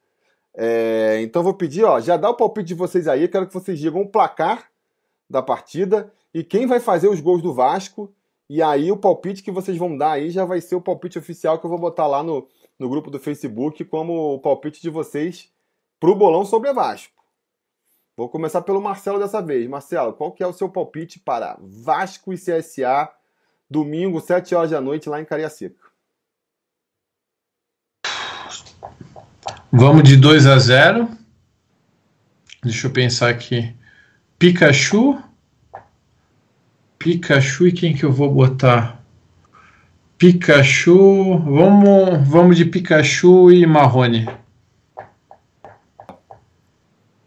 [0.53, 3.77] É, então vou pedir, ó, já dá o palpite de vocês aí, quero que vocês
[3.77, 4.69] digam o placar
[5.29, 8.13] da partida e quem vai fazer os gols do Vasco.
[8.49, 11.59] E aí o palpite que vocês vão dar aí já vai ser o palpite oficial
[11.59, 12.47] que eu vou botar lá no,
[12.77, 15.51] no grupo do Facebook como o palpite de vocês
[15.99, 17.13] pro bolão sobre Vasco.
[18.15, 19.67] Vou começar pelo Marcelo dessa vez.
[19.67, 23.11] Marcelo, qual que é o seu palpite para Vasco e CSA
[23.69, 25.83] domingo, 7 horas da noite, lá em Cariacica.
[29.71, 31.09] Vamos de 2 a 0.
[32.63, 33.75] Deixa eu pensar aqui.
[34.39, 35.21] Pikachu.
[37.05, 39.05] Pikachu e quem que eu vou botar?
[40.17, 41.37] Pikachu.
[41.37, 44.25] Vamos, vamos de Pikachu e Marrone.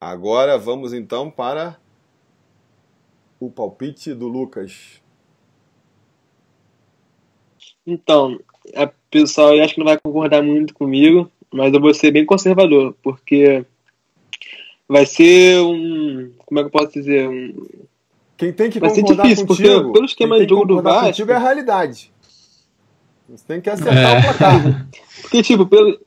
[0.00, 1.78] Agora vamos então para
[3.38, 5.00] o palpite do Lucas.
[7.86, 8.36] Então,
[8.74, 12.26] a pessoal eu acho que não vai concordar muito comigo, mas eu vou ser bem
[12.26, 13.64] conservador, porque
[14.88, 16.32] vai ser um.
[16.44, 17.28] Como é que eu posso dizer?
[17.28, 17.86] Um,
[18.38, 21.30] quem tem que vai ser difícil, contigo, porque pelo esquema de jogo do Vasco.
[21.30, 22.10] é a realidade.
[23.28, 24.18] Você tem que acertar é.
[24.18, 24.88] o placar.
[25.20, 26.00] porque, tipo, pelo,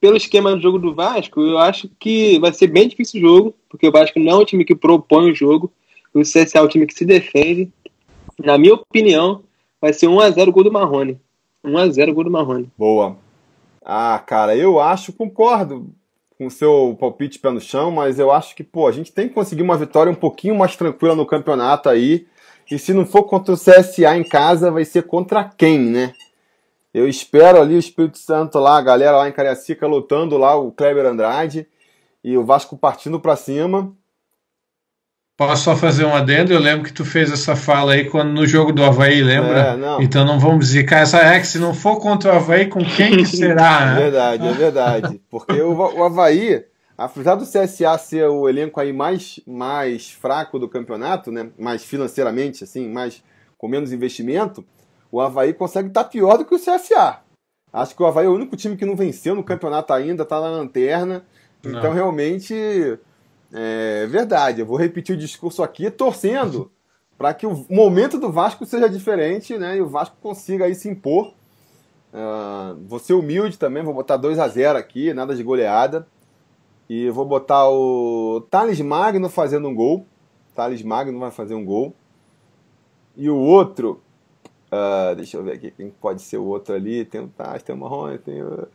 [0.00, 3.54] pelo esquema de jogo do Vasco, eu acho que vai ser bem difícil o jogo,
[3.68, 5.72] porque o Vasco não é um time que propõe o jogo,
[6.12, 7.70] o CSA é um time que se defende.
[8.42, 9.44] Na minha opinião,
[9.80, 11.18] Vai ser 1x0 gol do Marrone.
[11.64, 12.70] 1x0 gol do Marrone.
[12.76, 13.16] Boa.
[13.82, 15.88] Ah, cara, eu acho, concordo
[16.40, 19.28] com o seu palpite pé no chão, mas eu acho que, pô, a gente tem
[19.28, 22.26] que conseguir uma vitória um pouquinho mais tranquila no campeonato aí.
[22.70, 26.14] E se não for contra o CSA em casa, vai ser contra quem, né?
[26.94, 30.72] Eu espero ali o Espírito Santo lá, a galera lá em Cariacica lutando lá, o
[30.72, 31.68] Kleber Andrade
[32.24, 33.94] e o Vasco partindo para cima.
[35.40, 36.52] Posso só fazer um adendo?
[36.52, 39.68] Eu lembro que tu fez essa fala aí quando no jogo do Havaí, lembra?
[39.68, 40.02] É, não.
[40.02, 43.16] Então não vamos zicar essa é que se não for contra o Havaí, com quem
[43.16, 43.96] que será?
[43.96, 45.20] É verdade, é verdade.
[45.30, 46.62] Porque o, o Havaí,
[46.94, 51.48] apesar do CSA ser o elenco aí mais, mais fraco do campeonato, né?
[51.58, 53.24] Mais financeiramente, assim, mais
[53.56, 54.62] com menos investimento,
[55.10, 57.20] o Havaí consegue estar tá pior do que o CSA.
[57.72, 60.38] Acho que o Havaí é o único time que não venceu no campeonato ainda, está
[60.38, 61.24] na lanterna.
[61.64, 61.92] Então, não.
[61.94, 62.54] realmente,
[63.52, 66.70] é verdade, eu vou repetir o discurso aqui torcendo
[67.20, 70.88] para que o momento do Vasco seja diferente né, e o Vasco consiga aí se
[70.88, 71.34] impor.
[72.12, 76.06] Uh, vou ser humilde também, vou botar 2 a 0 aqui, nada de goleada.
[76.88, 80.06] E vou botar o Thales Magno fazendo um gol.
[80.54, 81.94] Thales Magno vai fazer um gol.
[83.14, 84.00] E o outro,
[84.72, 87.04] uh, deixa eu ver aqui quem pode ser o outro ali.
[87.04, 88.66] Tem o Thales, tem o Marrone, tem o.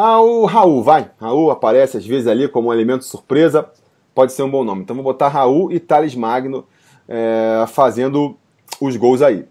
[0.00, 1.10] Ah, o Raul, vai.
[1.20, 3.68] Raul aparece às vezes ali como um elemento surpresa.
[4.14, 4.82] Pode ser um bom nome.
[4.82, 6.64] Então vou botar Raul e Thales Magno
[7.08, 8.36] é, fazendo
[8.80, 9.44] os gols aí.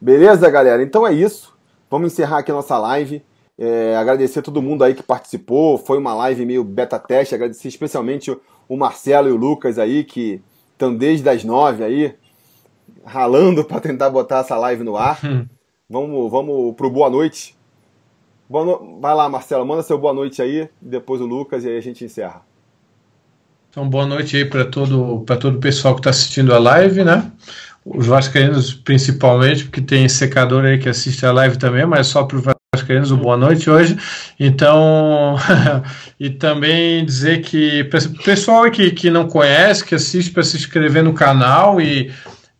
[0.00, 0.82] Beleza, galera?
[0.82, 1.56] Então é isso.
[1.88, 3.22] Vamos encerrar aqui a nossa live.
[3.56, 5.78] É, agradecer a todo mundo aí que participou.
[5.78, 7.36] Foi uma live meio beta teste.
[7.36, 8.36] Agradecer especialmente
[8.68, 10.42] o Marcelo e o Lucas aí, que
[10.72, 12.12] estão desde as nove aí,
[13.04, 15.24] ralando para tentar botar essa live no ar.
[15.24, 15.46] Hum.
[15.88, 17.56] vamos, vamos pro boa noite
[18.52, 19.00] no...
[19.00, 22.04] Vai lá, Marcelo, manda seu boa noite aí, depois o Lucas e aí a gente
[22.04, 22.42] encerra.
[23.70, 27.32] Então, boa noite aí para todo, todo o pessoal que está assistindo a live, né?
[27.84, 32.36] Os vascaínos principalmente, porque tem secador aí que assiste a live também, mas só para
[32.36, 33.96] os vascaínos o boa noite hoje.
[34.38, 35.36] Então,
[36.20, 37.84] e também dizer que
[38.24, 42.12] pessoal que, que não conhece, que assiste para se inscrever no canal e,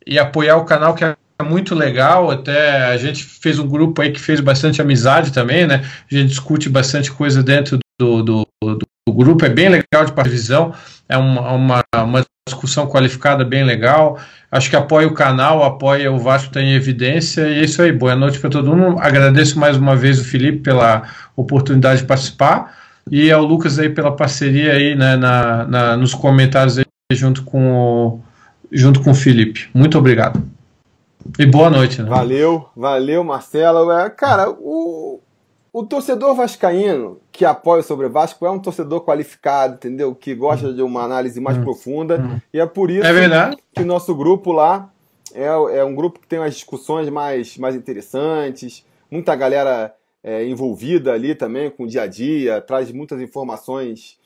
[0.07, 1.05] e apoiar o canal que
[1.43, 5.85] muito legal, até a gente fez um grupo aí que fez bastante amizade também, né?
[6.11, 10.73] A gente discute bastante coisa dentro do, do, do grupo é bem legal de visão,
[11.09, 14.19] é uma, uma, uma discussão qualificada bem legal.
[14.51, 17.93] Acho que apoia o canal, apoia o Vasco está em evidência e é isso aí.
[17.93, 19.01] Boa noite para todo mundo.
[19.01, 21.03] Agradeço mais uma vez o Felipe pela
[21.37, 22.77] oportunidade de participar
[23.11, 27.73] e ao Lucas aí pela parceria aí né, na, na nos comentários aí junto com
[27.73, 28.21] o,
[28.71, 29.69] junto com o Felipe.
[29.73, 30.43] Muito obrigado.
[31.39, 32.03] E boa noite.
[32.03, 32.09] Né?
[32.09, 33.91] Valeu, valeu, Marcelo.
[33.91, 35.21] É, cara, o,
[35.73, 40.15] o torcedor vascaíno que apoia o Sobre Vasco é um torcedor qualificado, entendeu?
[40.15, 41.63] Que gosta de uma análise mais hum.
[41.65, 42.21] profunda.
[42.21, 42.41] Hum.
[42.53, 44.91] E é por isso é que o nosso grupo lá
[45.35, 48.85] é, é um grupo que tem umas discussões mais, mais interessantes.
[49.11, 54.19] Muita galera é, envolvida ali também com o dia a dia, traz muitas informações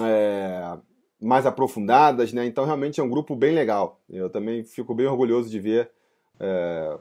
[0.00, 0.76] é,
[1.20, 2.44] mais aprofundadas, né?
[2.46, 4.00] Então realmente é um grupo bem legal.
[4.08, 5.90] Eu também fico bem orgulhoso de ver
[6.40, 6.96] é,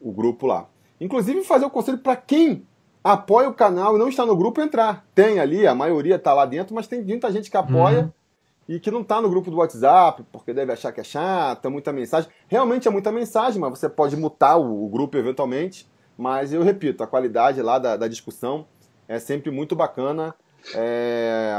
[0.00, 0.68] o grupo lá.
[1.00, 2.66] Inclusive fazer o conselho para quem
[3.02, 5.04] apoia o canal e não está no grupo entrar.
[5.14, 8.10] Tem ali, a maioria está lá dentro, mas tem muita gente que apoia uhum.
[8.66, 11.68] e que não está no grupo do WhatsApp, porque deve achar que é chato, é
[11.68, 12.30] muita mensagem.
[12.48, 15.86] Realmente é muita mensagem, mas você pode mutar o, o grupo eventualmente.
[16.16, 18.66] Mas eu repito, a qualidade lá da, da discussão
[19.06, 20.34] é sempre muito bacana.
[20.74, 21.52] É...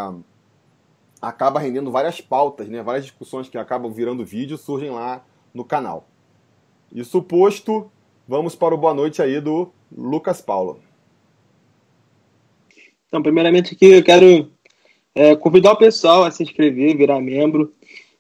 [1.22, 2.82] Acaba rendendo várias pautas, né?
[2.82, 5.24] várias discussões que acabam virando vídeo surgem lá
[5.54, 6.08] no canal.
[6.94, 7.92] Isso posto,
[8.28, 10.80] vamos para o boa noite aí do Lucas Paulo.
[13.08, 14.50] Então, primeiramente aqui eu quero
[15.14, 17.74] é, convidar o pessoal a se inscrever, virar membro.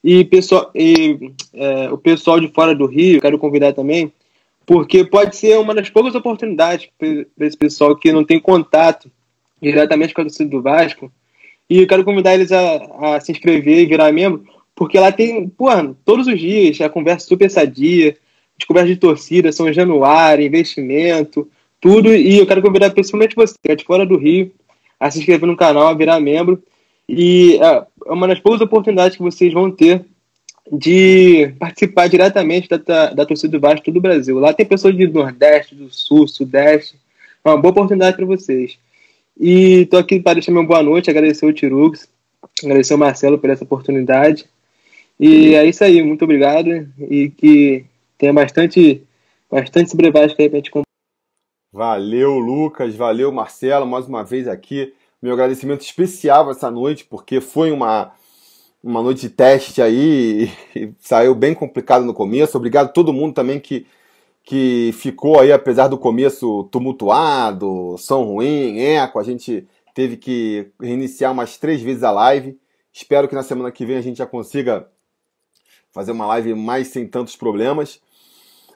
[0.03, 4.13] E, pessoal, e é, o pessoal de fora do Rio, quero convidar também,
[4.65, 9.11] porque pode ser uma das poucas oportunidades para esse pessoal que não tem contato
[9.61, 11.11] diretamente com a torcida do Vasco.
[11.69, 15.49] E eu quero convidar eles a, a se inscrever e virar membro, porque lá tem,
[15.49, 15.67] pô,
[16.03, 18.15] todos os dias a conversa super sadia,
[18.63, 21.49] conversas de torcida, São Januário, investimento,
[21.81, 22.15] tudo.
[22.15, 24.51] E eu quero convidar principalmente você, que é de fora do Rio,
[24.99, 26.63] a se inscrever no canal, a virar membro.
[27.07, 30.05] E é, é uma das poucas oportunidades que vocês vão ter
[30.71, 34.39] de participar diretamente da, da, da torcida do Vasco do Brasil.
[34.39, 36.95] Lá tem pessoas do Nordeste, do Sul, Sudeste.
[37.43, 38.77] É uma boa oportunidade para vocês.
[39.39, 42.07] E estou aqui para deixar meu boa noite, agradecer o Tirugs,
[42.63, 44.45] agradecer o Marcelo por essa oportunidade.
[45.19, 47.85] E é isso aí, muito obrigado e que
[48.17, 49.05] tenha bastante,
[49.49, 50.71] bastante brevagem aí para a gente
[51.71, 52.95] Valeu, Lucas.
[52.95, 54.93] Valeu, Marcelo, mais uma vez aqui.
[55.21, 58.13] Meu agradecimento especial essa noite, porque foi uma,
[58.81, 60.49] uma noite de teste aí
[60.99, 62.57] saiu bem complicado no começo.
[62.57, 63.85] Obrigado a todo mundo também que,
[64.43, 69.19] que ficou aí, apesar do começo tumultuado, som ruim, eco.
[69.19, 72.57] A gente teve que reiniciar umas três vezes a live.
[72.93, 74.87] Espero que na semana que vem a gente já consiga
[75.95, 78.01] fazer uma live mais sem tantos problemas.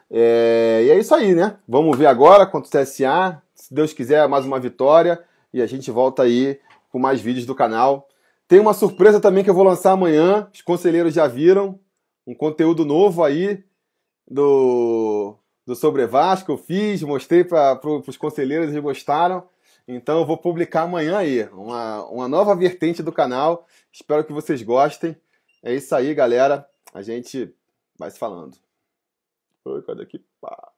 [0.10, 1.58] É, e é isso aí, né?
[1.68, 3.44] Vamos ver agora contra o CSA.
[3.54, 5.22] Se Deus quiser, mais uma vitória.
[5.54, 6.58] E a gente volta aí
[6.90, 8.08] com mais vídeos do canal.
[8.48, 10.48] Tem uma surpresa também que eu vou lançar amanhã.
[10.54, 11.78] Os conselheiros já viram.
[12.26, 13.66] Um conteúdo novo aí
[14.26, 15.36] do,
[15.68, 16.54] do Sobre Vasco.
[16.54, 17.78] Eu fiz, mostrei para
[18.08, 19.44] os conselheiros, eles gostaram.
[19.86, 21.44] Então eu vou publicar amanhã aí.
[21.52, 23.68] Uma, uma nova vertente do canal.
[23.92, 25.18] Espero que vocês gostem.
[25.62, 26.69] É isso aí, galera.
[26.94, 27.54] A gente
[27.98, 28.58] vai se falando.
[29.66, 30.20] Oi, cadê aqui?
[30.42, 30.74] Pá.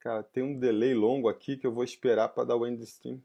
[0.00, 3.20] Cara, tem um delay longo aqui que eu vou esperar para dar o end stream.